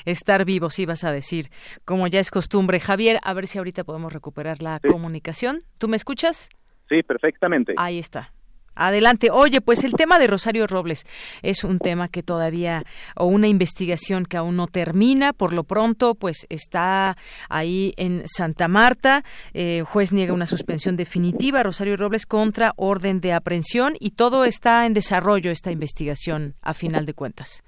[0.04, 1.50] estar vivos, ibas a decir,
[1.84, 2.80] como ya es costumbre.
[2.80, 5.62] Javier, a ver si ahorita podemos recuperar la comunicación.
[5.78, 6.48] ¿Tú me escuchas?
[6.88, 7.74] Sí, perfectamente.
[7.76, 8.32] Ahí está.
[8.78, 9.30] Adelante.
[9.32, 11.04] Oye, pues el tema de Rosario Robles
[11.42, 12.84] es un tema que todavía,
[13.16, 15.32] o una investigación que aún no termina.
[15.32, 17.16] Por lo pronto, pues está
[17.48, 19.24] ahí en Santa Marta.
[19.52, 24.44] Eh, juez niega una suspensión definitiva a Rosario Robles contra orden de aprehensión y todo
[24.44, 27.64] está en desarrollo esta investigación a final de cuentas.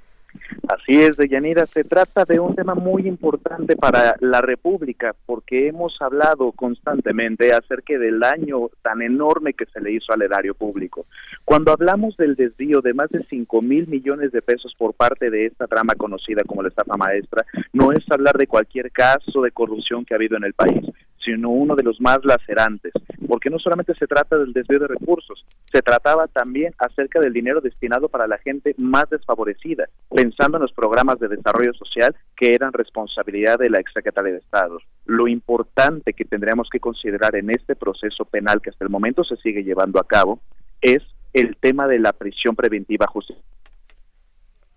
[0.69, 5.97] Así es, Deyanira, se trata de un tema muy importante para la República porque hemos
[6.01, 11.07] hablado constantemente acerca del daño tan enorme que se le hizo al erario público.
[11.45, 15.47] Cuando hablamos del desvío de más de 5 mil millones de pesos por parte de
[15.47, 20.05] esta trama conocida como la estafa maestra, no es hablar de cualquier caso de corrupción
[20.05, 20.85] que ha habido en el país,
[21.25, 22.93] sino uno de los más lacerantes,
[23.29, 27.61] porque no solamente se trata del desvío de recursos, se trataba también acerca del dinero
[27.61, 32.73] destinado para la gente más desfavorecida, pensando en los programas de desarrollo social que eran
[32.73, 34.79] responsabilidad de la exsecretaria de Estado.
[35.05, 39.37] Lo importante que tendríamos que considerar en este proceso penal que hasta el momento se
[39.37, 40.41] sigue llevando a cabo
[40.81, 41.03] es
[41.33, 43.43] el tema de la prisión preventiva justicia.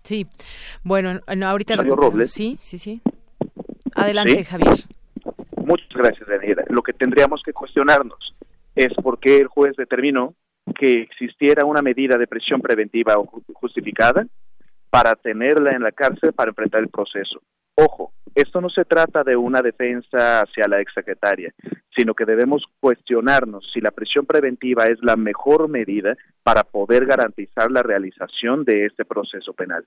[0.02, 0.26] Sí,
[0.82, 1.76] bueno, ahorita...
[1.76, 2.30] Robles.
[2.30, 3.00] Sí, sí, sí.
[3.94, 4.84] Adelante, Javier.
[5.64, 6.62] Muchas gracias, Daniela.
[6.68, 8.34] Lo que tendríamos que cuestionarnos
[8.74, 10.34] es por qué el juez determinó
[10.78, 13.14] que existiera una medida de prisión preventiva
[13.54, 14.26] justificada
[14.90, 17.40] para tenerla en la cárcel para enfrentar el proceso.
[17.76, 21.52] Ojo, esto no se trata de una defensa hacia la exsecretaria,
[21.96, 27.70] sino que debemos cuestionarnos si la prisión preventiva es la mejor medida para poder garantizar
[27.70, 29.84] la realización de este proceso penal.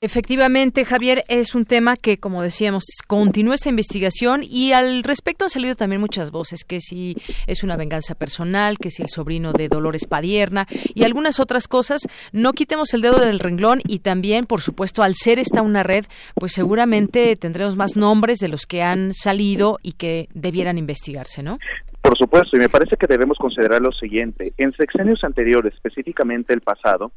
[0.00, 5.50] Efectivamente, Javier, es un tema que, como decíamos, continúa esta investigación y al respecto han
[5.50, 7.16] salido también muchas voces, que si
[7.48, 12.02] es una venganza personal, que si el sobrino de Dolores Padierna y algunas otras cosas.
[12.30, 16.04] No quitemos el dedo del renglón y también, por supuesto, al ser esta una red,
[16.36, 21.58] pues seguramente tendremos más nombres de los que han salido y que debieran investigarse, ¿no?
[22.02, 24.52] Por supuesto, y me parece que debemos considerar lo siguiente.
[24.58, 27.10] En sexenios anteriores, específicamente el pasado,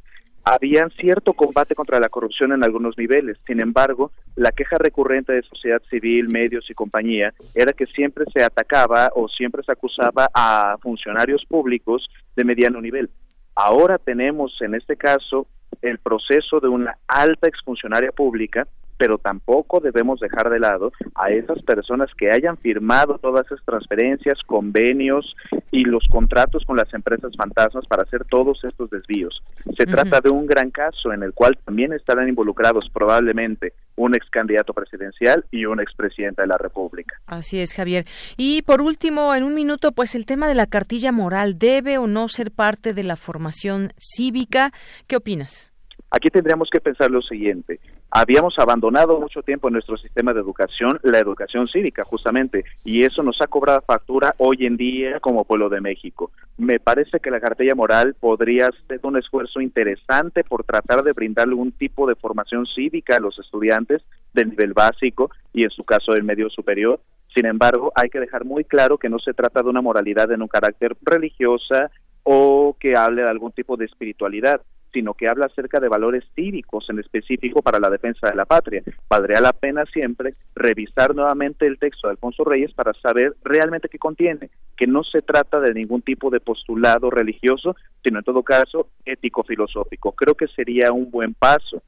[0.44, 3.38] había cierto combate contra la corrupción en algunos niveles.
[3.46, 8.44] Sin embargo, la queja recurrente de sociedad civil, medios y compañía era que siempre se
[8.44, 13.10] atacaba o siempre se acusaba a funcionarios públicos de mediano nivel.
[13.56, 15.48] Ahora tenemos en este caso
[15.82, 18.68] el proceso de una alta exfuncionaria pública
[19.02, 24.38] pero tampoco debemos dejar de lado a esas personas que hayan firmado todas esas transferencias,
[24.46, 25.36] convenios
[25.72, 29.42] y los contratos con las empresas fantasmas para hacer todos estos desvíos.
[29.76, 34.30] Se trata de un gran caso en el cual también estarán involucrados probablemente un ex
[34.30, 37.16] candidato presidencial y un expresidente de la República.
[37.26, 38.06] Así es, Javier.
[38.38, 42.06] Y por último, en un minuto, pues el tema de la cartilla moral, ¿debe o
[42.06, 44.70] no ser parte de la formación cívica?
[45.08, 45.72] ¿Qué opinas?
[46.12, 47.80] Aquí tendríamos que pensar lo siguiente.
[48.14, 53.24] Habíamos abandonado mucho tiempo en nuestro sistema de educación la educación cívica, justamente, y eso
[53.24, 56.30] nos ha cobrado factura hoy en día como pueblo de México.
[56.58, 61.48] Me parece que la cartilla moral podría ser un esfuerzo interesante por tratar de brindar
[61.48, 64.02] algún tipo de formación cívica a los estudiantes
[64.34, 67.00] del nivel básico y en su caso del medio superior.
[67.34, 70.42] Sin embargo, hay que dejar muy claro que no se trata de una moralidad en
[70.42, 71.90] un carácter religiosa
[72.24, 74.62] o que hable de algún tipo de espiritualidad
[74.94, 78.84] sino que habla acerca de valores cívicos en específico para la defensa de la patria.
[79.10, 83.98] Valdría la pena siempre revisar nuevamente el texto de Alfonso Reyes para saber realmente qué
[83.98, 88.90] contiene, que no se trata de ningún tipo de postulado religioso, sino en todo caso
[89.06, 90.12] ético-filosófico.
[90.14, 91.82] Creo que sería un buen paso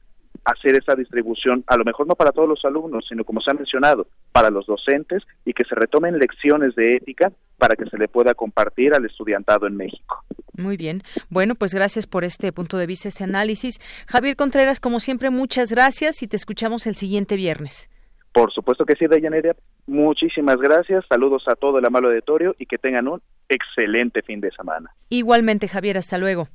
[0.45, 3.53] hacer esa distribución, a lo mejor no para todos los alumnos, sino como se ha
[3.53, 8.07] mencionado, para los docentes y que se retomen lecciones de ética para que se le
[8.07, 10.23] pueda compartir al estudiantado en México.
[10.57, 11.01] Muy bien.
[11.29, 13.79] Bueno, pues gracias por este punto de vista, este análisis.
[14.07, 17.89] Javier Contreras, como siempre, muchas gracias y te escuchamos el siguiente viernes.
[18.33, 19.55] Por supuesto que sí, Dayaneria.
[19.85, 21.05] Muchísimas gracias.
[21.07, 24.91] Saludos a todo el amable auditorio y que tengan un excelente fin de semana.
[25.09, 25.97] Igualmente, Javier.
[25.97, 26.47] Hasta luego.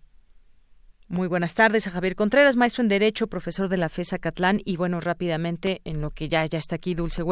[1.11, 4.61] Muy buenas tardes a Javier Contreras, maestro en Derecho, profesor de la FESA Catlán.
[4.67, 7.23] Y bueno, rápidamente, en lo que ya, ya está aquí Dulce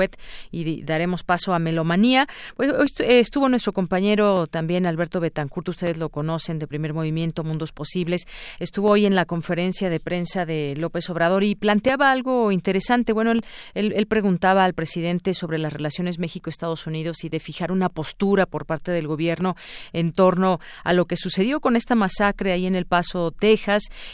[0.50, 2.26] y daremos paso a Melomanía.
[2.56, 8.26] Pues estuvo nuestro compañero también Alberto Betancourt, ustedes lo conocen, de Primer Movimiento, Mundos Posibles.
[8.60, 13.12] Estuvo hoy en la conferencia de prensa de López Obrador y planteaba algo interesante.
[13.12, 13.42] Bueno, él,
[13.74, 18.64] él preguntaba al presidente sobre las relaciones México-Estados Unidos y de fijar una postura por
[18.64, 19.54] parte del gobierno
[19.92, 23.65] en torno a lo que sucedió con esta masacre ahí en El Paso, Texas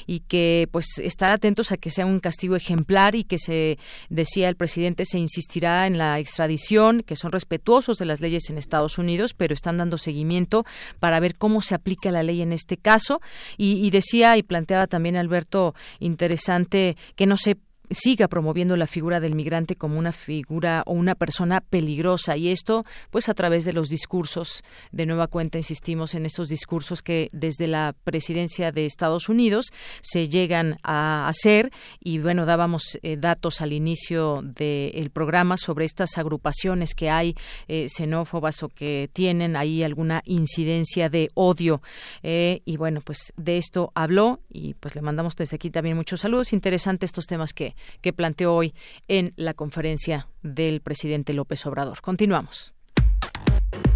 [0.06, 4.48] y que pues estar atentos a que sea un castigo ejemplar y que se decía
[4.48, 8.98] el presidente se insistirá en la extradición, que son respetuosos de las leyes en Estados
[8.98, 10.64] Unidos, pero están dando seguimiento
[11.00, 13.20] para ver cómo se aplica la ley en este caso.
[13.56, 17.56] Y, y decía y planteaba también Alberto interesante que no se
[17.94, 22.84] siga promoviendo la figura del migrante como una figura o una persona peligrosa y esto
[23.10, 24.62] pues a través de los discursos.
[24.90, 29.66] De nueva cuenta insistimos en estos discursos que desde la presidencia de Estados Unidos
[30.00, 31.70] se llegan a hacer
[32.00, 37.34] y bueno dábamos eh, datos al inicio del programa sobre estas agrupaciones que hay
[37.68, 41.82] eh, xenófobas o que tienen ahí alguna incidencia de odio.
[42.22, 46.20] Eh, y bueno pues de esto habló y pues le mandamos desde aquí también muchos
[46.20, 46.52] saludos.
[46.52, 48.74] Interesantes estos temas que que planteó hoy
[49.08, 52.00] en la conferencia del presidente López Obrador.
[52.00, 52.74] Continuamos.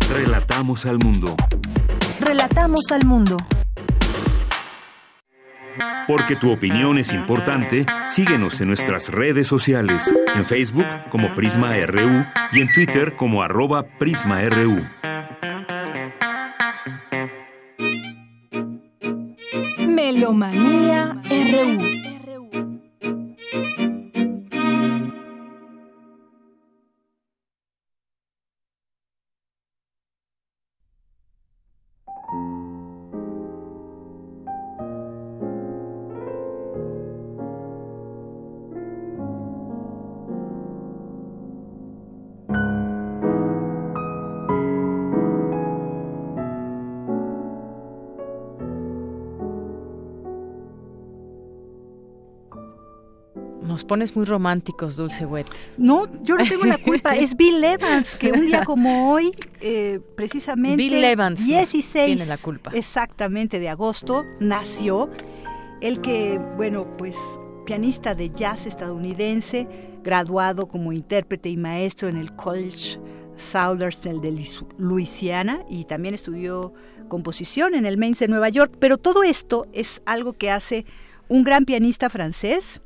[0.09, 1.37] Relatamos al mundo.
[2.21, 3.37] Relatamos al mundo.
[6.07, 12.25] Porque tu opinión es importante, síguenos en nuestras redes sociales, en Facebook como Prisma RU
[12.53, 14.87] y en Twitter como arroba PrismaRU.
[19.89, 22.06] Melomanía RU.
[53.87, 55.47] Pones muy románticos, Dulce Wet.
[55.77, 57.15] No, yo no tengo la culpa.
[57.17, 60.77] Es Bill Evans, que un día como hoy, eh, precisamente.
[60.77, 62.07] Bill Evans 16.
[62.07, 62.71] tiene la culpa.
[62.75, 65.11] Exactamente, de agosto, nació.
[65.81, 67.17] El que, bueno, pues
[67.65, 69.67] pianista de jazz estadounidense,
[70.03, 72.99] graduado como intérprete y maestro en el College
[73.37, 74.49] Southern de
[74.79, 76.73] Luisiana y también estudió
[77.09, 78.75] composición en el Mainz de Nueva York.
[78.79, 80.87] Pero todo esto es algo que hace
[81.29, 82.81] un gran pianista francés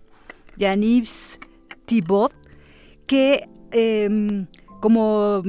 [0.60, 1.08] Yaniv
[1.86, 2.34] Thibault,
[3.06, 4.46] que em,
[4.80, 5.42] como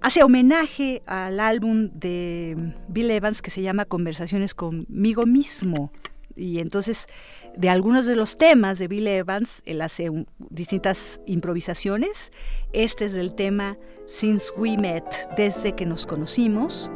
[0.00, 5.92] hace homenaje al álbum de Bill Evans que se llama Conversaciones conmigo mismo.
[6.34, 7.06] Y entonces,
[7.54, 10.10] de algunos de los temas de Bill Evans, él hace
[10.50, 12.32] distintas improvisaciones.
[12.72, 13.76] Este es el tema
[14.08, 15.04] Since We Met,
[15.36, 16.90] desde que nos conocimos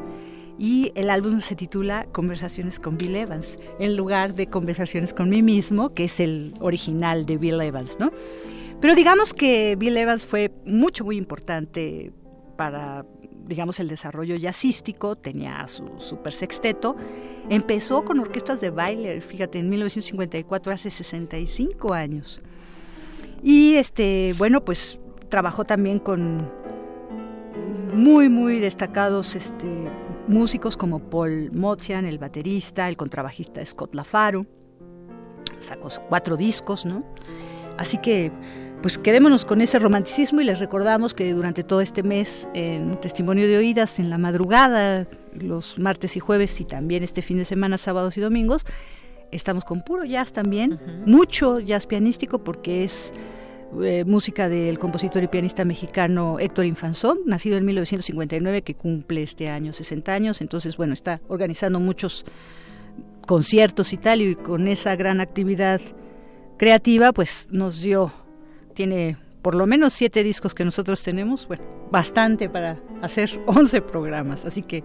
[0.61, 5.43] y el álbum se titula Conversaciones con Bill Evans, en lugar de Conversaciones con mí
[5.43, 8.13] mismo, que es el original de Bill Evans, ¿no?
[8.79, 12.13] Pero digamos que Bill Evans fue mucho, muy importante
[12.59, 13.07] para
[13.47, 16.95] digamos, el desarrollo jazzístico, tenía su super sexteto.
[17.49, 22.41] Empezó con orquestas de baile, fíjate, en 1954, hace 65 años.
[23.43, 25.01] Y este, bueno, pues
[25.31, 26.39] trabajó también con
[27.93, 29.67] muy, muy destacados este,
[30.29, 34.47] músicos como Paul Mozian, el baterista, el contrabajista Scott Lafaro.
[35.59, 37.05] Sacó cuatro discos, ¿no?
[37.77, 38.33] Así que
[38.83, 43.47] pues quedémonos con ese romanticismo y les recordamos que durante todo este mes en Testimonio
[43.47, 47.77] de Oídas, en la madrugada, los martes y jueves y también este fin de semana,
[47.77, 48.65] sábados y domingos,
[49.33, 53.13] estamos con puro jazz también, mucho jazz pianístico porque es
[53.83, 59.49] eh, música del compositor y pianista mexicano Héctor Infanzón, nacido en 1959, que cumple este
[59.49, 62.25] año 60 años, entonces bueno, está organizando muchos
[63.27, 65.81] conciertos y tal, y con esa gran actividad
[66.59, 68.13] creativa, pues nos dio
[68.75, 74.45] tiene por lo menos siete discos que nosotros tenemos, bueno, bastante para hacer 11 programas,
[74.45, 74.83] así que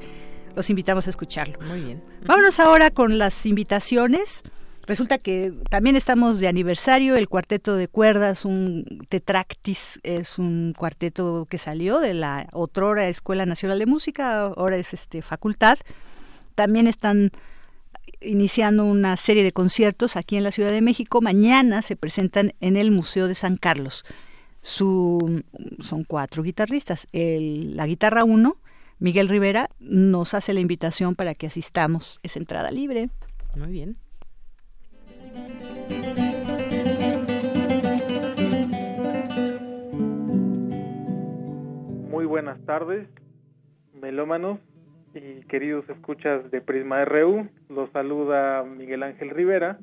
[0.56, 1.60] los invitamos a escucharlo.
[1.68, 2.04] Muy bien.
[2.26, 4.44] Vámonos ahora con las invitaciones.
[4.88, 11.48] Resulta que también estamos de aniversario, el cuarteto de cuerdas, un Tetractis, es un cuarteto
[11.50, 15.80] que salió de la otrora Escuela Nacional de Música, ahora es este facultad.
[16.54, 17.32] También están
[18.22, 21.20] iniciando una serie de conciertos aquí en la Ciudad de México.
[21.20, 24.06] Mañana se presentan en el Museo de San Carlos.
[24.62, 25.44] Su,
[25.80, 27.08] son cuatro guitarristas.
[27.12, 28.58] El, la guitarra uno,
[29.00, 32.20] Miguel Rivera, nos hace la invitación para que asistamos.
[32.22, 33.10] Es entrada libre.
[33.56, 33.98] Muy bien.
[42.10, 43.08] Muy buenas tardes,
[44.02, 44.60] melómanos
[45.14, 49.80] y queridos escuchas de Prisma RU, los saluda Miguel Ángel Rivera,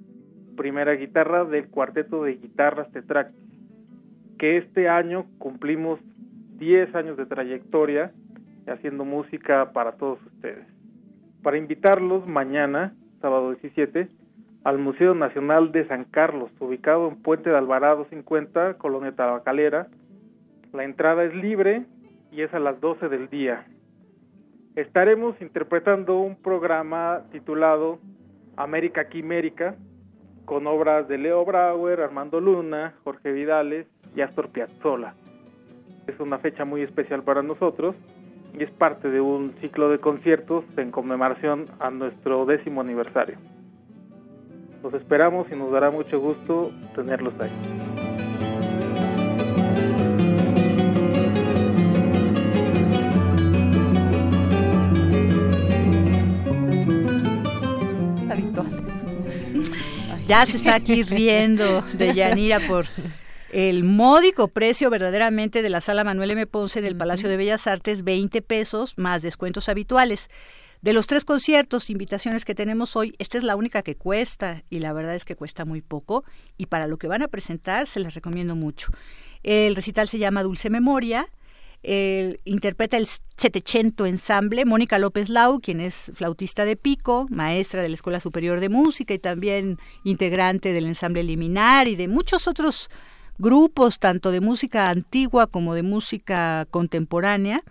[0.57, 3.35] primera guitarra del cuarteto de guitarras Tetract,
[4.39, 6.01] que este año cumplimos
[6.59, 8.13] 10 años de trayectoria
[8.67, 10.67] haciendo música para todos ustedes.
[11.43, 14.09] Para invitarlos mañana, sábado 17,
[14.65, 19.89] al Museo Nacional de San Carlos, ubicado en Puente de Alvarado 50, Colonia Tabacalera.
[20.73, 21.85] La entrada es libre
[22.31, 23.67] y es a las 12 del día
[24.77, 27.99] estaremos interpretando un programa titulado
[28.57, 29.75] América Quimérica
[30.45, 33.87] con obras de Leo Brauer, Armando Luna, Jorge Vidales
[34.17, 35.15] y Astor Piazzolla.
[36.07, 37.95] Es una fecha muy especial para nosotros
[38.59, 43.37] y es parte de un ciclo de conciertos en conmemoración a nuestro décimo aniversario.
[44.83, 47.51] Los esperamos y nos dará mucho gusto tenerlos ahí.
[60.33, 62.87] Ya se está aquí riendo de Yanira por
[63.53, 66.47] el módico precio verdaderamente de la sala Manuel M.
[66.47, 70.31] Ponce en el Palacio de Bellas Artes, 20 pesos más descuentos habituales.
[70.83, 74.81] De los tres conciertos, invitaciones que tenemos hoy, esta es la única que cuesta y
[74.81, 76.25] la verdad es que cuesta muy poco.
[76.59, 78.89] Y para lo que van a presentar se les recomiendo mucho.
[79.45, 81.29] El recital se llama Dulce Memoria,
[81.85, 83.07] interpreta el
[83.37, 88.59] Setecento Ensamble, Mónica López Lau, quien es flautista de pico, maestra de la Escuela Superior
[88.59, 92.91] de Música y también integrante del ensamble Liminar y de muchos otros
[93.39, 97.63] grupos, tanto de música antigua como de música contemporánea,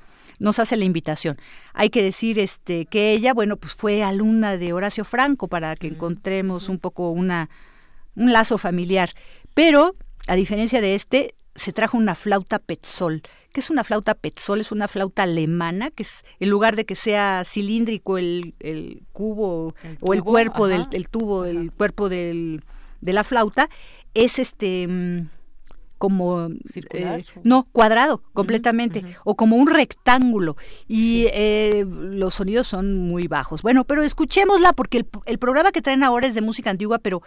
[0.42, 1.38] nos hace la invitación.
[1.74, 5.88] Hay que decir este que ella, bueno, pues fue alumna de Horacio Franco para que
[5.88, 7.50] encontremos un poco una
[8.16, 9.12] un lazo familiar,
[9.54, 9.96] pero
[10.28, 13.22] a diferencia de este se trajo una flauta Petzol.
[13.54, 14.62] ¿Qué es una flauta Petzol?
[14.62, 19.76] Es una flauta alemana, que es, en lugar de que sea cilíndrico el, el cubo
[20.00, 22.64] o el cuerpo del el tubo, el cuerpo del,
[23.02, 23.70] de la flauta,
[24.16, 25.28] es este mm,
[26.02, 30.58] como eh, no cuadrado completamente o como un rectángulo
[30.88, 35.84] y eh, los sonidos son muy bajos bueno pero escuchémosla porque el, el programa que
[35.84, 37.22] traen ahora es de música antigua pero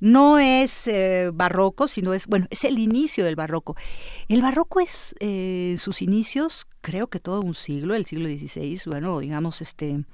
[0.00, 3.76] no es eh, barroco, sino es, bueno, es el inicio del barroco.
[4.28, 9.18] El barroco es, eh, sus inicios, creo que todo un siglo, el siglo XVI, bueno,
[9.18, 10.04] digamos, este,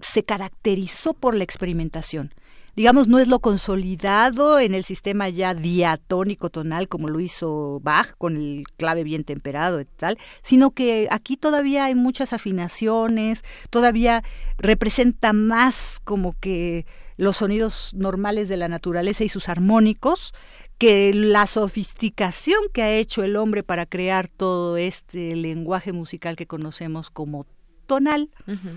[0.00, 2.32] se caracterizó por la experimentación.
[2.74, 8.14] Digamos, no es lo consolidado en el sistema ya diatónico tonal como lo hizo Bach
[8.16, 14.22] con el clave bien temperado y tal, sino que aquí todavía hay muchas afinaciones, todavía
[14.56, 16.86] representa más como que
[17.18, 20.32] los sonidos normales de la naturaleza y sus armónicos,
[20.78, 26.46] que la sofisticación que ha hecho el hombre para crear todo este lenguaje musical que
[26.46, 27.44] conocemos como
[27.92, 28.30] tonal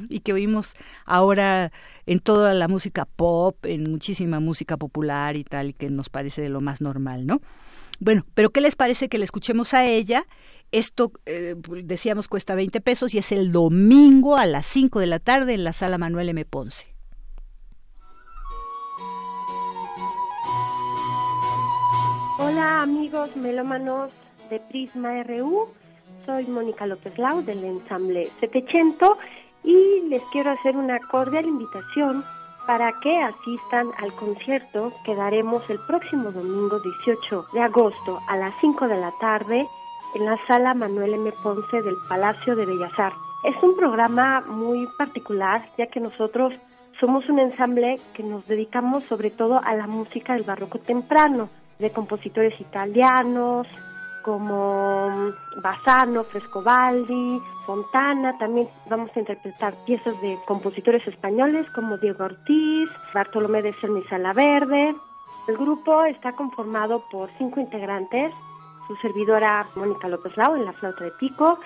[0.10, 0.74] y que oímos
[1.06, 1.72] ahora
[2.06, 6.42] en toda la música pop, en muchísima música popular y tal, y que nos parece
[6.42, 7.40] de lo más normal, ¿no?
[8.02, 10.26] Bueno, pero ¿qué les parece que le escuchemos a ella?
[10.74, 11.56] Esto, eh,
[11.86, 15.64] decíamos, cuesta 20 pesos y es el domingo a las 5 de la tarde en
[15.64, 16.44] la sala Manuel M.
[16.44, 16.88] Ponce.
[22.38, 24.12] Hola amigos melómanos
[24.50, 25.70] de Prisma RU,
[26.26, 29.18] soy Mónica López Lau del ensamble 700
[29.64, 32.24] y les quiero hacer una cordial invitación
[32.66, 38.54] para que asistan al concierto que daremos el próximo domingo 18 de agosto a las
[38.60, 39.68] 5 de la tarde
[40.16, 41.32] en la sala Manuel M.
[41.44, 43.20] Ponce del Palacio de Bellas Artes.
[43.44, 46.56] Es un programa muy particular ya que nosotros
[47.00, 51.92] somos un ensamble que nos dedicamos sobre todo a la música del barroco temprano, de
[51.92, 53.68] compositores italianos
[54.26, 55.32] como
[55.62, 63.62] Bassano, Frescobaldi, Fontana, también vamos a interpretar piezas de compositores españoles como Diego Ortiz, Bartolomé
[63.62, 64.04] de Cerny
[64.36, 64.96] Verde.
[65.48, 68.34] El grupo está conformado por cinco integrantes,
[68.88, 71.60] su servidora Mónica López Lau en la flauta de pico,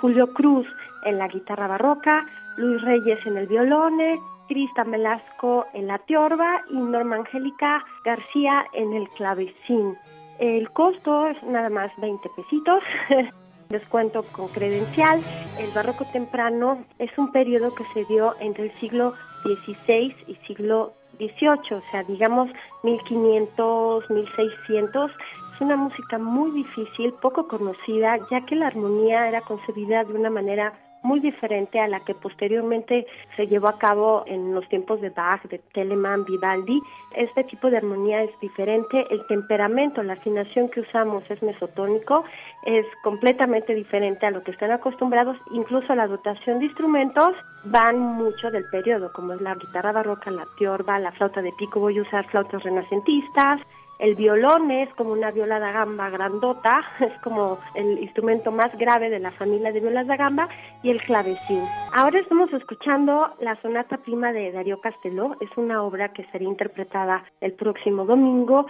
[0.00, 0.68] Julio Cruz
[1.04, 2.24] en la guitarra barroca,
[2.56, 8.92] Luis Reyes en el violone, Cristian Velasco en la tiorba y Norma Angélica García en
[8.92, 9.96] el clavecín.
[10.38, 12.82] El costo es nada más 20 pesitos.
[13.68, 15.20] Descuento con credencial.
[15.58, 20.92] El barroco temprano es un periodo que se dio entre el siglo XVI y siglo
[21.18, 22.48] XVIII, o sea, digamos
[22.84, 25.10] 1500, 1600.
[25.54, 30.30] Es una música muy difícil, poco conocida, ya que la armonía era concebida de una
[30.30, 33.06] manera muy diferente a la que posteriormente
[33.36, 36.80] se llevó a cabo en los tiempos de Bach, de Telemann, Vivaldi.
[37.14, 42.24] Este tipo de armonía es diferente, el temperamento, la afinación que usamos es mesotónico,
[42.64, 48.50] es completamente diferente a lo que están acostumbrados, incluso la dotación de instrumentos van mucho
[48.50, 52.02] del periodo, como es la guitarra barroca, la tiorba, la flauta de pico, voy a
[52.02, 53.60] usar flautas renacentistas,
[53.98, 59.10] el violón es como una viola da gamba grandota, es como el instrumento más grave
[59.10, 60.48] de la familia de violas da gamba,
[60.82, 61.62] y el clavecín.
[61.92, 67.24] Ahora estamos escuchando la sonata prima de Darío Casteló, es una obra que será interpretada
[67.40, 68.66] el próximo domingo.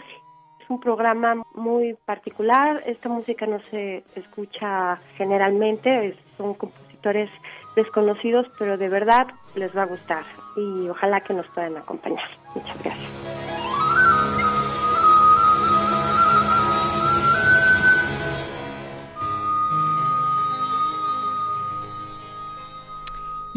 [0.61, 7.31] Es un programa muy particular, esta música no se escucha generalmente, son compositores
[7.77, 10.25] desconocidos, pero de verdad les va a gustar
[10.57, 12.29] y ojalá que nos puedan acompañar.
[12.55, 13.56] Muchas gracias.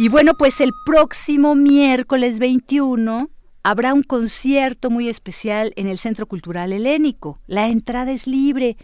[0.01, 3.29] Y bueno, pues el próximo miércoles 21
[3.63, 7.41] habrá un concierto muy especial en el Centro Cultural Helénico.
[7.47, 8.77] La entrada es libre.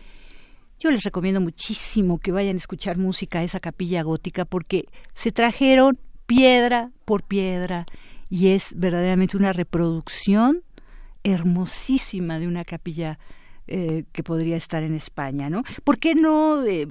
[0.78, 5.32] Yo les recomiendo muchísimo que vayan a escuchar música a esa capilla gótica porque se
[5.32, 7.86] trajeron piedra por piedra
[8.30, 10.64] y es verdaderamente una reproducción
[11.24, 13.20] hermosísima de una capilla
[13.68, 15.64] eh, que podría estar en España, ¿no?
[15.86, 16.90] ¿Por qué no eh,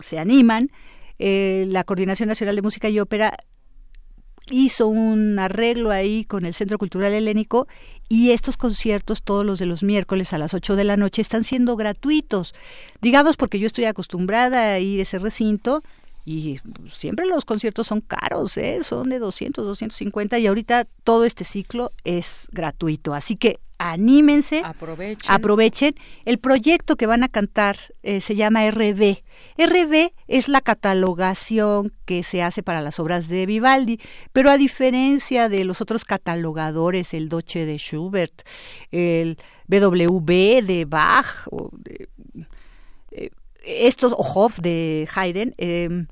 [0.00, 0.70] se animan?
[1.18, 3.36] Eh, la Coordinación Nacional de Música y Ópera
[4.50, 7.66] hizo un arreglo ahí con el Centro Cultural Helénico
[8.08, 11.44] y estos conciertos, todos los de los miércoles a las 8 de la noche, están
[11.44, 12.54] siendo gratuitos.
[13.00, 15.82] Digamos porque yo estoy acostumbrada a ir a ese recinto
[16.24, 16.60] y
[16.90, 18.80] siempre los conciertos son caros, ¿eh?
[18.82, 23.14] son de 200, 250 y ahorita todo este ciclo es gratuito.
[23.14, 25.30] Así que anímense, aprovechen.
[25.32, 25.94] aprovechen.
[26.24, 29.22] El proyecto que van a cantar eh, se llama RB.
[29.58, 34.00] RB es la catalogación que se hace para las obras de Vivaldi,
[34.32, 38.42] pero a diferencia de los otros catalogadores, el Doche de Schubert,
[38.90, 41.70] el BWB de Bach, o
[43.10, 43.30] eh,
[43.64, 46.06] estos, o Hoff de Haydn, em,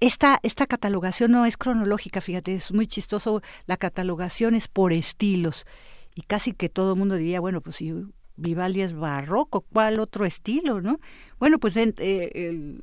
[0.00, 5.66] esta, esta catalogación no es cronológica, fíjate, es muy chistoso, la catalogación es por estilos
[6.14, 7.92] y casi que todo el mundo diría, bueno, pues si
[8.36, 10.98] Vivaldi es barroco, ¿cuál otro estilo, no?
[11.38, 12.78] Bueno, pues eh,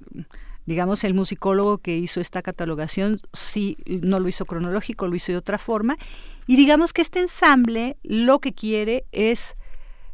[0.65, 5.37] digamos el musicólogo que hizo esta catalogación sí no lo hizo cronológico, lo hizo de
[5.37, 5.97] otra forma
[6.45, 9.55] y digamos que este ensamble lo que quiere es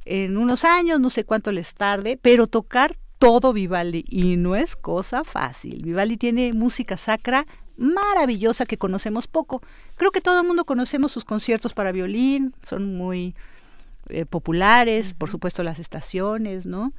[0.05, 4.75] en unos años, no sé cuánto les tarde, pero tocar todo Vivaldi y no es
[4.75, 5.81] cosa fácil.
[5.83, 7.45] Vivaldi tiene música sacra
[7.77, 9.61] maravillosa que conocemos poco.
[9.95, 13.35] Creo que todo el mundo conocemos sus conciertos para violín, son muy
[14.09, 16.93] eh, populares, por supuesto las estaciones, ¿no?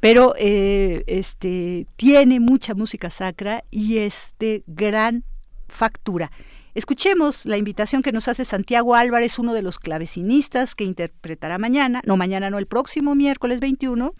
[0.00, 5.24] Pero eh, este tiene mucha música sacra y es de gran
[5.68, 6.30] factura.
[6.74, 12.02] Escuchemos la invitación que nos hace Santiago Álvarez, uno de los clavecinistas que interpretará mañana,
[12.04, 14.14] no mañana, no el próximo miércoles 21,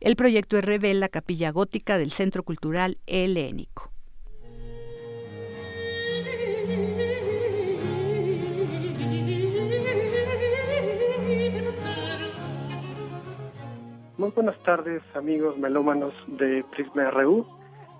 [0.00, 3.92] el proyecto RB en la Capilla Gótica del Centro Cultural Helénico.
[14.22, 17.44] Muy buenas tardes, amigos melómanos de Prisma RU.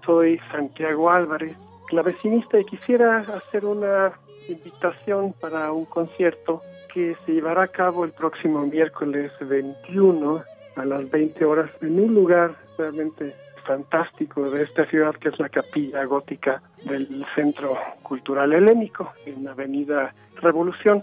[0.06, 1.56] Soy Santiago Álvarez,
[1.88, 4.12] clavecinista, y quisiera hacer una
[4.48, 6.62] invitación para un concierto
[6.94, 10.44] que se llevará a cabo el próximo miércoles 21
[10.76, 13.34] a las 20 horas en un lugar realmente
[13.66, 19.50] fantástico de esta ciudad que es la capilla gótica del Centro Cultural Helénico en la
[19.50, 21.02] Avenida Revolución.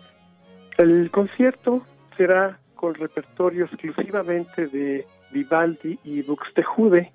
[0.78, 1.82] El concierto
[2.16, 7.11] será con repertorio exclusivamente de Vivaldi y Buxtehude.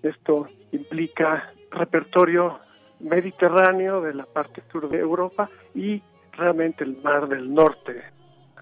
[0.00, 2.60] Esto implica repertorio
[3.00, 6.00] mediterráneo de la parte sur de Europa y
[6.34, 8.00] realmente el mar del norte,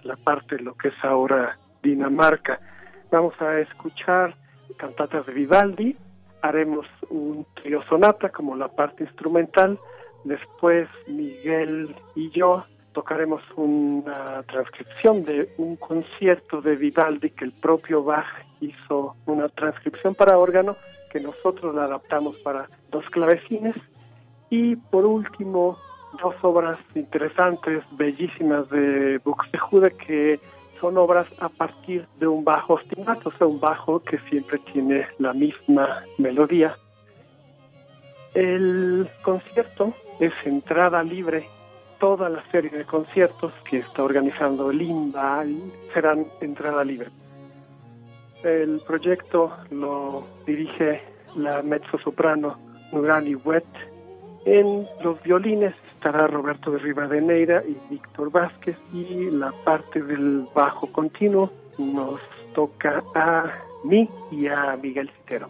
[0.02, 2.58] la parte de lo que es ahora Dinamarca.
[3.10, 4.34] Vamos a escuchar
[4.78, 5.94] cantatas de Vivaldi,
[6.40, 9.78] haremos un trío sonata como la parte instrumental,
[10.24, 12.64] después Miguel y yo
[12.96, 18.24] tocaremos una transcripción de un concierto de Vivaldi que el propio Bach
[18.62, 20.78] hizo una transcripción para órgano
[21.12, 23.76] que nosotros la adaptamos para dos clavecines
[24.48, 25.76] y por último
[26.22, 30.40] dos obras interesantes, bellísimas de Buxtehude que
[30.80, 35.06] son obras a partir de un bajo ostinato, o sea, un bajo que siempre tiene
[35.18, 36.74] la misma melodía.
[38.32, 41.46] El concierto es entrada libre.
[41.98, 45.44] Toda la serie de conciertos que está organizando Limba
[45.94, 47.08] serán entrada libre.
[48.42, 51.02] El proyecto lo dirige
[51.36, 52.58] la mezzo-soprano
[52.92, 53.64] Nurani Wet.
[54.44, 60.92] En los violines estará Roberto de Rivadeneira y Víctor Vázquez y la parte del bajo
[60.92, 62.20] continuo nos
[62.54, 63.52] toca a
[63.84, 65.48] mí y a Miguel Citero.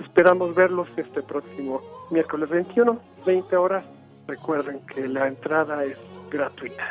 [0.00, 1.80] Esperamos verlos este próximo
[2.10, 3.84] miércoles 21, 20 horas.
[4.27, 5.97] Recuerden que la entrada es
[6.29, 6.83] gratuita.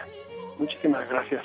[0.59, 1.43] Muchísimas gracias.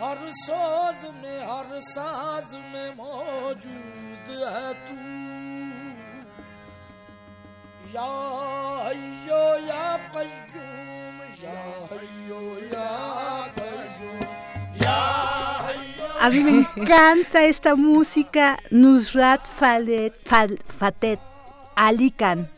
[0.00, 4.96] हर सोज में हर साज में मौजूद है तू
[7.94, 8.06] या
[8.84, 11.21] हयो या कयूम या हयो या कयूम या
[16.19, 21.19] A mí me encanta esta música, Nusrat Falet, Fal, Fatet
[21.75, 22.49] Ali Khan,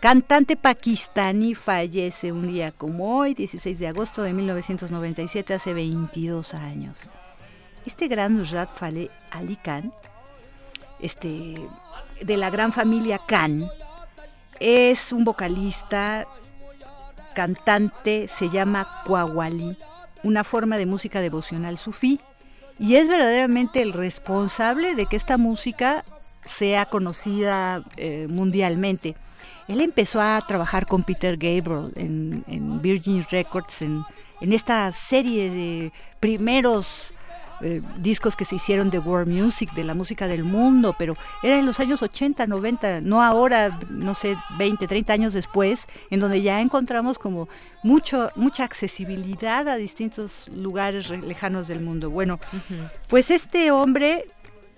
[0.00, 6.98] cantante pakistaní, fallece un día como hoy, 16 de agosto de 1997, hace 22 años.
[7.86, 9.92] Este gran Nusrat Falet Ali Khan,
[10.98, 11.54] este,
[12.22, 13.68] de la gran familia Khan,
[14.58, 16.26] es un vocalista,
[17.34, 19.76] cantante, se llama Quawali,
[20.22, 22.20] una forma de música devocional sufí,
[22.78, 26.04] y es verdaderamente el responsable de que esta música
[26.44, 29.16] sea conocida eh, mundialmente.
[29.66, 34.02] Él empezó a trabajar con Peter Gabriel en, en Virgin Records, en,
[34.40, 37.12] en, esta serie de primeros
[37.60, 41.58] eh, discos que se hicieron de world music, de la música del mundo, pero era
[41.58, 46.40] en los años 80, 90, no ahora, no sé, 20, 30 años después, en donde
[46.40, 47.48] ya encontramos como
[47.82, 52.10] mucho, mucha accesibilidad a distintos lugares lejanos del mundo.
[52.10, 52.90] Bueno, uh -huh.
[53.08, 54.26] pues este hombre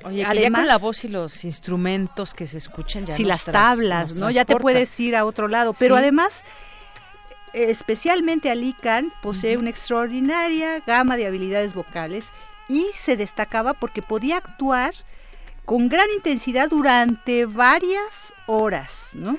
[0.02, 3.44] Oye, Además, ya con la voz y los instrumentos que se escuchan ya Si las
[3.44, 4.31] tablas, ¿no?
[4.31, 5.98] Ya te puedes ir a otro lado, pero sí.
[6.01, 6.43] además
[7.52, 9.61] especialmente Ali Khan posee uh -huh.
[9.61, 12.24] una extraordinaria gama de habilidades vocales
[12.70, 14.94] y se destacaba porque podía actuar
[15.64, 19.38] con gran intensidad durante varias horas, ¿no?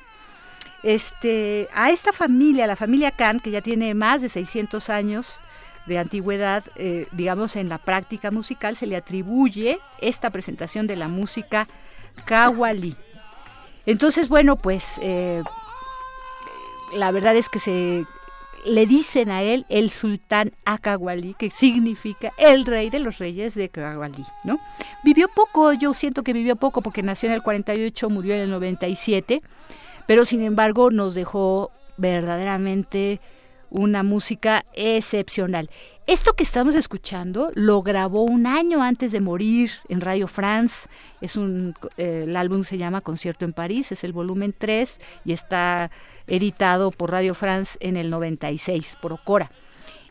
[0.83, 5.39] Este, a esta familia, la familia Khan, que ya tiene más de 600 años
[5.85, 11.07] de antigüedad, eh, digamos, en la práctica musical, se le atribuye esta presentación de la
[11.07, 11.67] música
[12.25, 12.95] Kawali.
[13.85, 15.41] Entonces, bueno, pues eh,
[16.93, 18.05] la verdad es que se
[18.65, 23.69] le dicen a él el sultán Akawali, que significa el rey de los reyes de
[23.69, 24.59] Kawali, ¿no?
[25.03, 28.49] Vivió poco, yo siento que vivió poco porque nació en el 48, murió en el
[28.51, 29.41] 97,
[30.07, 33.19] pero sin embargo nos dejó verdaderamente
[33.69, 35.69] una música excepcional.
[36.07, 40.89] Esto que estamos escuchando lo grabó un año antes de morir en Radio France.
[41.21, 45.31] Es un, eh, el álbum se llama Concierto en París, es el volumen 3 y
[45.31, 45.89] está
[46.27, 49.52] editado por Radio France en el 96 por Ocora.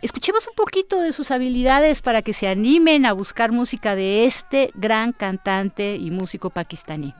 [0.03, 4.71] Escuchemos un poquito de sus habilidades para que se animen a buscar música de este
[4.75, 7.15] gran cantante y músico pakistaní.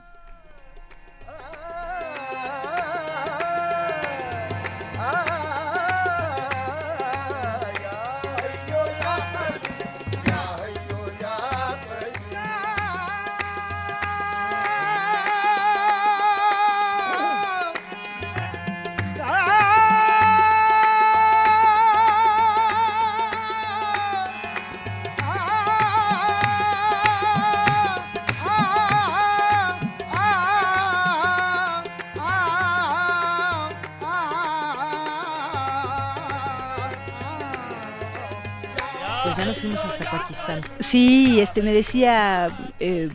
[40.91, 42.49] Sí, este me decía
[42.81, 43.09] eh,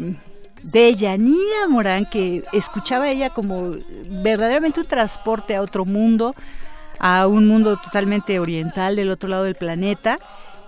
[0.62, 3.72] de Morán que escuchaba ella como
[4.22, 6.34] verdaderamente un transporte a otro mundo,
[6.98, 10.18] a un mundo totalmente oriental del otro lado del planeta.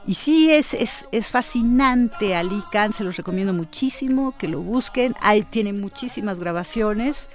[0.07, 5.15] Y sí, es, es, es fascinante Ali Khan, se los recomiendo muchísimo, que lo busquen.
[5.23, 7.31] Ahí tiene muchísimas grabaciones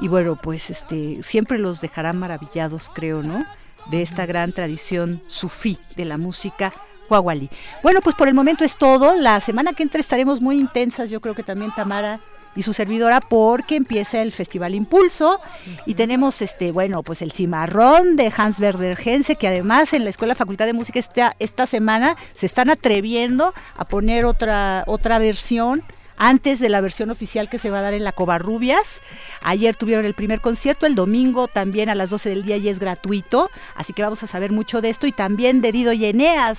[0.00, 3.44] y bueno, pues este siempre los dejará maravillados, creo, ¿no?
[3.90, 6.72] De esta gran tradición sufí de la música
[7.10, 7.50] Huawali.
[7.82, 9.14] Bueno, pues por el momento es todo.
[9.16, 12.20] La semana que entra estaremos muy intensas, yo creo que también Tamara
[12.56, 15.40] y su servidora porque empieza el Festival Impulso
[15.86, 20.10] y tenemos este bueno pues el cimarrón de Hans Werder Gense que además en la
[20.10, 25.84] Escuela Facultad de Música esta, esta semana se están atreviendo a poner otra otra versión
[26.16, 29.00] antes de la versión oficial que se va a dar en la Covarrubias.
[29.40, 32.78] Ayer tuvieron el primer concierto, el domingo también a las 12 del día y es
[32.78, 36.58] gratuito, así que vamos a saber mucho de esto y también de Dido y Eneas,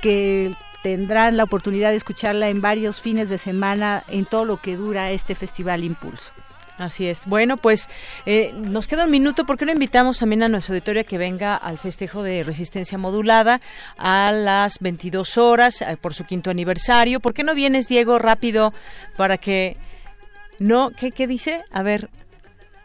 [0.00, 4.76] que tendrán la oportunidad de escucharla en varios fines de semana en todo lo que
[4.76, 6.32] dura este Festival Impulso.
[6.78, 7.26] Así es.
[7.26, 7.90] Bueno, pues
[8.24, 9.44] eh, nos queda un minuto.
[9.44, 13.60] ¿Por qué no invitamos también a nuestra auditoria que venga al festejo de resistencia modulada
[13.98, 17.18] a las 22 horas eh, por su quinto aniversario?
[17.18, 18.72] ¿Por qué no vienes, Diego, rápido
[19.16, 19.76] para que...
[20.60, 21.64] No, ¿qué, qué dice?
[21.72, 22.10] A ver,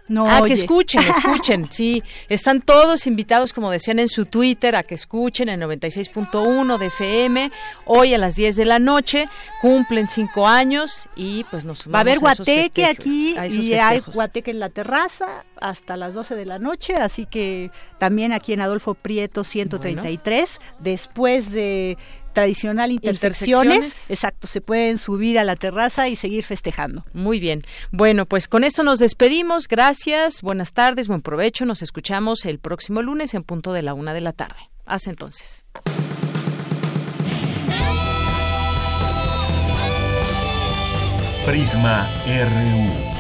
[0.10, 2.04] no, ah, que escuchen, escuchen, sí.
[2.28, 7.52] Están todos invitados, como decían en su Twitter, a que escuchen el 96.1 de FM.
[7.86, 9.30] Hoy a las 10 de la noche
[9.62, 14.60] cumplen cinco años y pues nos Va a haber guateque aquí y hay guateque en
[14.60, 19.46] la terraza hasta las 12 de la noche, así que también aquí en Adolfo Prieto
[19.46, 21.98] 133, después de
[22.34, 24.10] tradicional intersecciones.
[24.10, 27.06] Exacto, se pueden subir a la terraza y seguir festejando.
[27.14, 27.62] Muy bien.
[27.92, 29.68] Bueno, pues con esto nos despedimos.
[29.68, 31.66] Gracias, buenas tardes, buen provecho.
[31.66, 34.70] Nos escuchamos el próximo lunes en punto de la una de la tarde.
[34.86, 35.64] Hasta entonces.
[41.46, 43.14] Prisma RU.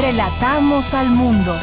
[0.00, 1.58] Relatamos al mundo.